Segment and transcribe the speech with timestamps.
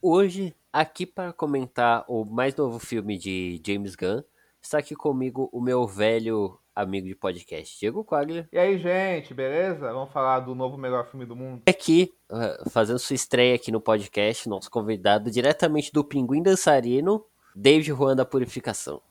[0.00, 4.22] Hoje, aqui para comentar o mais novo filme de James Gunn,
[4.62, 8.48] está aqui comigo o meu velho amigo de podcast, Diego Quaglia.
[8.52, 9.92] E aí, gente, beleza?
[9.92, 11.62] Vamos falar do novo melhor filme do mundo?
[11.66, 17.88] Aqui, uh, fazendo sua estreia aqui no podcast, nosso convidado diretamente do Pinguim Dançarino, David
[17.88, 19.02] Juan da Purificação.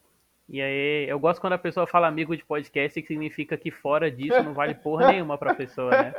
[0.49, 4.09] E aí, eu gosto quando a pessoa fala amigo de podcast, que significa que fora
[4.09, 6.13] disso não vale porra nenhuma pra pessoa, né?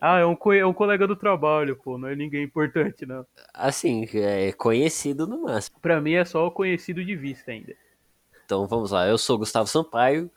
[0.00, 3.26] Ah, é um, co é um colega do trabalho, pô, não é ninguém importante, não.
[3.52, 5.80] Assim, é conhecido no máximo.
[5.80, 7.74] Pra mim é só o conhecido de vista ainda.
[8.44, 10.30] Então vamos lá, eu sou Gustavo Sampaio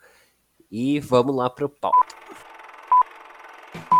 [0.68, 2.16] e vamos lá pro pauta.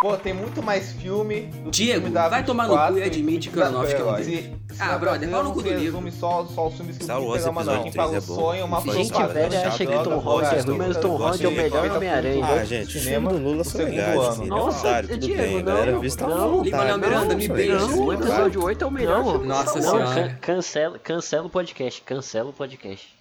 [0.01, 3.51] Pô, tem muito mais filme do Diego, filme da vai tomar no cu e admite
[3.51, 6.11] que o Aronofsky é um se, Ah, brother, pau no cu do livro.
[6.11, 7.91] Só, só os filmes que Star Wars episódio não.
[7.91, 8.35] 3 é bom.
[8.35, 11.53] Sonho, uma gente velha acha que Tom Holland é ruim, mas Tom Holland é o
[11.53, 12.47] melhor Homem-Aranha.
[12.47, 14.39] Ah, gente, o filme do Lula são legais.
[14.39, 17.85] Nossa, tudo bem, galera vista não, Lima Miranda, me beija.
[17.85, 19.39] O episódio 8 é o melhor.
[19.45, 20.39] Nossa senhora.
[20.41, 23.20] Cancela, cancela o podcast, cancela o podcast.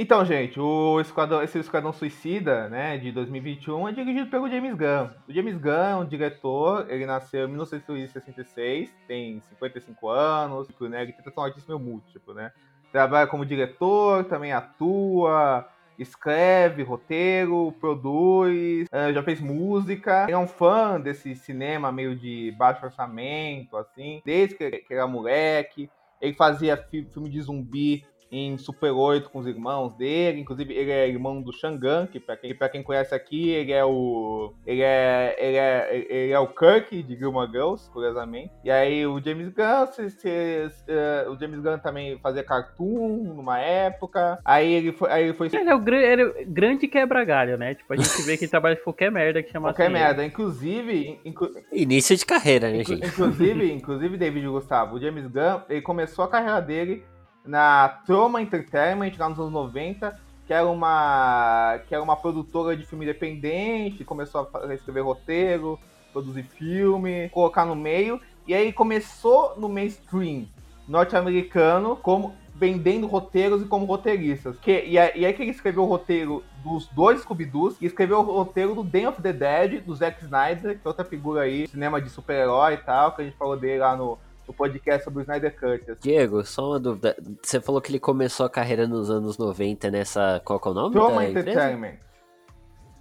[0.00, 5.10] Então, gente, o Esquadrão, esse Esquadrão Suicida, né, de 2021, é dirigido pelo James Gunn.
[5.28, 11.12] O James Gunn é um diretor, ele nasceu em 1966, tem 55 anos, né, ele
[11.12, 12.52] tem tatuagem artística múltiplo, né.
[12.92, 15.68] Trabalha como diretor, também atua,
[15.98, 20.26] escreve roteiro, produz, eh, já fez música.
[20.26, 25.08] Ele é um fã desse cinema meio de baixo orçamento, assim, desde que ele era
[25.08, 25.90] moleque.
[26.20, 30.40] Ele fazia filme de zumbi em Super 8 com os irmãos dele.
[30.40, 33.84] Inclusive, ele é irmão do Shangan, que pra quem, pra quem conhece aqui, ele é
[33.84, 34.52] o.
[34.66, 35.36] Ele é.
[35.38, 38.52] Ele é, ele é o Kirk de Gilmore Girls, curiosamente.
[38.64, 43.34] E aí o James Gunn, se, se, se, uh, o James Gunn também fazia cartoon
[43.34, 44.38] numa época.
[44.44, 45.10] Aí ele foi.
[45.10, 45.48] Aí ele, foi...
[45.52, 47.74] ele é o ele é grande quebra-galho, né?
[47.74, 50.22] Tipo, a gente vê que ele trabalha de qualquer merda que chama Qualquer assim merda.
[50.22, 50.28] Ele.
[50.28, 51.20] Inclusive.
[51.24, 51.48] Inclu...
[51.72, 52.96] Início de carreira, né, inclu...
[52.96, 53.08] gente?
[53.08, 57.04] Inclusive, inclusive, David Gustavo, o James Gunn, ele começou a carreira dele
[57.48, 62.84] na Troma Entertainment, lá nos anos 90, que era uma, que era uma produtora de
[62.84, 65.78] filme independente, começou a escrever roteiro,
[66.12, 70.46] produzir filme, colocar no meio, e aí começou no mainstream
[70.86, 74.58] norte-americano como vendendo roteiros e como roteiristas.
[74.58, 78.18] Que, e, aí, e aí que ele escreveu o roteiro dos dois Scooby-Doos e escreveu
[78.18, 81.66] o roteiro do Day of the Dead, do Zack Snyder, que é outra figura aí,
[81.66, 84.18] cinema de super-herói e tal, que a gente falou dele lá no,
[84.48, 85.90] o podcast sobre o Snyder Cut.
[85.90, 86.00] Assim.
[86.00, 87.16] Diego, só uma dúvida.
[87.42, 90.40] Você falou que ele começou a carreira nos anos 90 nessa.
[90.44, 90.92] Qual é o nome?
[90.94, 91.98] Trauma Entertainment.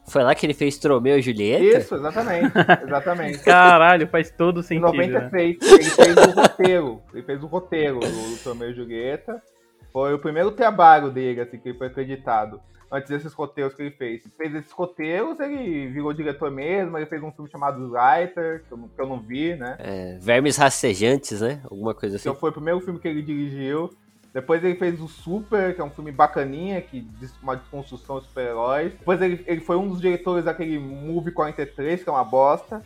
[0.09, 1.79] Foi lá que ele fez Tromeu e Julieta?
[1.79, 2.53] Isso, exatamente.
[2.85, 3.39] exatamente.
[3.39, 4.87] Caralho, faz todo sentido.
[4.87, 5.29] Em 90 né?
[5.43, 7.01] ele fez o roteiro.
[7.13, 9.41] Ele fez o roteiro do, do Tromeu e Julieta.
[9.91, 13.91] Foi o primeiro trabalho dele, assim, que ele foi acreditado antes desses roteiros que ele
[13.91, 14.23] fez.
[14.37, 18.89] Fez esses roteiros, ele virou diretor mesmo, ele fez um filme chamado Writer, que eu,
[18.95, 19.75] que eu não vi, né?
[19.79, 21.61] É, Vermes Rastejantes, né?
[21.65, 22.29] Alguma coisa assim.
[22.29, 23.89] Então foi o primeiro filme que ele dirigiu.
[24.33, 28.25] Depois ele fez o Super, que é um filme bacaninha, que diz uma desconstrução de
[28.27, 28.91] super-heróis.
[28.91, 32.83] Depois ele, ele foi um dos diretores daquele Movie 43, que é uma bosta.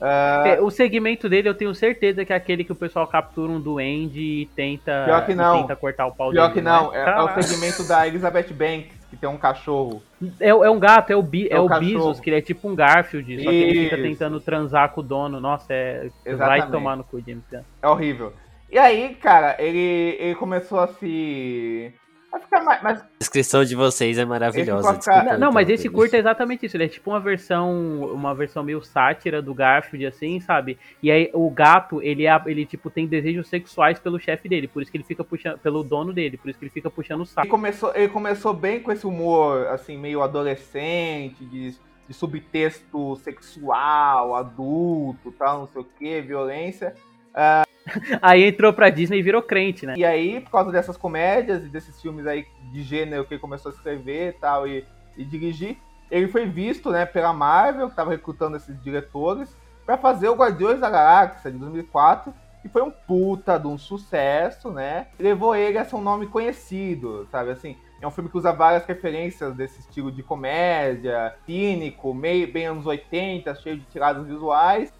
[0.00, 0.64] Uh...
[0.64, 4.20] O segmento dele eu tenho certeza que é aquele que o pessoal captura um duende
[4.20, 5.62] e tenta, Pior que não.
[5.62, 6.54] tenta cortar o pau Pior dele.
[6.54, 10.02] que não, é, é, o segmento da Elizabeth Banks, que tem um cachorro.
[10.38, 12.42] É, é um gato, é o, Bi, é, é o, o Bezos, que ele é
[12.42, 15.40] tipo um Garfield, só que ele fica tentando transar com o dono.
[15.40, 16.08] Nossa, é.
[16.24, 16.60] Exatamente.
[16.60, 17.62] Vai tomar no cu, James Gunn.
[17.82, 18.32] É horrível.
[18.70, 21.92] E aí, cara, ele, ele começou a se.
[22.30, 23.00] A ficar mais, mais...
[23.00, 24.94] A descrição de vocês é maravilhosa.
[24.94, 25.24] Ficar...
[25.24, 26.76] Não, não, mas esse curto é exatamente isso.
[26.76, 30.78] Ele é tipo uma versão, uma versão meio sátira do Garfield, assim, sabe?
[31.02, 34.82] E aí o gato, ele, é, ele tipo, tem desejos sexuais pelo chefe dele, por
[34.82, 37.26] isso que ele fica puxando, pelo dono dele, por isso que ele fica puxando o
[37.26, 37.46] saco.
[37.46, 41.70] Ele começou, ele começou bem com esse humor, assim, meio adolescente, de,
[42.06, 46.94] de subtexto sexual, adulto, tal, não sei o que, violência.
[47.30, 47.67] Uh...
[48.20, 49.94] Aí entrou pra Disney e virou crente, né?
[49.96, 53.70] E aí, por causa dessas comédias e desses filmes aí de gênero que ele começou
[53.70, 54.84] a escrever e tal, e,
[55.16, 55.76] e dirigir,
[56.10, 60.80] ele foi visto, né, pela Marvel, que tava recrutando esses diretores, para fazer o Guardiões
[60.80, 62.32] da Galáxia de 2004,
[62.62, 65.06] que foi um puta de um sucesso, né?
[65.18, 67.76] Levou ele a ser um nome conhecido, sabe, assim...
[68.00, 72.86] É um filme que usa várias referências desse estilo de comédia, cínico, meio bem anos
[72.86, 74.92] 80, cheio de tiradas visuais.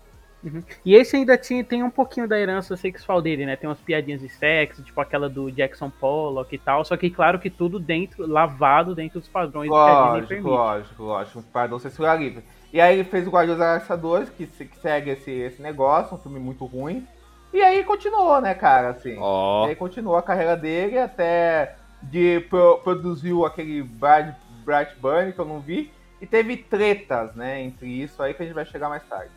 [0.42, 0.62] Uhum.
[0.84, 3.56] E esse ainda tinha, tem um pouquinho da herança sexual dele, né?
[3.56, 6.84] Tem umas piadinhas de sexo, tipo aquela do Jackson Pollock e tal.
[6.84, 10.48] Só que, claro, que tudo dentro, lavado dentro dos padrões lógico, que a Disney permite.
[10.48, 11.38] Lógico, lógico.
[11.40, 12.44] Um padrão sexual livre.
[12.72, 16.38] E aí ele fez o Guardiões 2, que, que segue esse, esse negócio, um filme
[16.38, 17.06] muito ruim.
[17.52, 19.16] E aí continuou, né, cara, assim.
[19.18, 19.64] Oh.
[19.66, 25.38] E aí continuou a carreira dele até de pro, produziu aquele Bright, Bright Burn que
[25.38, 25.90] eu não vi.
[26.20, 29.30] E teve tretas, né, entre isso aí que a gente vai chegar mais tarde.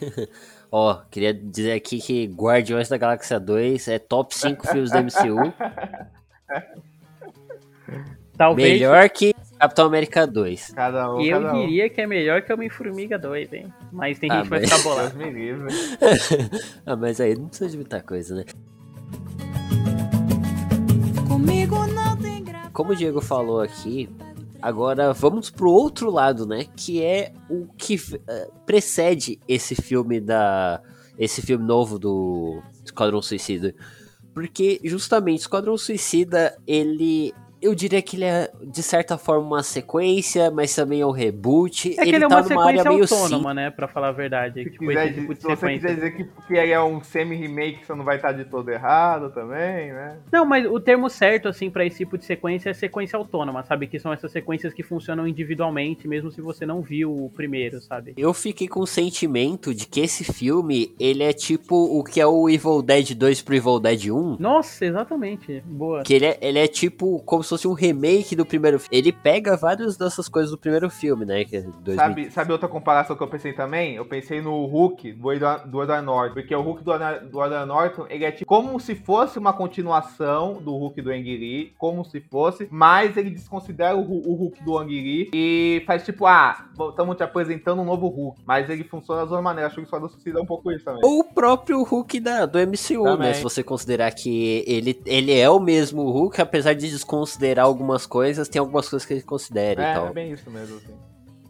[0.70, 5.52] Ó, queria dizer aqui que Guardiões da Galáxia 2 é top 5 filmes do MCU.
[8.36, 8.72] Talvez.
[8.80, 10.72] Melhor que Capitão América 2.
[10.74, 11.60] Cada um, E eu cada um.
[11.66, 13.72] diria que é melhor que Homem-Formiga 2, hein?
[13.92, 15.14] Mas tem Ah, gente que vai mas- ficar bolado.
[16.86, 18.44] Ah, mas aí não precisa de muita coisa, né?
[21.28, 22.70] Comigo não tem graça.
[22.72, 24.08] Como o Diego falou aqui,
[24.62, 26.66] agora vamos pro outro lado, né?
[26.76, 27.96] Que é o que
[28.28, 30.80] eh, precede esse filme da.
[31.18, 33.74] Esse filme novo do Esquadrão Suicida.
[34.32, 37.34] Porque justamente Esquadrão Suicida, ele.
[37.62, 41.92] Eu diria que ele é, de certa forma, uma sequência, mas também é um reboot.
[41.92, 43.70] É que ele, ele é tá uma numa área sequência meio autônoma, né?
[43.70, 44.64] Pra falar a verdade.
[44.64, 47.94] Se, Tipo, quiser, tipo de se você quiser dizer que, que é um semi-remake, você
[47.94, 50.18] não vai estar de todo errado também, né?
[50.32, 53.86] Não, mas o termo certo, assim, pra esse tipo de sequência é sequência autônoma, sabe?
[53.86, 58.14] Que são essas sequências que funcionam individualmente, mesmo se você não viu o primeiro, sabe?
[58.16, 62.26] Eu fiquei com o sentimento de que esse filme, ele é tipo o que é
[62.26, 64.36] o Evil Dead 2 pro Evil Dead 1.
[64.38, 65.62] Nossa, exatamente.
[65.64, 66.02] Boa.
[66.02, 68.96] Que ele é, ele é tipo como se fosse um remake do primeiro filme.
[68.96, 71.44] Ele pega várias dessas coisas do primeiro filme, né?
[71.44, 71.94] Que é 2000.
[71.96, 73.94] Sabe, sabe outra comparação que eu pensei também?
[73.94, 76.34] Eu pensei no Hulk do Edward, Norton.
[76.34, 80.72] Porque o Hulk do, Edward- Norton, ele é tipo como se fosse uma continuação do
[80.76, 84.88] Hulk do Ang Lee, como se fosse, mas ele desconsidera o, o Hulk do Ang
[84.90, 88.40] Lee e faz tipo, ah, estamos te apresentando um novo Hulk.
[88.46, 89.66] Mas ele funciona da mesma maneira.
[89.66, 91.00] Acho que o Esquadrão Suicida é um pouco isso também.
[91.04, 93.28] Ou o próprio Hulk da, do MCU, Também.
[93.28, 93.34] né?
[93.34, 98.48] Se você considerar que ele, ele é o mesmo Hulk, apesar de desconsiderar algumas coisas,
[98.48, 100.06] tem algumas coisas que ele considera e É, tal.
[100.08, 100.94] é bem isso mesmo, assim.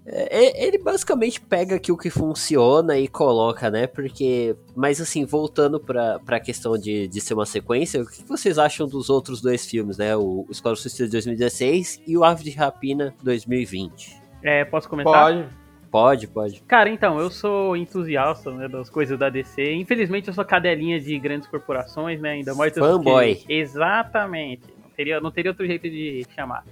[0.05, 3.87] É, ele basicamente pega aqui o que funciona e coloca, né?
[3.87, 4.57] Porque.
[4.75, 8.89] Mas assim, voltando pra, pra questão de, de ser uma sequência, o que vocês acham
[8.89, 10.17] dos outros dois filmes, né?
[10.17, 14.21] O Esquadrão Suicida de 2016 e o Ave de Rapina 2020?
[14.43, 15.23] É, posso comentar?
[15.33, 15.63] Pode.
[15.89, 16.63] Pode, pode.
[16.63, 19.75] Cara, então, eu sou entusiasta né, das coisas da DC.
[19.75, 22.31] Infelizmente, eu sou cadelinha de grandes corporações, né?
[22.31, 23.35] Ainda mais Fanboy.
[23.37, 24.63] que- Exatamente.
[24.93, 26.65] Teria, não teria outro jeito de chamar.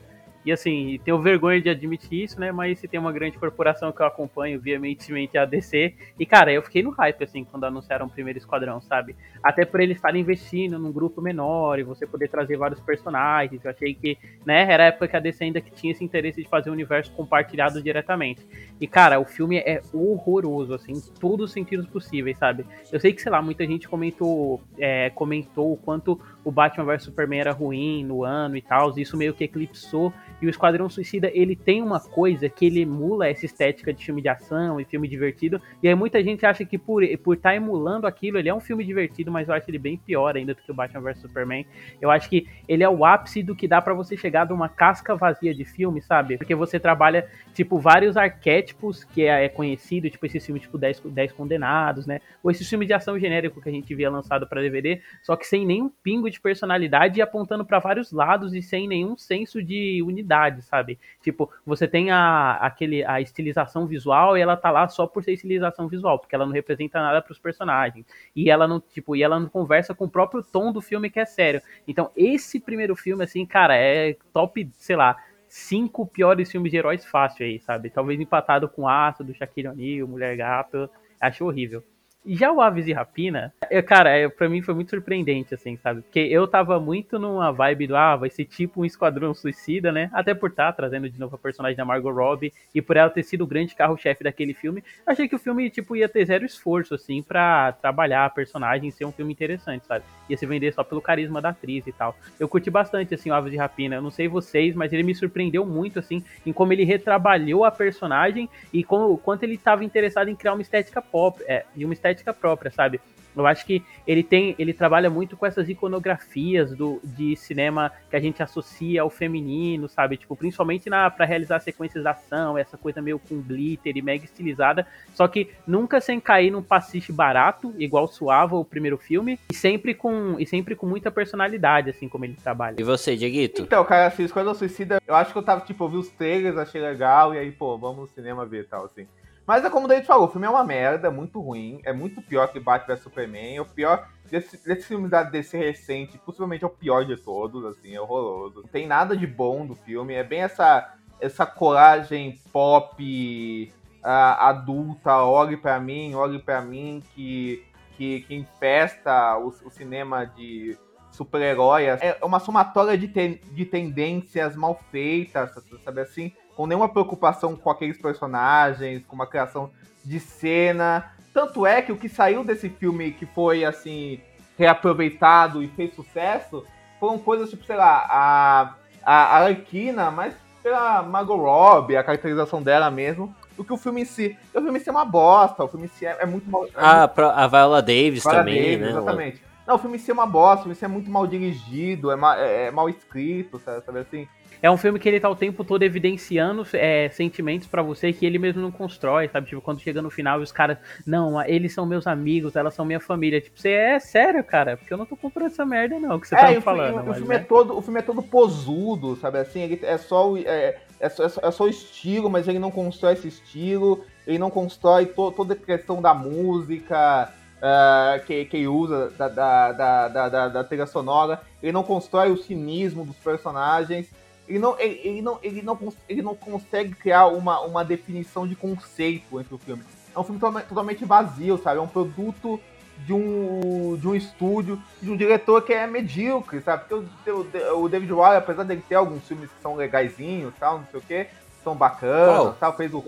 [0.44, 2.50] E assim, tenho vergonha de admitir isso, né?
[2.50, 5.94] Mas se tem uma grande corporação que eu acompanho veementemente a DC.
[6.19, 9.14] E, cara, eu fiquei no hype, assim, quando anunciaram o primeiro esquadrão, sabe?
[9.43, 13.62] Até por eles estarem investindo num grupo menor e você poder trazer vários personagens.
[13.62, 16.43] Eu achei que, né, era a época que a DC ainda que tinha esse interesse
[16.43, 18.46] de fazer o universo compartilhado diretamente.
[18.81, 22.64] E, cara, o filme é horroroso, assim, em todos os sentidos possíveis, sabe?
[22.90, 27.04] Eu sei que, sei lá, muita gente comentou, é, comentou o quanto o Batman vs
[27.04, 30.12] Superman era ruim no ano e tal, isso meio que eclipsou.
[30.40, 34.22] E o Esquadrão Suicida, ele tem uma coisa que ele emula essa estética de filme
[34.22, 35.60] de ação e filme divertido.
[35.82, 38.60] E aí muita gente acha que por estar por tá emulando aquilo, ele é um
[38.60, 41.66] filme divertido, mas eu acho ele bem pior ainda do que o Batman vs Superman.
[42.00, 44.69] Eu acho que ele é o ápice do que dá pra você chegar de uma
[44.69, 46.38] casca vazia de filme, sabe?
[46.38, 51.00] Porque você trabalha, tipo, vários arquétipos que é, é conhecido, tipo esse filme tipo 10,
[51.00, 52.20] 10 Condenados, né?
[52.43, 55.46] Ou esse filme de ação genérico que a gente via lançado pra DVD, só que
[55.46, 60.03] sem nenhum pingo de personalidade e apontando pra vários lados e sem nenhum senso de
[60.03, 60.99] unidade, sabe?
[61.23, 65.32] Tipo, você tem a, aquele, a estilização visual e ela tá lá só por ser
[65.32, 68.06] estilização visual, porque ela não representa nada pros personagens.
[68.35, 71.21] E ela não, tipo, e ela não conversa com o próprio tom do filme que
[71.21, 71.61] é sério.
[71.87, 75.17] Então, esse primeiro filme, assim, cara, é top, sei lá,
[75.49, 77.91] cinco piores filmes de heróis fácil aí, sabe?
[77.91, 80.88] Talvez empatado com Aço, do Shaquille O'Neal, Mulher Gato.
[81.21, 81.85] Acho horrível.
[82.25, 85.78] E já o Aves e Rapina, é, cara, é, pra mim foi muito surpreendente, assim,
[85.78, 86.02] sabe?
[86.02, 90.10] Porque eu tava muito numa vibe do, ah, vai ser tipo um esquadrão suicida, né?
[90.12, 93.22] Até por estar trazendo de novo a personagem da Margot Robbie e por ela ter
[93.22, 96.94] sido o grande carro-chefe daquele filme, achei que o filme, tipo, ia ter zero esforço,
[96.94, 100.05] assim, pra trabalhar a personagem e ser um filme interessante, sabe?
[100.29, 102.15] Ia se vender só pelo carisma da atriz e tal.
[102.39, 103.96] Eu curti bastante, assim, o Aves de Rapina.
[103.96, 107.70] Eu não sei vocês, mas ele me surpreendeu muito, assim, em como ele retrabalhou a
[107.70, 111.94] personagem e como, quanto ele estava interessado em criar uma estética pop, é, e uma
[111.94, 113.00] estética própria, sabe?
[113.36, 118.17] Eu acho que ele tem, ele trabalha muito com essas iconografias do, de cinema que
[118.17, 120.17] a gente associa ao feminino, sabe?
[120.17, 124.24] Tipo, principalmente na para realizar sequências de ação, essa coisa meio com glitter e mega
[124.24, 129.55] estilizada, só que nunca sem cair num pastiche barato, igual suava o primeiro filme, e
[129.55, 132.76] sempre com e sempre com muita personalidade assim como ele trabalha.
[132.79, 133.62] E você, Dieguito?
[133.62, 136.56] Então, cara, assim, Esquadrão Suicida, eu acho que eu tava, tipo, eu vi os trailers,
[136.56, 139.06] achei legal, e aí, pô, vamos no cinema ver e tal, assim.
[139.50, 141.92] Mas é como o David falou, o filme é uma merda, é muito ruim, é
[141.92, 146.16] muito pior que Batman vs Superman, é o pior desse, desse filme da DC recente,
[146.19, 148.62] possivelmente é o pior de todos, assim, é horroroso.
[148.70, 155.56] Tem nada de bom do filme, é bem essa, essa coragem pop ah, adulta, olhe
[155.56, 157.66] pra mim, olhe pra mim, que,
[157.96, 160.78] que, que infesta o, o cinema de
[161.10, 161.86] super-herói.
[161.86, 165.50] É uma somatória de, ten, de tendências mal feitas,
[165.84, 166.32] sabe assim?
[166.60, 169.70] Com nenhuma preocupação com aqueles personagens, com uma criação
[170.05, 171.10] de cena.
[171.32, 174.20] Tanto é que o que saiu desse filme que foi, assim,
[174.58, 176.62] reaproveitado e fez sucesso
[177.00, 182.90] foram coisas tipo, sei lá, a, a Arlequina, mas pela Margot Robbie, a caracterização dela
[182.90, 184.36] mesmo, do que o filme em si.
[184.52, 186.67] O filme em si é uma bosta, o filme em si é, é muito mal.
[186.67, 187.20] É ah, muito...
[187.22, 188.88] a Viola Davis Viola também, Davis, né?
[188.90, 189.43] Exatamente.
[189.67, 191.26] Não, o filme em si é uma bosta, o filme em si é muito mal
[191.26, 194.29] dirigido, é, mal, é, é mal escrito, sabe, sabe assim?
[194.62, 198.26] É um filme que ele tá o tempo todo evidenciando é, sentimentos para você que
[198.26, 199.46] ele mesmo não constrói, sabe?
[199.48, 200.76] Tipo, quando chega no final e os caras,
[201.06, 203.40] não, eles são meus amigos, elas são minha família.
[203.40, 204.76] Tipo, você é sério, cara?
[204.76, 207.00] Porque eu não tô comprando essa merda, não, que você é, tá me falando.
[207.00, 207.44] O, mas, filme é né?
[207.48, 209.60] todo, o filme é todo posudo, sabe assim?
[209.62, 212.58] Ele é só, o- é, é, só, é só- é só o estilo, mas ele
[212.58, 218.44] não constrói esse estilo, ele não constrói to- toda a questão da música ah, que,
[218.46, 223.04] que usa, da, da, da, da, da- da trilha sonora, ele não constrói o cinismo
[223.04, 224.08] dos personagens,
[224.50, 225.78] ele não, ele, ele não, ele não,
[226.08, 229.84] ele não consegue criar uma, uma definição de conceito entre o filme.
[230.14, 231.78] É um filme totalmente, totalmente vazio, sabe?
[231.78, 232.60] É um produto
[233.06, 236.84] de um, de um estúdio, de um diretor que é medíocre, sabe?
[236.88, 237.46] Porque o,
[237.80, 241.02] o David Waller, apesar dele ter alguns filmes que são legaisinhos, tal, não sei o
[241.02, 241.26] que,
[241.62, 242.56] são bacanas, Qual?
[242.58, 243.04] tal, fez o...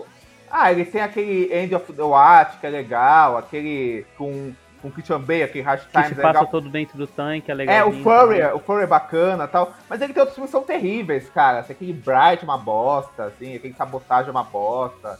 [0.49, 4.53] Ah, ele tem aquele End of the Watch, que é legal, aquele com,
[4.83, 6.47] com Christian Bale, aquele Que Times, se é passa legal.
[6.47, 7.75] todo dentro do tanque, é legal.
[7.75, 9.73] É, o Furry, o Furry é bacana tal.
[9.89, 11.59] Mas ele tem outros filmes que são terríveis, cara.
[11.59, 15.17] Assim, aquele Bright é uma bosta, assim, aquele Sabotagem é uma bosta.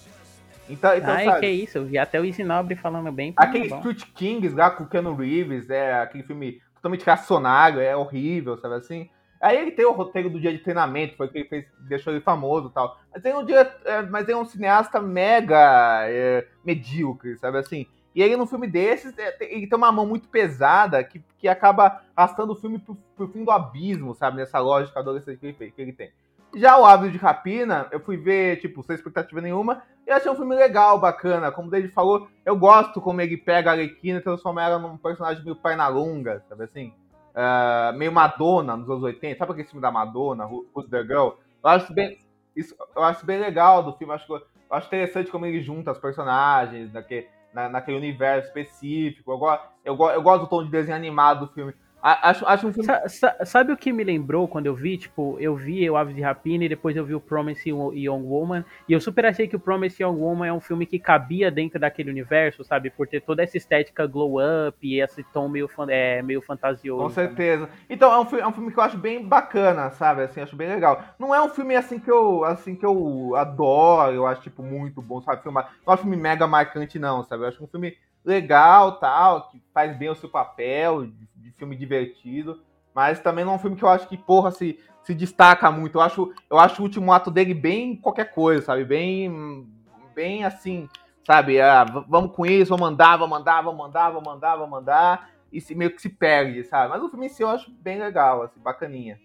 [0.69, 1.39] Então, então Ai, sabe?
[1.39, 3.33] que isso, eu vi até o Isinobre falando bem.
[3.37, 3.77] Aquele bom.
[3.77, 8.75] Street Kings lá com o Keanu Reeves, é aquele filme totalmente reacionário, é horrível, sabe
[8.75, 9.09] assim?
[9.41, 11.65] Aí ele tem o roteiro do dia de treinamento, que foi o que ele fez,
[11.79, 12.97] deixou ele famoso e tal.
[13.13, 17.57] Mas ele é um, dire- é, mas ele é um cineasta mega é, medíocre, sabe
[17.57, 17.85] assim?
[18.15, 22.01] E ele no filme desses, é, ele tem uma mão muito pesada que, que acaba
[22.15, 24.37] arrastando o filme pro, pro fim do abismo, sabe?
[24.37, 26.11] Nessa lógica adolescente que ele, que ele tem.
[26.55, 30.35] Já o Hábito de Rapina, eu fui ver, tipo, sem expectativa nenhuma, e achei um
[30.35, 31.51] filme legal, bacana.
[31.51, 34.95] Como o David falou, eu gosto como ele pega a Arlequina e transforma ela num
[34.95, 36.93] personagem meio perna longa, sabe assim?
[37.33, 39.39] Ah, meio Madonna nos anos 80.
[39.39, 41.29] Sabe aquele filme da Madonna, Who- Who's the Girl?
[41.63, 42.19] Eu acho bem,
[42.55, 44.13] isso, eu acho bem legal do filme.
[44.13, 49.31] Acho, eu acho interessante como ele junta os personagens naquele, na, naquele universo específico.
[49.31, 51.73] Eu, go- eu, go- eu gosto do tom de desenho animado do filme.
[52.05, 52.85] Acho, acho um filme.
[52.85, 54.97] Sa- sa- sabe o que me lembrou quando eu vi?
[54.97, 58.65] Tipo, eu vi o Aves de Rapina e depois eu vi o Promise Young Woman.
[58.89, 61.79] E eu super achei que o Promise Young Woman é um filme que cabia dentro
[61.79, 62.89] daquele universo, sabe?
[62.89, 64.35] Por ter toda essa estética glow
[64.67, 67.01] up e esse tom meio, é, meio fantasioso.
[67.03, 67.69] Com certeza.
[67.89, 70.23] Então, é um, filme, é um filme que eu acho bem bacana, sabe?
[70.23, 71.01] Assim, acho bem legal.
[71.17, 75.01] Não é um filme assim que eu, assim, que eu adoro, eu acho, tipo, muito
[75.01, 75.41] bom, sabe?
[75.41, 75.71] Filmar.
[75.87, 77.43] Não é um filme mega marcante, não, sabe?
[77.43, 82.61] Eu acho um filme legal, tal, que faz bem o seu papel, de, filme divertido.
[82.93, 85.97] Mas também não é um filme que eu acho que, porra, se, se destaca muito.
[85.97, 88.85] Eu acho, eu acho o último ato dele bem qualquer coisa, sabe?
[88.85, 89.67] Bem,
[90.13, 90.87] bem assim,
[91.25, 91.59] sabe?
[91.59, 95.29] Ah, vamos com isso, vamos mandar, vamos mandar, vamos mandar, vamos mandar, vamos mandar.
[95.51, 96.89] E se, meio que se perde, sabe?
[96.89, 99.19] Mas o filme em si eu acho bem legal, assim, bacaninha.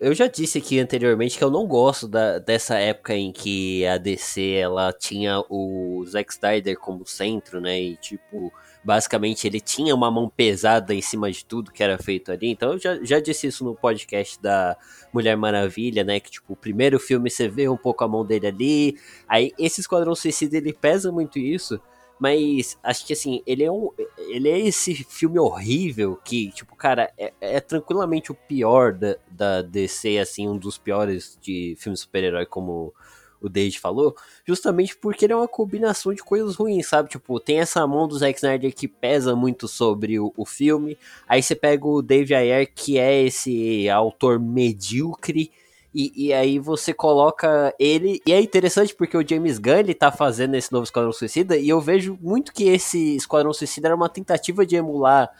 [0.00, 3.98] Eu já disse aqui anteriormente que eu não gosto da- dessa época em que a
[3.98, 7.78] DC ela tinha o Zack Snyder como centro, né?
[7.78, 8.50] E tipo,
[8.82, 12.48] basicamente ele tinha uma mão pesada em cima de tudo que era feito ali.
[12.48, 14.74] Então eu já, já disse isso no podcast da
[15.12, 16.18] Mulher Maravilha, né?
[16.18, 18.96] Que tipo, o primeiro filme você vê um pouco a mão dele ali.
[19.28, 21.78] Aí esse Esquadrão Suicida ele pesa muito isso.
[22.20, 23.90] Mas acho que assim, ele é, um,
[24.28, 29.62] ele é esse filme horrível que, tipo, cara, é, é tranquilamente o pior da, da
[29.62, 32.92] DC, assim, um dos piores de filme super-herói, como
[33.40, 34.14] o Dave falou,
[34.46, 37.08] justamente porque ele é uma combinação de coisas ruins, sabe?
[37.08, 41.42] Tipo, tem essa mão do Zack Snyder que pesa muito sobre o, o filme, aí
[41.42, 45.50] você pega o Dave Ayer, que é esse autor medíocre,
[45.94, 48.22] e, e aí você coloca ele.
[48.26, 51.56] E é interessante porque o James Gunn ele tá fazendo esse novo Esquadrão Suicida.
[51.56, 55.30] E eu vejo muito que esse Esquadrão Suicida era uma tentativa de emular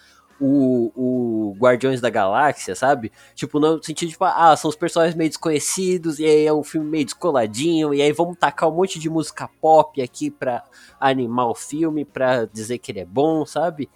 [0.40, 3.12] o, o Guardiões da Galáxia, sabe?
[3.34, 6.64] Tipo, no sentido de, tipo, ah, são os personagens meio desconhecidos, e aí é um
[6.64, 10.64] filme meio descoladinho, e aí vamos tacar um monte de música pop aqui pra
[10.98, 13.90] animar o filme, pra dizer que ele é bom, sabe?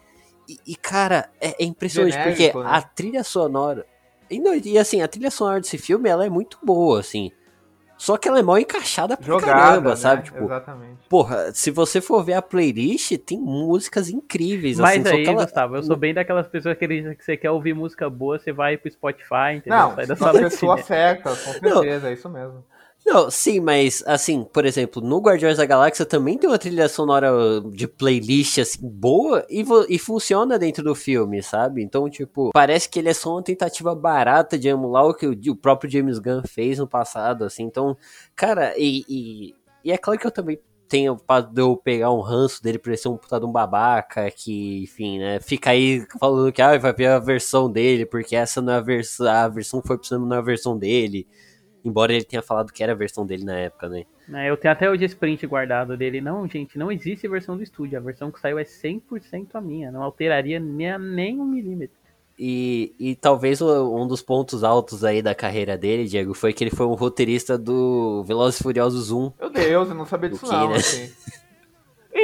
[0.47, 2.71] E, e, cara, é, é impressionante, Genérico, porque né?
[2.71, 3.87] a trilha sonora.
[4.35, 7.31] E, não, e assim, a trilha sonora desse filme, ela é muito boa, assim.
[7.97, 9.97] Só que ela é mal encaixada pra Jogada, caramba, né?
[9.97, 10.25] sabe?
[10.25, 11.09] Tipo, Exatamente.
[11.09, 15.31] porra, se você for ver a playlist, tem músicas incríveis, Mas assim, só aí, que
[15.31, 15.45] ela...
[15.45, 18.53] Gustavo, eu sou bem daquelas pessoas que acreditam que você quer ouvir música boa, você
[18.53, 19.79] vai pro Spotify, entendeu?
[19.79, 20.83] Não, Sai da sala pessoas cinema.
[20.83, 21.81] certas, com Não.
[21.81, 22.64] certeza, é isso mesmo.
[23.07, 27.31] Não, sim, mas assim, por exemplo, no Guardiões da Galáxia também tem uma trilha sonora
[27.71, 31.83] de playlist assim boa e, e funciona dentro do filme, sabe?
[31.83, 35.33] Então, tipo, parece que ele é só uma tentativa barata de emular o que o,
[35.53, 37.65] o próprio James Gunn fez no passado, assim.
[37.65, 37.95] Então,
[38.35, 40.59] cara, e, e, e é claro que eu também
[40.89, 43.53] tem o fato de eu pegar um ranço dele por ser um puta de um
[43.53, 45.41] babaca, que, enfim, né?
[45.41, 48.81] Fica aí falando que ah, vai ver a versão dele, porque essa não é a
[48.81, 49.27] versão.
[49.27, 51.27] A versão que foi cinema não é a versão dele.
[51.85, 54.05] Embora ele tenha falado que era a versão dele na época, né?
[54.33, 56.21] É, eu tenho até hoje esse print guardado dele.
[56.21, 57.99] Não, gente, não existe versão do estúdio.
[57.99, 59.93] A versão que saiu é 100% a minha.
[59.93, 61.97] Não alteraria nem, nem um milímetro.
[62.38, 66.71] E, e talvez um dos pontos altos aí da carreira dele, Diego, foi que ele
[66.71, 69.33] foi um roteirista do Velozes e Furiosos 1.
[69.38, 70.76] Meu Deus, eu não sabia disso não, né?
[70.76, 71.12] assim.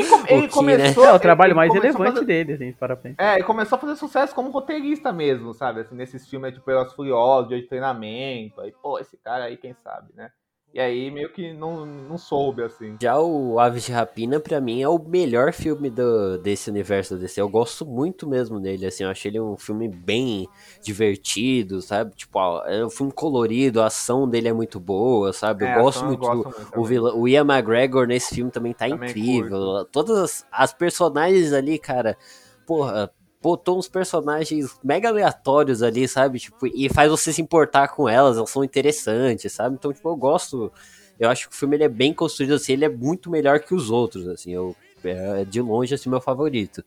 [0.01, 0.49] Ele, com- ele que, né?
[0.49, 1.05] começou...
[1.05, 3.23] É o trabalho ele mais relevante fazer- dele, assim, para pensar.
[3.23, 5.81] É, ele começou a fazer sucesso como roteirista mesmo, sabe?
[5.81, 8.61] Assim, nesses filmes, tipo, Velozes e Furiosos, Dia de Treinamento.
[8.61, 10.31] Aí, pô, esse cara aí, quem sabe, né?
[10.73, 12.97] E aí, meio que não, não soube, assim.
[13.03, 17.21] Já o Aves de Rapina, pra mim, é o melhor filme do, desse universo do
[17.21, 17.41] DC.
[17.41, 20.49] Eu gosto muito mesmo dele, assim, eu achei ele um filme bem
[20.81, 22.15] divertido, sabe?
[22.15, 25.65] Tipo, ó, é um filme colorido, a ação dele é muito boa, sabe?
[25.65, 28.33] É, eu gosto ação eu muito gosto do, muito o, vilão, o Ian McGregor nesse
[28.33, 29.85] filme também tá Também incrível.
[29.87, 32.17] Todas as, as personagens ali, cara,
[32.65, 36.39] porra, botou uns personagens mega aleatórios ali, sabe?
[36.39, 39.77] Tipo, e faz você se importar com elas, elas são interessantes, sabe?
[39.77, 40.73] Então, tipo, eu gosto.
[41.19, 43.75] Eu acho que o filme ele é bem construído assim, ele é muito melhor que
[43.75, 44.53] os outros, assim.
[44.53, 46.85] Eu, é de longe assim meu favorito.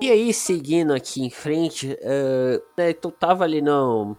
[0.00, 4.16] E aí, seguindo aqui em frente, eh, né, então tava ali não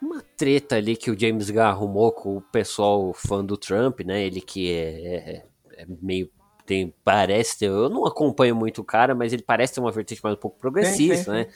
[0.00, 4.24] uma treta ali que o James Gunn arrumou com o pessoal fã do Trump, né?
[4.24, 6.30] Ele que é, é- é meio
[6.66, 10.22] tem parece ter, eu não acompanho muito o cara, mas ele parece ter uma vertente
[10.22, 11.46] mais um pouco progressista, né?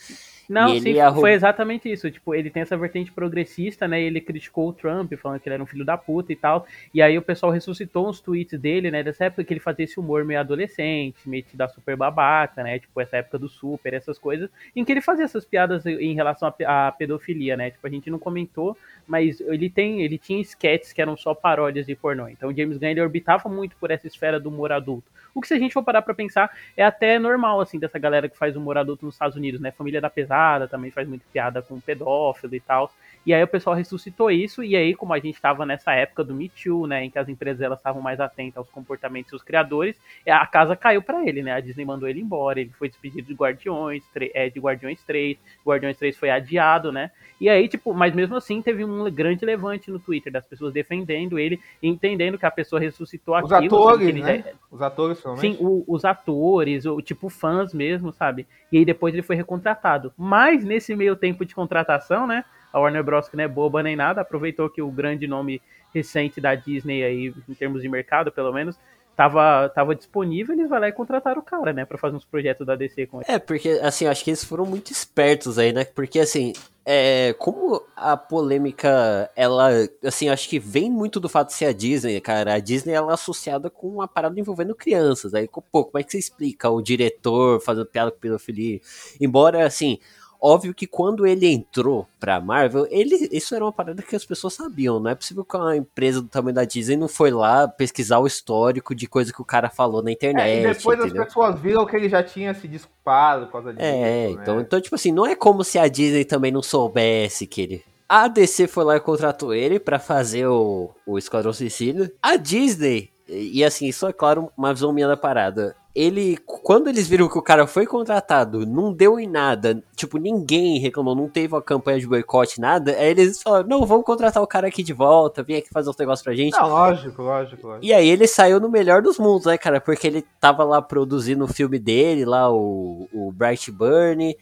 [0.49, 2.11] Não, sim, foi exatamente isso.
[2.11, 4.01] Tipo, ele tem essa vertente progressista, né?
[4.03, 6.67] Ele criticou o Trump, falando que ele era um filho da puta e tal.
[6.93, 9.03] E aí o pessoal ressuscitou uns tweets dele, né?
[9.03, 12.79] Dessa época que ele fazia esse humor meio adolescente, meio da super babaca, né?
[12.79, 14.51] Tipo, essa época do super, essas coisas.
[14.77, 17.71] Em que ele fazia essas piadas em relação à pe- à pedofilia, né?
[17.71, 21.87] Tipo, a gente não comentou, mas ele tem, ele tinha sketches que eram só paródias
[21.87, 22.29] de pornô.
[22.29, 25.11] Então o James Gunn ele orbitava muito por essa esfera do humor adulto.
[25.35, 28.29] O que se a gente for parar pra pensar é até normal assim dessa galera
[28.29, 29.73] que faz humor adulto nos Estados Unidos, né?
[29.73, 30.34] Família da Pesada
[30.69, 32.93] também faz muito piada com pedófilo e tal.
[33.27, 36.35] E aí o pessoal ressuscitou isso e aí como a gente estava nessa época do
[36.35, 39.97] Me Too, né, em que as empresas elas estavam mais atentas aos comportamentos dos criadores,
[40.27, 41.53] é, a casa caiu pra ele, né?
[41.53, 44.03] A Disney mandou ele embora, ele foi despedido de Guardiões,
[44.35, 47.11] é, de Guardiões 3, Guardiões 3 foi adiado, né?
[47.41, 51.39] E aí, tipo, mas mesmo assim teve um grande levante no Twitter das pessoas defendendo
[51.39, 53.75] ele, entendendo que a pessoa ressuscitou Os aquilo.
[53.77, 54.55] atores, assim, que ele já- né?
[54.71, 58.47] Os atores, Sim, o- os atores, o tipo fãs mesmo, sabe?
[58.71, 60.13] E aí depois ele foi recontratado.
[60.17, 62.45] Mas nesse meio tempo de contratação, né?
[62.75, 63.29] A Warner Bros.
[63.29, 65.63] que não é boba nem nada, aproveitou que o grande nome
[65.95, 68.77] recente da Disney aí, em termos de mercado, pelo menos,
[69.15, 71.85] tava, tava disponível, eles vão lá e contrataram o cara, né?
[71.85, 73.27] Pra fazer uns projetos da DC com ele.
[73.29, 75.85] É, porque, assim, acho que eles foram muito espertos aí, né?
[75.85, 76.53] Porque, assim,
[76.85, 79.71] é, como a polêmica, ela,
[80.05, 82.55] assim, acho que vem muito do fato de ser a Disney, cara.
[82.55, 85.33] A Disney, ela é associada com uma parada envolvendo crianças.
[85.33, 88.81] Aí, pô, como é que você explica o diretor fazendo piada com pedofilia?
[89.21, 90.01] Embora, assim,
[90.45, 94.53] óbvio que quando ele entrou pra Marvel, ele, isso era uma parada que as pessoas
[94.53, 95.01] sabiam.
[95.01, 98.27] Não é possível que uma empresa do tamanho da Disney não foi lá pesquisar o
[98.27, 100.47] histórico de coisa que o cara falou na internet.
[100.47, 101.23] É, e depois entendeu?
[101.23, 103.85] as pessoas viram que ele já tinha se desculpado por causa disso.
[103.85, 104.31] É, né?
[104.31, 107.85] então, então, tipo assim, não é como se a Disney também não soubesse que ele.
[108.07, 112.13] A DC foi lá e contratou ele pra fazer o, o Esquadrão Suicida.
[112.23, 115.75] A Disney, e assim, isso é claro uma visão minha da parada.
[115.95, 120.81] Ele, quando eles viram que o cara foi contratado, não deu em nada, tipo, ninguém
[120.81, 124.47] reclamou, não teve uma campanha de boicote, nada, aí eles falaram, não, vamos contratar o
[124.47, 126.59] cara aqui de volta, vem aqui fazer uns negócios pra gente.
[126.59, 127.87] Não, lógico, lógico, lógico.
[127.87, 129.81] E aí ele saiu no melhor dos mundos, né, cara?
[129.81, 134.37] Porque ele tava lá produzindo o filme dele, lá, o, o Bright Burn,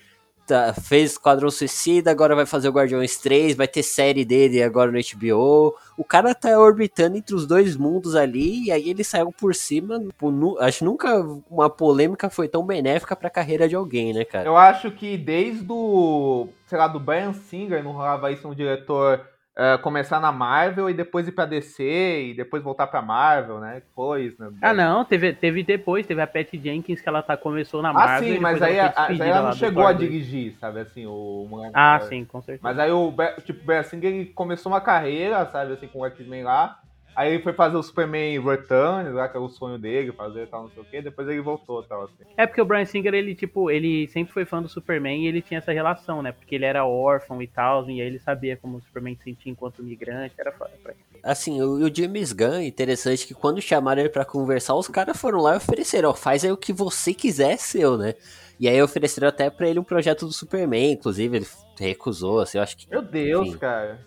[0.47, 4.91] tá- fez Esquadrão Suicida, agora vai fazer o Guardiões 3, vai ter série dele agora
[4.91, 5.75] no HBO.
[5.97, 9.99] O cara tá orbitando entre os dois mundos ali, e aí ele saiu por cima.
[9.99, 14.47] tipo, acho que nunca uma polêmica foi tão benéfica pra carreira de alguém, né, cara?
[14.47, 19.32] Eu acho que desde o, sei lá, do Brian Singer não rolava isso um diretor
[19.57, 21.83] eh, começar na Marvel e depois ir pra DC
[22.31, 23.83] e depois voltar pra Marvel, né?
[23.95, 24.51] Foi isso, né?
[24.63, 27.93] Ah, não, teve, teve depois, teve a Patty Jenkins que ela tá, começou na Ah,
[27.93, 28.29] Marvel.
[28.31, 31.49] sim, e mas aí, ela a- aí ela não chegou a dirigir, sabe assim, o...
[31.75, 32.61] Ah, sim, com certeza.
[32.63, 33.13] Mas aí o,
[33.45, 36.79] tipo, o Brian Singer ele começou uma carreira, sabe, assim, com o X-Men lá,
[37.15, 40.63] Aí ele foi fazer o Superman Returns, lá que é o sonho dele, fazer tal,
[40.63, 41.03] não sei o quê.
[41.03, 42.15] Depois ele voltou tal, assim.
[42.37, 45.43] É porque o Brian Singer, ele, tipo, ele sempre foi fã do Superman e ele
[45.43, 46.33] tinha essa relação, né?
[46.33, 49.53] Porque ele era órfão e tal, e aí ele sabia como o Superman se sentia
[49.53, 51.01] enquanto migrante, era foda pra ele.
[51.23, 55.41] Assim, o, o James Gunn, interessante que quando chamaram ele pra conversar, os caras foram
[55.41, 58.15] lá e ofereceram, ó, faz aí o que você quiser seu, né?
[58.59, 61.47] E aí ofereceram até pra ele um projeto do Superman, inclusive, ele
[61.79, 62.89] recusou, assim, eu acho que...
[62.89, 63.59] Meu Deus, enfim.
[63.59, 64.01] cara.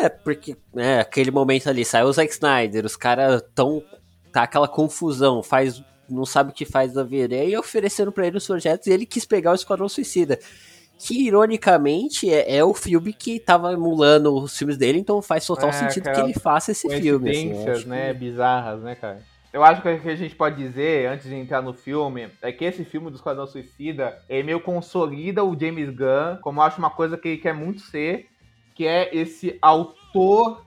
[0.00, 3.82] É, porque, né, aquele momento ali, saiu o Zack Snyder, os caras tão.
[4.32, 5.82] tá aquela confusão, faz.
[6.08, 7.34] não sabe o que faz da vida.
[7.34, 10.38] E aí ofereceram pra ele os projetos e ele quis pegar o Esquadrão Suicida.
[10.98, 15.70] Que, ironicamente, é, é o filme que tava emulando os filmes dele, então faz total
[15.70, 17.30] É, sentido cara, que ele faça esse filme.
[17.30, 17.48] Assim,
[17.88, 18.12] né?
[18.12, 19.20] que- Bizarras, né, cara?
[19.52, 22.50] Eu acho que o que a gente pode dizer, antes de entrar no filme, é
[22.52, 26.78] que esse filme do Esquadrão Suicida, ele meio consolida o James Gunn, como eu acho
[26.78, 28.28] uma coisa que ele quer muito ser,
[28.74, 30.62] que é esse autor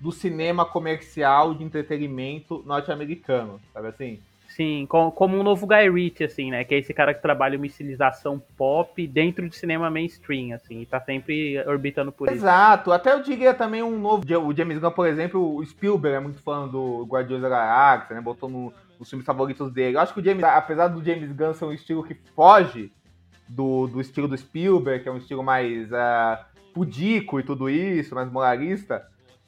[0.00, 4.18] do cinema comercial de entretenimento norte-americano, sabe assim?
[4.48, 6.62] Sim, co- como um novo Guy Ritchie, assim, né?
[6.62, 10.86] Que é esse cara que trabalha uma estilização pop dentro do cinema mainstream, assim, e
[10.86, 12.36] tá sempre orbitando por isso.
[12.36, 14.22] Exato, até eu diria também um novo.
[14.46, 18.20] O James Gunn, por exemplo, o Spielberg é muito fã do Guardiões da Galáxia, né?
[18.20, 19.96] Botou no, nos filmes favoritos dele.
[19.96, 22.92] Eu acho que o James, apesar do James Gunn ser um estilo que foge
[23.48, 28.14] do, do estilo do Spielberg, que é um estilo mais ah, pudico e tudo isso,
[28.14, 29.06] mais moralista,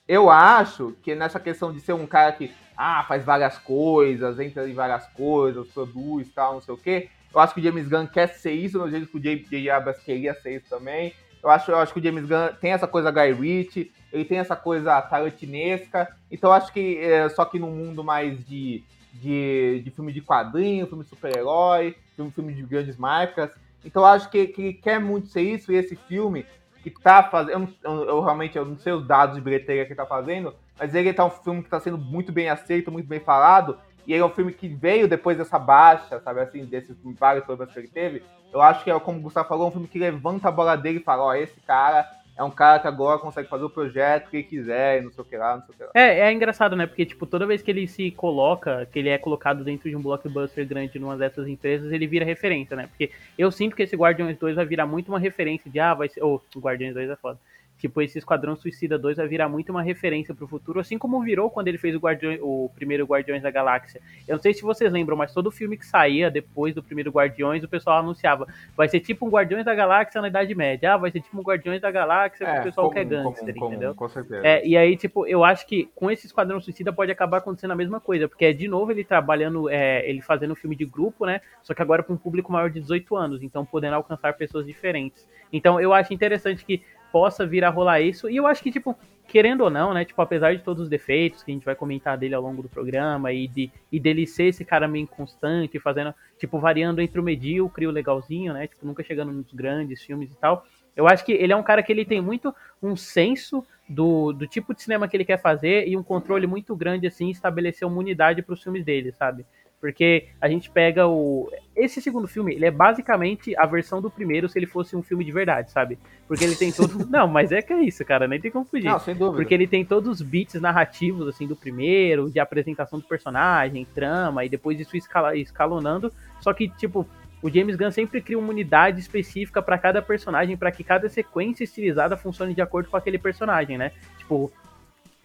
[0.08, 4.68] eu acho que nessa questão de ser um cara que ah, faz várias coisas, entra
[4.68, 7.08] em várias coisas, produz tal, não sei o quê.
[7.34, 9.68] Eu acho que o James Gunn quer ser isso, no jeito que o J.J.
[9.68, 11.12] Abrams queria ser isso também.
[11.42, 14.38] Eu acho, eu acho que o James Gunn tem essa coisa Guy Ritchie, ele tem
[14.38, 16.14] essa coisa tarantinesca.
[16.30, 20.86] Então acho que é, só que num mundo mais de, de, de filme de quadrinho,
[20.86, 23.50] filme de super-herói, filme, filme de grandes marcas.
[23.84, 26.46] Então acho que, que ele quer muito ser isso, e esse filme
[26.90, 27.68] que tá fazendo.
[27.82, 31.12] Eu, eu- realmente eu não sei os dados de bilheteria que tá fazendo, mas ele
[31.12, 33.78] tá um filme que tá sendo muito bem aceito, muito bem falado.
[34.06, 37.72] E ele é um filme que veio depois dessa baixa, sabe assim, desses vários problemas
[37.74, 38.22] que ele teve.
[38.52, 40.98] Eu acho que é, como o Gustavo falou, um filme que levanta a bola dele
[41.00, 44.42] e fala, ó, esse cara é um cara que agora consegue fazer o projeto que
[44.42, 45.90] quiser, e não sei o que lá, não sei o que lá.
[45.94, 46.86] É, é engraçado, né?
[46.86, 50.02] Porque, tipo, toda vez que ele se coloca, que ele é colocado dentro de um
[50.02, 52.88] blockbuster grande numa dessas empresas, ele vira referência, né?
[52.88, 56.08] Porque eu sinto que esse Guardiões 2 vai virar muito uma referência de, ah, vai
[56.08, 56.22] ser.
[56.22, 57.38] Ou, o Guardiões 2 é foda.
[57.86, 61.48] Tipo, esse Esquadrão Suicida 2 vai virar muito uma referência pro futuro, assim como virou
[61.48, 64.00] quando ele fez o, Guardiões, o primeiro Guardiões da Galáxia.
[64.26, 67.62] Eu não sei se vocês lembram, mas todo filme que saía depois do primeiro Guardiões,
[67.62, 68.48] o pessoal anunciava.
[68.76, 70.94] Vai ser tipo um Guardiões da Galáxia na Idade Média.
[70.94, 73.94] Ah, vai ser tipo um Guardiões da Galáxia que o pessoal quer gangster, comum, entendeu?
[73.94, 74.44] com certeza.
[74.44, 77.76] É, e aí, tipo, eu acho que com esse Esquadrão Suicida pode acabar acontecendo a
[77.76, 81.24] mesma coisa, porque é de novo ele trabalhando, é, ele fazendo um filme de grupo,
[81.24, 81.40] né?
[81.62, 85.24] Só que agora para um público maior de 18 anos, então podendo alcançar pessoas diferentes.
[85.52, 88.96] Então eu acho interessante que possa vir a rolar isso, e eu acho que, tipo,
[89.26, 90.04] querendo ou não, né?
[90.04, 92.68] Tipo, apesar de todos os defeitos que a gente vai comentar dele ao longo do
[92.68, 97.22] programa e, de, e dele ser esse cara meio inconstante, fazendo, tipo, variando entre o
[97.22, 98.66] medíocre e o legalzinho, né?
[98.66, 100.64] Tipo, nunca chegando nos grandes filmes e tal.
[100.94, 104.46] Eu acho que ele é um cara que ele tem muito um senso do, do
[104.46, 107.98] tipo de cinema que ele quer fazer e um controle muito grande, assim, estabelecer uma
[107.98, 109.44] unidade para os filmes dele, sabe?
[109.86, 111.48] Porque a gente pega o.
[111.76, 115.24] Esse segundo filme, ele é basicamente a versão do primeiro se ele fosse um filme
[115.24, 115.96] de verdade, sabe?
[116.26, 117.06] Porque ele tem todo.
[117.08, 118.86] Não, mas é que é isso, cara, nem tem como fugir.
[118.86, 119.36] Não, sem dúvida.
[119.36, 124.44] Porque ele tem todos os beats narrativos, assim, do primeiro, de apresentação do personagem, trama,
[124.44, 126.12] e depois isso escala, escalonando.
[126.40, 127.06] Só que, tipo,
[127.40, 131.62] o James Gunn sempre cria uma unidade específica para cada personagem, para que cada sequência
[131.62, 133.92] estilizada funcione de acordo com aquele personagem, né?
[134.18, 134.50] Tipo,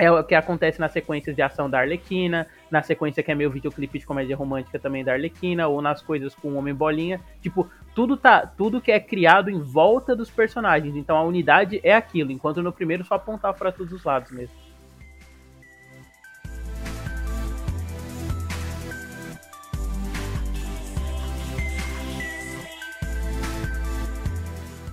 [0.02, 3.52] é o que acontece nas sequências de ação da Arlequina, na sequência que é meio
[3.52, 7.22] videoclipe de comédia romântica também da Arlequina, ou nas coisas com o Homem Bolinha.
[7.40, 10.96] Tipo, tudo tá, tudo que é criado em volta dos personagens.
[10.96, 14.56] Então a unidade é aquilo, enquanto no primeiro só apontava para todos os lados mesmo.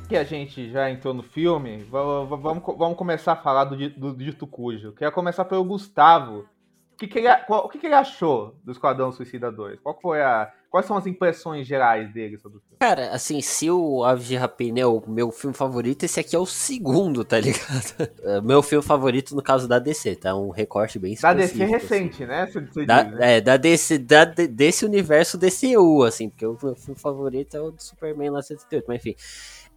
[0.08, 3.76] Que a gente já entrou no filme, va- va- vamos, vamos começar a falar do,
[3.90, 4.92] do Dito Cujo.
[4.92, 6.46] Queria começar pelo Gustavo.
[6.94, 9.78] O que, que ele, qual- o que, que ele achou do Esquadrão Suicida 2?
[9.80, 12.76] Qual foi a, quais são as impressões gerais dele sobre o filme?
[12.80, 16.38] Cara, assim, se o Aves de Rapina é o meu filme favorito, esse aqui é
[16.40, 18.08] o segundo, tá ligado?
[18.24, 20.34] É, meu filme favorito no caso da DC, tá?
[20.34, 21.32] Um recorte bem Da.
[21.34, 21.72] DC assim.
[21.72, 22.46] recente, né?
[22.48, 23.36] Você, você Da, diz, né?
[23.36, 27.60] é, da DC, da, de- desse universo DCU, assim, porque o meu filme favorito é
[27.60, 29.14] o do Superman lá 78, mas enfim.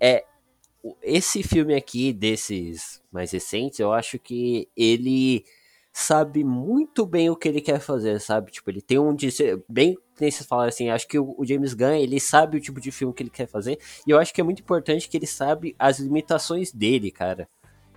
[0.02, 0.26] É,
[1.04, 5.46] esse filme aqui, desses mais recentes, eu acho que ele
[5.94, 8.52] sabe muito bem o que ele quer fazer, sabe?
[8.52, 11.74] Tipo, ele tem um disse- bem nem vocês falaram assim, acho que o, o James
[11.74, 14.40] Gunn, ele sabe o tipo de filme que ele quer fazer, e eu acho que
[14.42, 17.50] é muito importante que ele sabe as limitações dele, cara.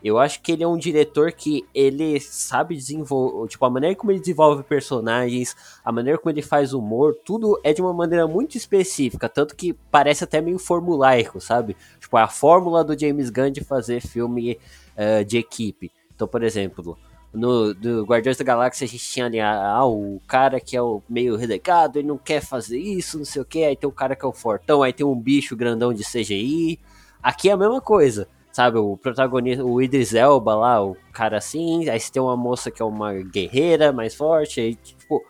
[0.05, 4.13] Eu acho que ele é um diretor que ele sabe desenvolver, tipo, a maneira como
[4.13, 8.55] ele desenvolve personagens, a maneira como ele faz humor, tudo é de uma maneira muito
[8.55, 11.75] específica, tanto que parece até meio formulaico, sabe?
[11.99, 14.59] Tipo, a fórmula do James Gunn de fazer filme
[14.95, 15.91] uh, de equipe.
[16.15, 16.99] Então, por exemplo,
[17.33, 21.03] no do Guardiões da Galáxia a gente tinha ali ah, o cara que é o
[21.09, 24.15] meio relegado, ele não quer fazer isso, não sei o que, aí tem o cara
[24.15, 26.79] que é o fortão, aí tem um bicho grandão de CGI.
[27.23, 31.89] Aqui é a mesma coisa sabe, o protagonista, o Idris Elba lá, o cara assim,
[31.89, 35.21] aí você tem uma moça que é uma guerreira mais forte, aí, tipo,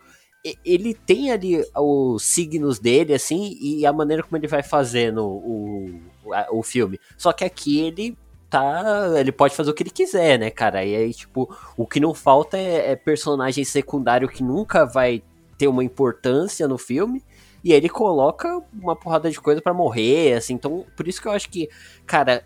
[0.62, 6.02] ele tem ali os signos dele, assim, e a maneira como ele vai fazendo o,
[6.52, 7.00] o, filme.
[7.16, 8.14] Só que aqui ele
[8.50, 9.14] tá.
[9.16, 10.84] Ele pode fazer o que ele quiser, né, cara?
[10.84, 15.22] E aí, tipo, o que não falta é, é personagem secundário que nunca vai
[15.56, 17.24] ter uma importância no filme.
[17.64, 20.54] E aí ele coloca uma porrada de coisa para morrer, assim.
[20.54, 21.68] Então, por isso que eu acho que
[22.06, 22.42] cara,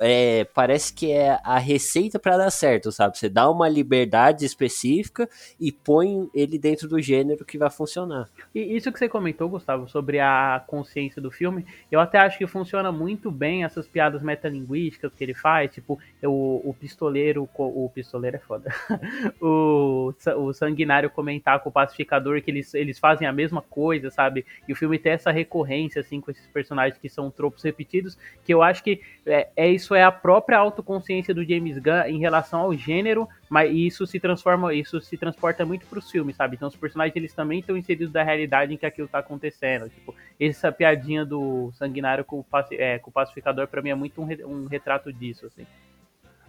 [0.00, 3.18] é, parece que é a receita para dar certo, sabe?
[3.18, 5.28] Você dá uma liberdade específica
[5.60, 8.28] e põe ele dentro do gênero que vai funcionar.
[8.54, 12.46] E isso que você comentou, Gustavo, sobre a consciência do filme, eu até acho que
[12.46, 18.36] funciona muito bem essas piadas metalinguísticas que ele faz, tipo, o, o pistoleiro, o pistoleiro
[18.36, 18.72] é foda,
[19.40, 24.46] o, o sanguinário comentar com o pacificador que eles, eles fazem a mesma coisa, sabe?
[24.66, 28.52] E o filme tem essa recorrência, assim, com esses personagens que são tropos repetidos, que
[28.54, 32.60] eu acho que é, é, isso é a própria autoconsciência do James Gunn em relação
[32.60, 36.56] ao gênero, mas isso se transforma, isso se transporta muito para os filmes, sabe?
[36.56, 39.88] Então os personagens eles também estão inseridos da realidade em que aquilo está acontecendo.
[39.88, 44.22] Tipo, essa piadinha do sanguinário com o, é, com o pacificador para mim é muito
[44.22, 45.66] um, um retrato disso, assim.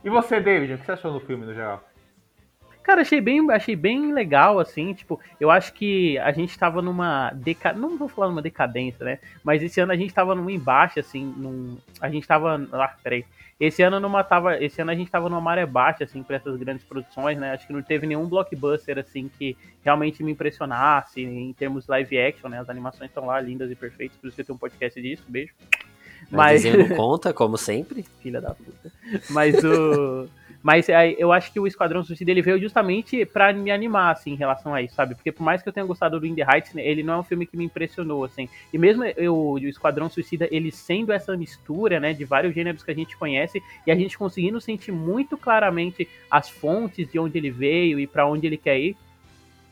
[0.04, 1.84] E você, David, o que você achou do filme no geral?
[2.84, 7.32] Cara, achei bem, achei bem legal, assim, tipo, eu acho que a gente tava numa
[7.32, 7.72] deca...
[7.72, 11.34] não vou falar numa decadência, né, mas esse ano a gente tava num embaixo, assim,
[11.38, 11.78] num...
[12.02, 13.26] a gente tava, ah, peraí,
[13.58, 16.58] esse ano numa tava, esse ano a gente tava numa maré baixa, assim, pra essas
[16.58, 21.54] grandes produções, né, acho que não teve nenhum blockbuster, assim, que realmente me impressionasse em
[21.54, 24.46] termos live action, né, as animações estão lá, lindas e perfeitas, por isso que eu
[24.46, 25.54] tenho um podcast disso, beijo.
[26.30, 26.98] Mas, Mas...
[26.98, 28.04] conta, como sempre.
[28.22, 28.92] Filha da puta.
[29.30, 30.28] Mas o...
[30.64, 34.36] Mas eu acho que o Esquadrão Suicida ele veio justamente para me animar, assim, em
[34.36, 35.14] relação a isso, sabe?
[35.14, 37.24] Porque por mais que eu tenha gostado do In The Heights, ele não é um
[37.24, 38.48] filme que me impressionou, assim.
[38.72, 42.90] E mesmo eu, o Esquadrão Suicida, ele sendo essa mistura, né, de vários gêneros que
[42.90, 47.52] a gente conhece, e a gente conseguindo sentir muito claramente as fontes de onde ele
[47.52, 48.96] veio e para onde ele quer ir,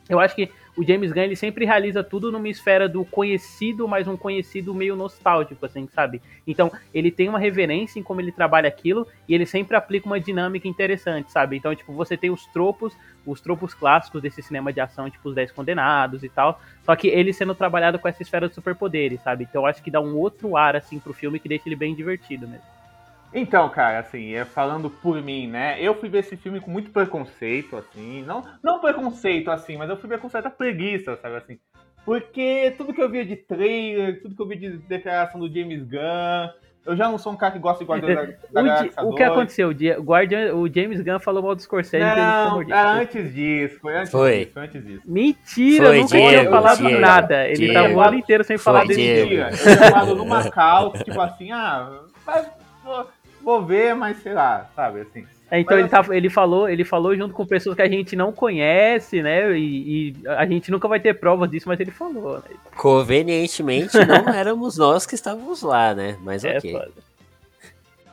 [0.10, 4.08] eu acho que o James Gunn ele sempre realiza tudo numa esfera do conhecido, mas
[4.08, 6.22] um conhecido meio nostálgico, assim, sabe?
[6.48, 10.20] Então, ele tem uma reverência em como ele trabalha aquilo e ele sempre aplica uma
[10.20, 11.58] dinâmica interessante, sabe?
[11.58, 15.36] Então, tipo, você tem os tropos, os tropos clássicos desse cinema de ação, tipo os
[15.36, 19.46] Dez Condenados e tal, só que ele sendo trabalhado com essa esfera de superpoderes, sabe?
[19.50, 21.94] Então, eu acho que dá um outro ar, assim, pro filme que deixa ele bem
[21.94, 22.81] divertido mesmo.
[23.34, 25.82] Então, cara, assim, é, falando por mim, né?
[25.82, 28.24] Eu fui ver esse filme com muito preconceito, assim.
[28.24, 31.60] Não, não preconceito, assim, mas eu fui ver com certa preguiça, sabe, assim.
[32.04, 35.84] Porque tudo que eu via de trailer, tudo que eu vi de declaração do James
[35.84, 36.50] Gunn,
[36.84, 39.70] eu já não sou um cara que gosta de Guardiões da, da O que aconteceu?
[39.70, 42.04] O, Guardian, o James Gunn falou mal do Scorsese.
[42.04, 43.80] Não, era é antes disso.
[43.80, 44.39] Foi antes foi.
[44.39, 44.52] disso.
[44.54, 45.02] Foi antes disso.
[45.06, 47.48] Mentira, foi, nunca tinha falado Diego, nada.
[47.48, 47.74] Ele Diego.
[47.74, 49.28] tá o ano inteiro sem foi, falar dele.
[49.28, 49.52] Diego.
[49.52, 52.02] Eu tinha falado no Macau, tipo assim, ah...
[52.26, 52.50] Mas,
[53.44, 55.26] vou ver, mas sei lá, sabe, assim.
[55.52, 58.32] É, então ele, tá, ele, falou, ele falou junto com pessoas que a gente não
[58.32, 59.52] conhece, né?
[59.58, 62.56] E, e, a gente nunca vai ter provas disso, mas ele falou, né?
[62.78, 66.18] Convenientemente não éramos nós que estávamos lá, né?
[66.22, 66.72] Mas é, ok.
[66.72, 66.92] Foda.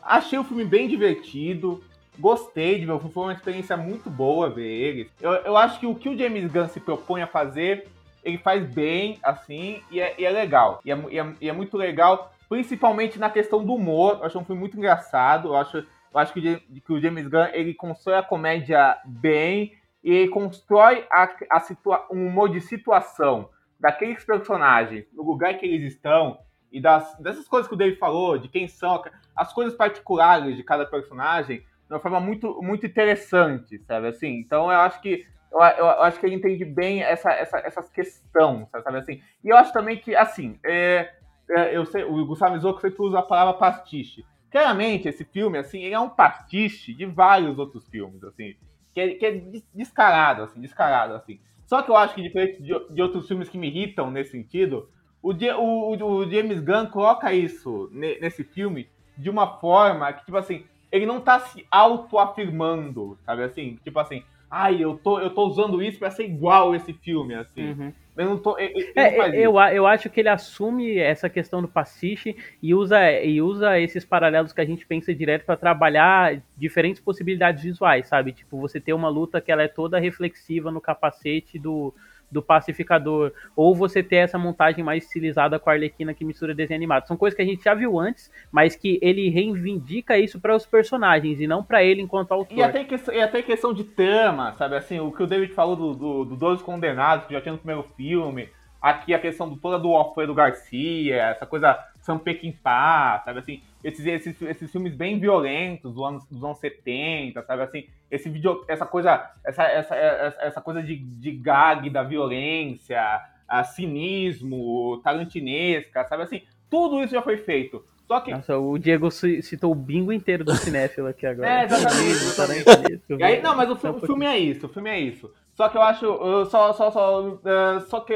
[0.02, 1.80] Achei o filme bem divertido.
[2.18, 5.10] Gostei de ver foi uma experiência muito boa ver ele.
[5.20, 7.86] Eu, eu acho que o que o James Gunn se propõe a fazer,
[8.24, 10.80] ele faz bem, assim, e é, e é legal.
[10.84, 14.18] E é, e é, e é muito legal principalmente na questão do humor.
[14.18, 15.48] Eu acho um filme muito engraçado.
[15.48, 15.86] Eu acho, eu
[16.20, 21.60] acho que, que o James Gunn ele constrói a comédia bem e constrói a, a
[21.60, 26.38] situa um humor de situação daqueles personagens, no lugar que eles estão
[26.70, 29.02] e das, dessas coisas que o David falou, de quem são,
[29.34, 34.38] as coisas particulares de cada personagem, de uma forma muito, muito interessante, sabe assim?
[34.38, 37.90] Então eu acho que eu, eu, eu acho que ele entende bem essa, essa, essas
[37.90, 39.22] questões, sabe assim?
[39.42, 41.14] E eu acho também que, assim, é,
[41.50, 44.24] é, eu sei, o Gustavo Mizouko sempre usa a palavra pastiche.
[44.50, 48.54] Claramente, esse filme, assim, ele é um pastiche de vários outros filmes, assim,
[48.94, 49.42] que é, que é
[49.74, 51.38] descarado, assim, descarado, assim.
[51.66, 54.88] Só que eu acho que, diferente de, de outros filmes que me irritam nesse sentido,
[55.22, 60.64] o, o, o James Gunn coloca isso nesse filme de uma forma que, tipo assim,
[60.90, 63.78] ele não tá se autoafirmando, sabe assim?
[63.84, 67.72] Tipo assim, ai, eu tô, eu tô usando isso pra ser igual esse filme, assim.
[67.72, 67.92] Uhum.
[68.18, 68.58] Eu não tô.
[68.58, 72.74] Eu, eu, É, faz eu, eu acho que ele assume essa questão do pastiche e
[72.74, 78.08] usa, e usa esses paralelos que a gente pensa direto para trabalhar diferentes possibilidades visuais,
[78.08, 78.32] sabe?
[78.32, 81.94] Tipo, você ter uma luta que ela é toda reflexiva no capacete do,
[82.30, 86.78] do pacificador, ou você ter essa montagem mais estilizada com a Arlequina que mistura desenho
[86.78, 87.06] animado.
[87.06, 90.66] São coisas que a gente já viu antes, mas que ele reivindica isso para os
[90.66, 92.56] personagens e não para ele enquanto autor.
[92.56, 94.76] E até, questão, e até questão de trama, sabe?
[94.76, 97.58] Assim, o que o David falou do, do, do Dois Condenados, que já tinha no
[97.58, 98.48] primeiro filme.
[98.80, 103.40] Aqui a questão do, toda do Alfredo Garcia, essa coisa Sam Peckinpah, sabe?
[103.40, 107.62] Assim, esses, esses, esses filmes bem violentos dos anos, dos anos 70, sabe?
[107.62, 109.94] Assim, esse vídeo, essa coisa, essa, essa,
[110.40, 113.00] essa, coisa de, de gag da violência,
[113.46, 116.22] a cinismo, tarantinesca, sabe?
[116.24, 117.84] Assim, tudo isso já foi feito.
[118.06, 121.60] Só que Nossa, o Diego ci- citou o bingo inteiro do cinéfilo aqui agora.
[121.60, 125.30] É, exatamente, E aí, não, mas o, filme é isso, o filme é isso.
[125.54, 126.06] Só que eu acho.
[126.46, 128.14] Só, só, só, eh, só que.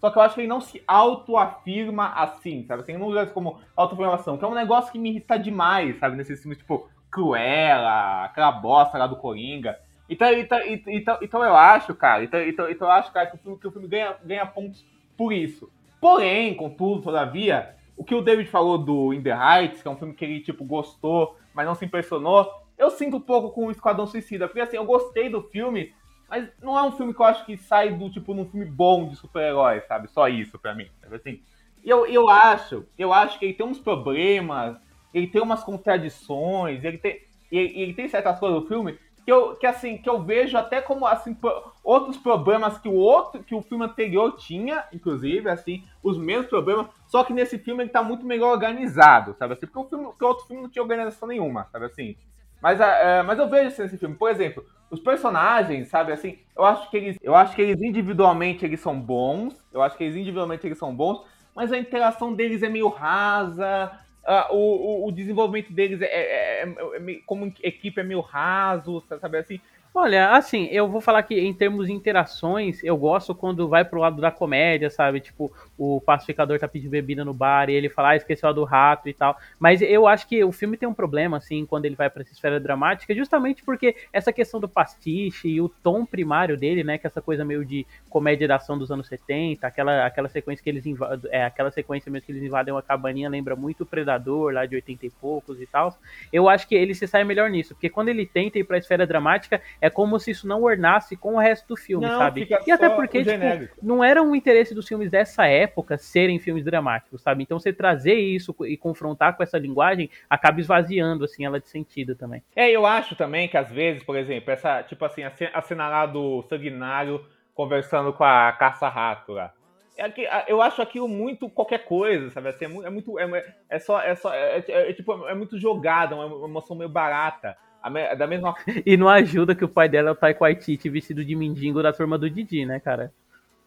[0.00, 2.82] Só que eu acho que ele não se autoafirma assim, sabe?
[2.82, 6.16] Assim, não usa isso como autoafirmação, que é um negócio que me irrita demais, sabe?
[6.16, 9.78] Nesses filmes, tipo, Cruella, aquela bosta lá do Coringa.
[10.08, 13.38] Então, então, então, então eu acho, cara, então, então, então eu acho, cara, que o
[13.38, 15.70] filme, que o filme ganha, ganha pontos por isso.
[16.00, 19.96] Porém, contudo, todavia, o que o David falou do In the Heights, que é um
[19.96, 23.70] filme que ele, tipo, gostou, mas não se impressionou, eu sinto um pouco com o
[23.70, 25.92] Esquadrão Suicida, porque assim, eu gostei do filme,
[26.28, 29.08] mas não é um filme que eu acho que sai do, tipo, num filme bom
[29.08, 30.08] de super-herói, sabe?
[30.08, 31.40] Só isso pra mim, assim?
[31.84, 34.76] Eu, eu acho, eu acho que ele tem uns problemas,
[35.14, 39.56] ele tem umas contradições, ele tem, ele, ele tem certas coisas do filme que eu,
[39.56, 43.54] que assim, que eu vejo até como, assim, pro- outros problemas que o outro, que
[43.54, 48.02] o filme anterior tinha, inclusive, assim, os mesmos problemas, só que nesse filme ele tá
[48.02, 49.66] muito melhor organizado, sabe assim?
[49.66, 52.16] Porque o, filme, porque o outro filme não tinha organização nenhuma, sabe assim?
[52.60, 54.14] Mas, é, mas eu vejo isso nesse filme.
[54.16, 58.64] Por exemplo, os personagens, sabe, assim, eu acho que eles, eu acho que eles individualmente
[58.64, 61.22] eles são bons, eu acho que eles individualmente eles são bons,
[61.54, 63.92] mas a interação deles é meio rasa,
[64.24, 68.20] ah, o, o, o desenvolvimento deles é, é- é- é meio- como equipe é meio
[68.20, 69.60] raso, sabe assim?
[69.94, 73.98] Olha, assim, eu vou falar que em termos de interações, eu gosto quando vai pro
[73.98, 75.18] lado da comédia, sabe?
[75.18, 78.62] Tipo, o pacificador tá pedindo bebida no bar e ele fala, ah, esqueceu a do
[78.62, 79.36] rato e tal.
[79.58, 82.32] Mas eu acho que o filme tem um problema, assim, quando ele vai pra essa
[82.32, 86.96] esfera dramática, justamente porque essa questão do pastiche e o tom primário dele, né?
[86.96, 90.62] Que é essa coisa meio de comédia da ação dos anos 70, aquela, aquela sequência
[90.62, 93.86] que eles invadem, é, aquela sequência mesmo que eles invadem uma cabaninha, lembra muito o
[93.86, 95.96] Predador, lá de 80 e poucos e tal.
[96.32, 99.06] Eu acho que ele se sai melhor nisso, porque quando ele tenta ir pra esfera
[99.06, 102.46] dramática, é como se isso não ornasse com o resto do filme, Não, sabe?
[102.66, 107.22] E até porque, tipo, não era um interesse dos filmes dessa época serem filmes dramáticos,
[107.22, 107.42] sabe?
[107.42, 112.14] Então você trazer isso e confrontar com essa linguagem acaba esvaziando, assim, ela de sentido
[112.14, 112.42] também.
[112.54, 115.62] É, eu acho também que às vezes, por exemplo, essa, tipo assim, a ce- a
[115.62, 117.24] cena lá do Sanguinário
[117.54, 119.52] conversando com a Caça-Rato lá.
[119.96, 120.12] É
[120.46, 122.50] Eu acho aquilo muito qualquer coisa, sabe?
[122.50, 123.18] Assim, é é muito.
[123.18, 124.00] É, é só.
[124.00, 127.56] É, só é, é- é tipo, é muito jogada, uma uma emoção meio barata.
[127.90, 131.24] Me- Da mesma E não ajuda que o pai dela é o Taika Waititi vestido
[131.24, 133.12] de mendigo da turma do Didi, né, cara?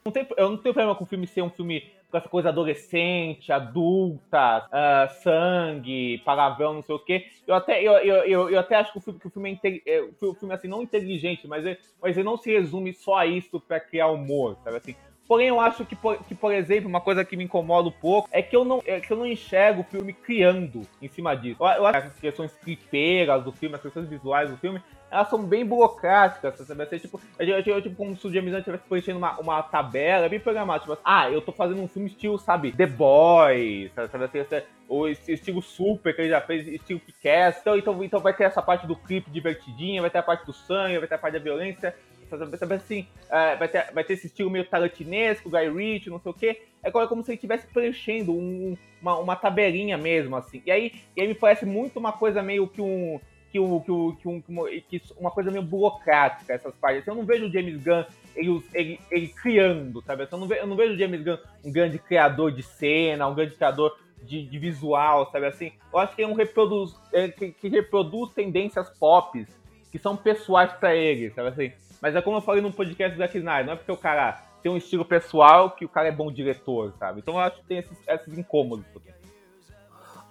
[0.04, 2.50] Não tem- eu não tenho problema com o filme ser um filme com essa coisa
[2.50, 7.26] adolescente, adulta, ah, sangue, palavrão, não sei o quê.
[7.47, 9.54] Eu até, eu, eu, eu, eu até acho que o filme, que o filme é,
[9.54, 13.15] inte- é, o filme assim, não inteligente, mas, ele- mas ele não se resume só
[13.15, 14.95] a isso pra criar humor, sabe assim?
[15.32, 18.28] Porém, eu acho que por, que, por exemplo, uma coisa que me incomoda um pouco
[18.34, 21.56] é que eu não, é que eu não enxergo o filme criando em cima disso.
[21.63, 25.30] Eu, eu acho que as questões clipeiras do filme, as questões visuais do filme, elas
[25.30, 26.84] são bem burocráticas, sabe?
[26.84, 29.63] Assim, tipo, é, é, é, tipo como se o James Gunn estivesse preenchendo uma, uma
[29.63, 30.82] tabela, é bem programado.
[30.82, 34.26] Tipo, assim, ah, eu tô fazendo um filme estilo, sabe, The Boys, sabe?
[34.26, 37.60] assim, esse- ou estilo super que ele já fez, estilo Kick-Ass.
[37.62, 40.52] Então, então, então vai ter essa parte do clipe divertidinha, vai ter a parte do
[40.52, 41.96] sangue, vai ter a parte da violência.
[42.38, 46.32] Sabe, assim, é, vai, ter, vai ter esse estilo meio tarantinesco, Guy Ritchie, não sei
[46.32, 46.62] o quê.
[46.84, 50.62] É como, é se ele estivesse preenchendo um- uma, uma tabelinha mesmo, assim.
[50.65, 53.20] E aí, e aí me parece muito uma coisa meio que um.
[53.52, 57.06] Que, um, que, um, que, um, que uma- coisa meio burocrática, essas partes.
[57.06, 60.26] Eu não vejo o James Gunn ele, ele, ele criando, sabe?
[60.32, 63.36] Eu não, vejo, eu não vejo o James Gunn um grande criador de cena, um
[63.36, 65.74] grande criador de, de visual, sabe assim?
[65.91, 69.46] Eu acho que é um reproduz, é, que, que reproduz tendências pop
[69.91, 71.72] que são pessoais pra ele, sabe assim?
[72.02, 74.42] Mas é como eu falei no podcast do Zack Snyder, não é porque o cara
[74.64, 77.20] tem um estilo pessoal que o cara é bom diretor, sabe?
[77.20, 78.86] Então eu acho que tem esses, esses incômodos.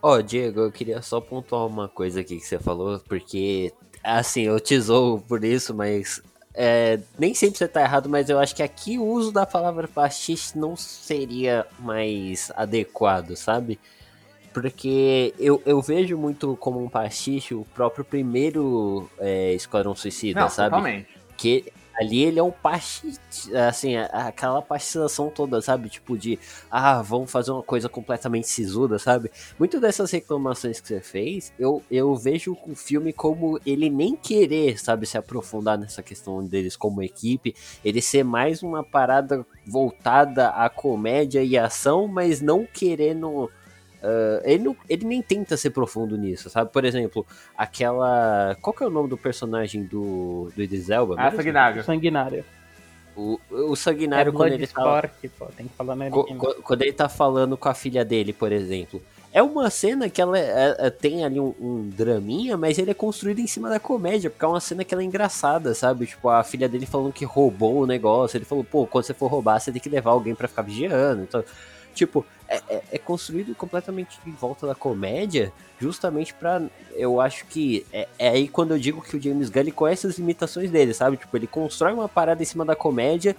[0.03, 4.59] Ó, Diego, eu queria só pontuar uma coisa aqui que você falou, porque, assim, eu
[4.59, 6.23] te zoo por isso, mas
[6.55, 9.87] é, nem sempre você tá errado, mas eu acho que aqui o uso da palavra
[9.87, 13.79] pastiche não seria mais adequado, sabe?
[14.55, 20.49] Porque eu, eu vejo muito como um pastiche o próprio primeiro é, Esquadrão Suicida, Não,
[20.49, 20.71] sabe?
[20.71, 21.20] totalmente.
[21.41, 23.11] Porque ali ele é um parte,
[23.67, 25.89] assim, aquela pastização toda, sabe?
[25.89, 26.39] Tipo de,
[26.71, 29.31] ah, vamos fazer uma coisa completamente sisuda, sabe?
[29.59, 34.79] Muito dessas reclamações que você fez, eu, eu vejo o filme como ele nem querer,
[34.79, 40.69] sabe, se aprofundar nessa questão deles como equipe, ele ser mais uma parada voltada à
[40.69, 43.51] comédia e ação, mas não querendo.
[44.03, 46.71] Ah, ele, não- ele nem tenta ser profundo nisso, sabe?
[46.73, 47.27] Por exemplo,
[47.57, 48.57] aquela.
[48.61, 51.15] Qual que é o nome do personagem do, do Idris Elba?
[51.19, 51.31] Ah?
[51.31, 51.85] Sanguinário.
[51.85, 52.45] Sanguinário.
[53.17, 54.81] O, o É Sanguinário, quando ele tá.
[54.83, 56.11] Bloodsport, pô, tem que falar nele.
[56.13, 59.03] Co- co- Quando ele tá falando com a filha dele, por exemplo.
[59.33, 62.95] É uma cena que ela é- é- tem ali um, um draminha, mas ele é
[62.95, 66.07] construído em cima da comédia, porque é uma cena que ela é engraçada, sabe?
[66.07, 68.37] Tipo, a filha dele falando que roubou o negócio.
[68.37, 71.23] Ele falou, pô, quando você for roubar, você tem que levar alguém pra ficar vigiando.
[71.23, 71.45] Então,
[71.95, 76.63] tipo, é, é- é construído completamente em volta da comédia, justamente pra.
[76.95, 77.87] Eu acho que.
[77.93, 80.93] É, é aí quando eu digo que o James Gunn ele conhece as limitações dele,
[80.95, 81.17] sabe?
[81.17, 83.37] Tipo, ele constrói uma parada em cima da comédia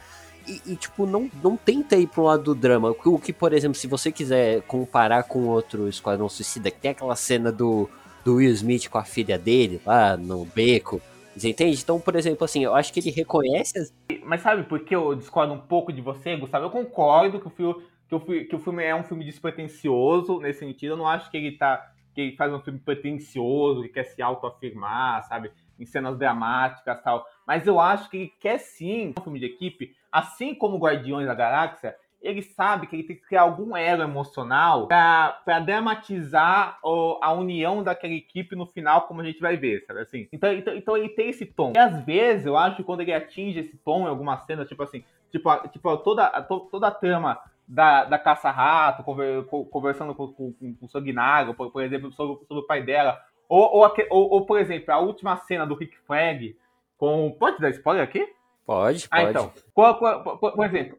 [0.47, 2.89] e, e, tipo, não, não tenta ir pro lado do drama.
[2.91, 6.79] O que- O que, por exemplo, se você quiser comparar com outro Esquadrão Suicida, que
[6.79, 7.89] tem aquela cena do,
[8.23, 11.01] do Will Smith com a filha dele lá no beco.
[11.35, 11.79] Você entende?
[11.81, 13.93] Então, por exemplo, assim, eu acho que ele reconhece as...
[14.25, 16.65] Mas sabe por que eu discordo um pouco de você, Gustavo?
[16.65, 17.75] Eu concordo que o filme,
[18.19, 20.91] que o, que o filme é um filme despretensioso nesse sentido.
[20.93, 21.91] Eu não acho que ele tá.
[22.13, 25.51] que ele faz um filme pretensioso, que quer se autoafirmar, sabe?
[25.79, 27.25] Em cenas dramáticas tal.
[27.47, 31.33] Mas eu acho que ele quer sim um filme de equipe, assim como Guardiões da
[31.33, 31.95] Galáxia.
[32.21, 36.77] Ele sabe que ele tem que criar algum elo emocional pra dramatizar
[37.21, 40.27] a união daquela equipe no final, como a gente vai ver, sabe assim?
[40.31, 41.73] Então, então, então ele tem esse tom.
[41.75, 44.83] E às vezes, eu acho que quando ele atinge esse tom em alguma cena, tipo
[44.83, 47.39] assim, tipo, tipo toda, to- toda a trama
[47.73, 52.45] da, da caça-rato, conver- co- conversando com, com, com o Sanguinário, por, por exemplo, sobre,
[52.45, 53.17] sobre o pai dela.
[53.47, 56.55] Ou, ou, ou, ou, por exemplo, a última cena do Rick Flag
[56.97, 57.31] com.
[57.39, 58.27] Pode dar spoiler aqui?
[58.65, 59.25] Pode, pode.
[59.25, 59.51] Ah, então.
[59.73, 59.97] Qual-
[60.37, 60.97] Por, por exemplo,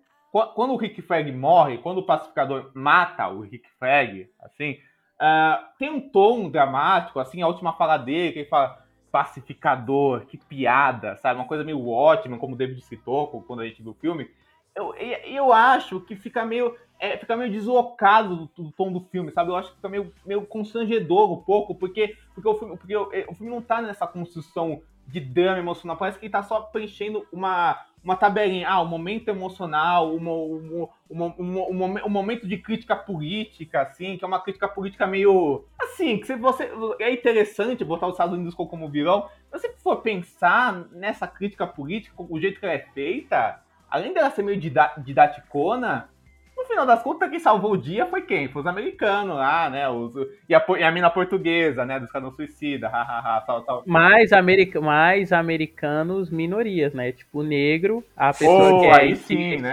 [0.54, 4.78] quando o Rick Flag morre, quando o pacificador mata o Rick Flag, assim,
[5.20, 10.36] ah, tem um tom dramático, assim, a última fala dele, que ele fala pacificador, que
[10.38, 11.38] piada, sabe?
[11.38, 14.30] Uma coisa meio ótima, como o David citou quando a gente viu o filme.
[14.74, 19.30] Eu, eu acho que fica meio, é, fica meio deslocado do, do tom do filme,
[19.32, 19.50] sabe?
[19.50, 23.08] Eu acho que fica meio, meio constrangedor um pouco, porque, porque, o, filme, porque o,
[23.28, 27.26] o filme não tá nessa construção de drama emocional, parece que ele tá só preenchendo
[27.32, 28.68] uma, uma tabelinha.
[28.68, 30.32] Ah, o momento emocional, uma-
[31.10, 35.64] um, momen- um momento de crítica política, assim, que é uma crítica política meio.
[35.78, 36.70] Assim, que se você.
[37.00, 42.14] É interessante botar os Estados Unidos como vilão, mas se for pensar nessa crítica política,
[42.18, 43.61] o jeito que ela é feita,
[43.92, 46.08] além dela ser meio dida- didaticona,
[46.56, 48.48] no final das contas, quem salvou o dia foi quem?
[48.48, 49.88] Foi os americanos lá, né?
[49.88, 50.14] Os,
[50.48, 51.98] e, a, e a mina portuguesa, né?
[51.98, 53.82] Do Esquadrão Suicida, hahaha, tal, tal.
[53.86, 57.12] Mais, america mais americanos minorias, né?
[57.12, 59.72] Tipo, negro, a pessoa Oh, que é aí esti- sim, né?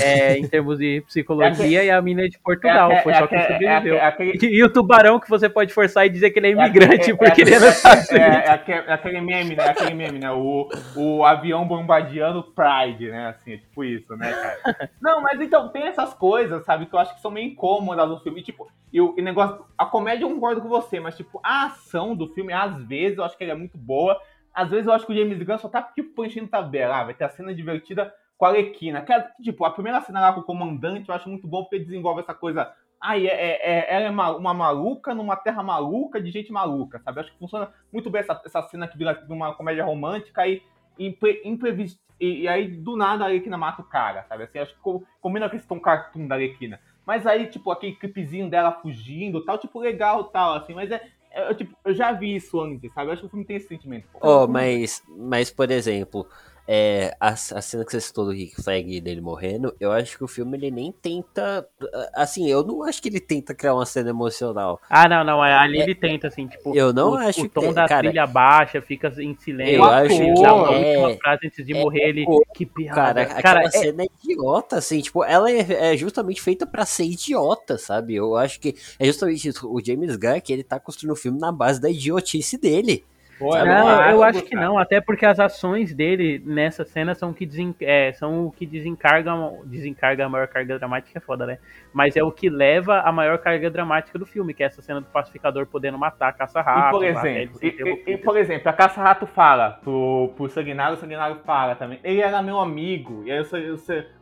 [0.00, 2.90] É, em termos de psicologia e a mina de Portugal.
[2.92, 3.94] É, foi é, só é, sobreviveu.
[3.94, 6.50] é, é aquele- E, o tubarão que você pode forçar e dizer que ele é
[6.50, 9.56] É, imigrante é, porque é, ele é é, é, é, é aquele, é aquele meme,
[9.56, 9.68] né?
[9.68, 10.30] Aquele meme, né?
[10.32, 13.28] O, o avião bombardeando Pride, né?
[13.28, 14.90] Assim, é tipo isso, né, cara?
[15.00, 18.20] Não, mas então, tem essas coisas, sabe, que eu acho que são meio incômodas no
[18.20, 18.40] filme.
[18.40, 19.64] E, tipo, e o negócio.
[19.76, 23.24] A comédia eu concordo com você, mas, tipo, a ação do filme, às vezes, eu
[23.24, 24.18] acho que ela é muito boa.
[24.54, 26.96] Às vezes eu acho que o James Gunn só tá, tipo, enchendo tabela.
[27.00, 28.12] Ah, vai ter a cena divertida
[28.42, 29.02] com a Alequina.
[29.02, 31.78] Que, é, tipo, a primeira cena lá com o comandante eu acho muito bom porque
[31.78, 36.20] desenvolve essa coisa Ai, é, é, é- ela é ma- uma maluca numa terra maluca
[36.20, 37.20] de gente maluca, sabe?
[37.20, 40.60] Acho que funciona muito bem essa, essa cena que vira uma comédia romântica e,
[40.98, 44.44] impre, imprevis- e, e aí do nada a Arlequina mata o cara, sabe?
[44.44, 46.80] Assim, acho que co- combina com esse tom cartoon da Arlequina.
[47.06, 51.00] Mas aí, tipo, aquele clipezinho dela fugindo tal, tipo, legal tal, assim, mas é.
[51.32, 53.08] é, eu, tipo, eu já vi isso antes, sabe?
[53.08, 54.06] Eu acho que o filme tem esse sentimento.
[54.20, 56.28] Oh, mas, mas, por exemplo,
[56.66, 60.24] é, a, a cena que você citou do Rick Flag dele morrendo, eu acho que
[60.24, 61.66] o filme ele nem tenta.
[62.14, 64.80] Assim, eu não acho que ele tenta criar uma cena emocional.
[64.88, 65.42] Ah, não, não.
[65.42, 66.74] Ali ele tenta, assim, tipo.
[66.76, 69.74] Eu não o, acho o tom que- da cara, trilha baixa, fica em silêncio.
[69.74, 72.24] Eu acho que dá uma é- última frase antes de é- morrer, ele.
[72.54, 72.94] que piada.
[72.94, 76.86] Cara, Cara, aquela é- cena é idiota, assim, tipo, ela é, é justamente feita pra
[76.86, 78.14] ser idiota, sabe?
[78.14, 79.68] Eu acho que é justamente isso.
[79.68, 83.04] O James Gunn, que ele tá construindo o filme na base da idiotice dele.
[83.42, 83.68] Pô, Sabe?
[83.68, 84.66] Não, acho, eu acho que cara.
[84.66, 88.52] não, até porque as ações dele nessa cena são, o que desen, é, são o
[88.52, 91.58] que desencargam, desencarga a maior carga dramática, é foda, né?
[91.92, 95.00] Mas é o que leva a maior carga dramática do filme, que é essa cena
[95.00, 96.90] do pacificador podendo matar a E caça-rato.
[96.90, 97.66] por até ele exemplo, e,
[98.10, 101.98] e- e, por exemplo, a Caça-Rato fala pro, pro Sanguinário, o Sanguinário fala também.
[102.04, 103.22] Ele era meu amigo.
[103.26, 103.44] E aí o,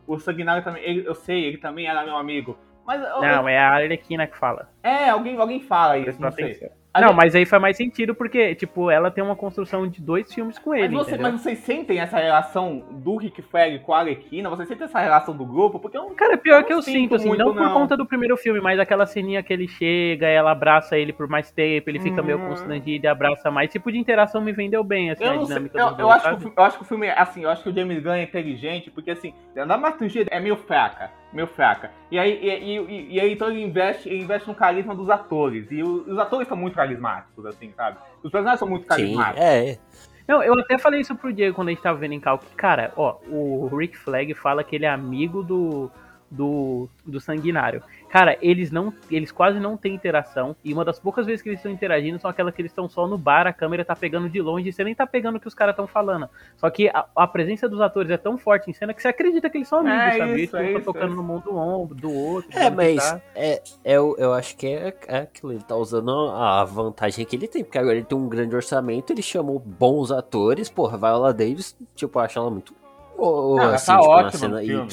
[0.09, 2.59] o, o Sanguinário também, ele- eu sei, ele também era meu amigo.
[2.87, 4.69] Mas eu- Não, é a Arlequina que fala.
[4.83, 6.45] é, alguém, alguém fala isso, não sei.
[6.53, 6.80] atenção.
[6.99, 7.17] Não, gente...
[7.17, 10.75] mas aí faz mais sentido porque, tipo, ela tem uma construção de dois filmes com
[10.75, 10.97] ele.
[10.97, 14.51] Mas, você, mas vocês sentem essa relação do Rick Flag com a Arlequina?
[14.51, 15.79] Vocês sentem essa relação do grupo?
[15.79, 17.73] Porque eu Cara, pior que eu sinto, assim, muito, não por não.
[17.73, 21.53] conta do primeiro filme, mas aquela ceninha que ele chega, ela abraça ele por mais
[21.53, 22.25] tempo, ele fica hum.
[22.25, 23.71] meio constrangido e abraça mais.
[23.71, 26.47] Tipo de interação me vendeu bem, assim, eu a dinâmica sei, eu, eu, acho que,
[26.47, 29.13] eu acho que o filme, assim, eu acho que o James Gunn é inteligente, porque,
[29.13, 31.91] assim, a dramaturgia é meio fraca meio fraca.
[32.11, 35.67] E aí, e, e, e, aí então ele investe, ele investe no carisma dos atores.
[35.71, 37.99] E os, os atores são muito carismáticos, assim, sabe?
[38.23, 39.43] Os personagens são muito carismáticos.
[39.43, 39.79] Sim, é.
[40.27, 42.47] Não, eu até falei isso pro Diego quando a gente tava vendo em calque.
[42.55, 45.91] Cara, ó, o Rick Flag fala que ele é amigo do,
[46.31, 47.83] do, do Sanguinário.
[48.11, 48.93] Cara, eles não.
[49.11, 50.57] Eles quase não têm interação.
[50.65, 53.07] E uma das poucas vezes que eles estão interagindo são aquelas que eles estão só
[53.07, 55.47] no bar, a câmera tá pegando de longe e você nem tá pegando o que
[55.47, 56.29] os caras estão falando.
[56.57, 59.49] Só que a, a, presença dos atores é tão forte em cena que você acredita
[59.49, 60.43] que eles são amigos, é sabe?
[60.43, 62.51] Isso, eles é tá tocando é no mundo do ombro, do outro.
[62.59, 63.21] É, mas tá.
[63.35, 65.53] é, é, eu, eu acho que é, é aquilo.
[65.53, 69.13] Ele tá usando a vantagem que ele tem, porque agora ele tem um grande orçamento,
[69.13, 72.75] ele chamou bons atores, porra, Viola Davis, tipo, eu acho ela muito.
[73.17, 74.91] Oh, não, assim, tá tipo, ótima cena, e,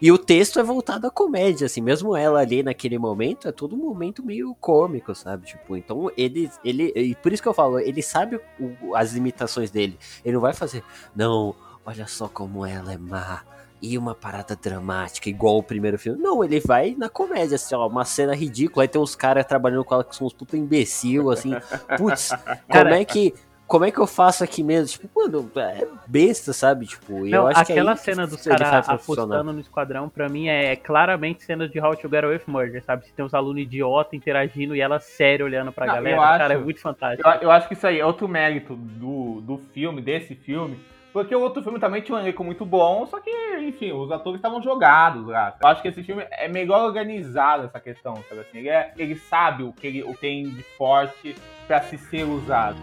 [0.00, 3.74] e o texto é voltado à comédia, assim, mesmo ela ali naquele momento, é todo
[3.74, 5.46] um momento meio cômico, sabe?
[5.46, 9.70] Tipo, então ele, ele, e por isso que eu falo, ele sabe o, as limitações
[9.70, 9.98] dele.
[10.24, 10.82] Ele não vai fazer,
[11.14, 13.42] não, olha só como ela é má.
[13.82, 16.18] E uma parada dramática, igual o primeiro filme.
[16.18, 18.84] Não, ele vai na comédia, assim, ó, uma cena ridícula.
[18.84, 21.50] Aí tem uns caras trabalhando com ela que são uns puta imbecil, assim.
[21.98, 22.30] Putz,
[22.66, 23.34] como é que
[23.74, 24.86] como é que eu faço aqui mesmo?
[24.86, 26.86] Tipo, mano, é besta, sabe?
[26.86, 30.76] Tipo, eu acho aquela que é cena dos caras apostando no esquadrão, pra mim, é
[30.76, 33.04] claramente cena de How to Get Away with Murder, sabe?
[33.04, 36.54] Se tem uns alunos idiota interagindo e ela séria olhando pra Não, galera, acho, cara,
[36.54, 37.28] é muito fantástico.
[37.28, 40.78] Eu, eu, acho que isso aí é outro mérito do, do filme, desse filme,
[41.12, 44.38] porque o outro filme também tinha um elenco muito bom, só que, enfim, os atores
[44.38, 45.52] estavam jogados lá.
[45.60, 48.58] Eu acho que esse filme é melhor organizado essa questão, sabe assim?
[48.58, 51.34] Ele, é, ele sabe o que ele tem de forte
[51.66, 52.78] para se ser usado.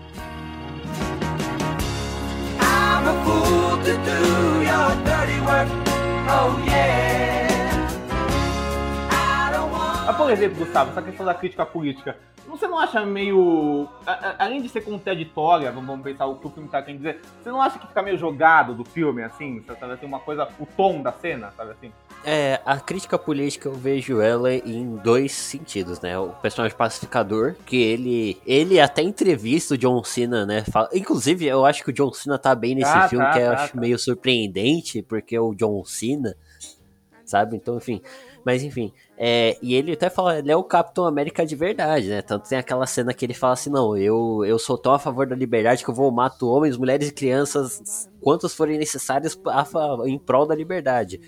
[3.03, 5.67] I'm a fool to do your dirty work.
[6.29, 7.40] Oh yeah.
[10.21, 12.15] Por exemplo, Gustavo, essa questão da crítica política,
[12.47, 13.87] você não acha meio.
[14.37, 17.59] além de ser contraditória, vamos pensar o que o filme tá querendo dizer, você não
[17.59, 19.63] acha que fica meio jogado do filme, assim?
[19.79, 20.47] Sabe assim, uma coisa.
[20.59, 21.91] o tom da cena, sabe assim?
[22.23, 26.19] É, a crítica política eu vejo ela em dois sentidos, né?
[26.19, 28.39] O personagem pacificador, que ele.
[28.45, 30.63] Ele até entrevista o John Cena, né?
[30.71, 33.39] Fala, inclusive, eu acho que o John Cena tá bem nesse ah, filme, tá, que
[33.39, 33.79] tá, eu acho tá.
[33.79, 36.35] meio surpreendente, porque o John Cena,
[37.25, 37.55] sabe?
[37.55, 38.03] Então, enfim.
[38.43, 42.21] Mas enfim, é, e ele até fala, ele é o Capitão América de verdade, né?
[42.21, 45.27] Tanto tem aquela cena que ele fala assim, não, eu, eu sou tão a favor
[45.27, 49.39] da liberdade que eu vou matar homens, mulheres e crianças, quantos forem necessários
[50.05, 51.21] em prol da liberdade.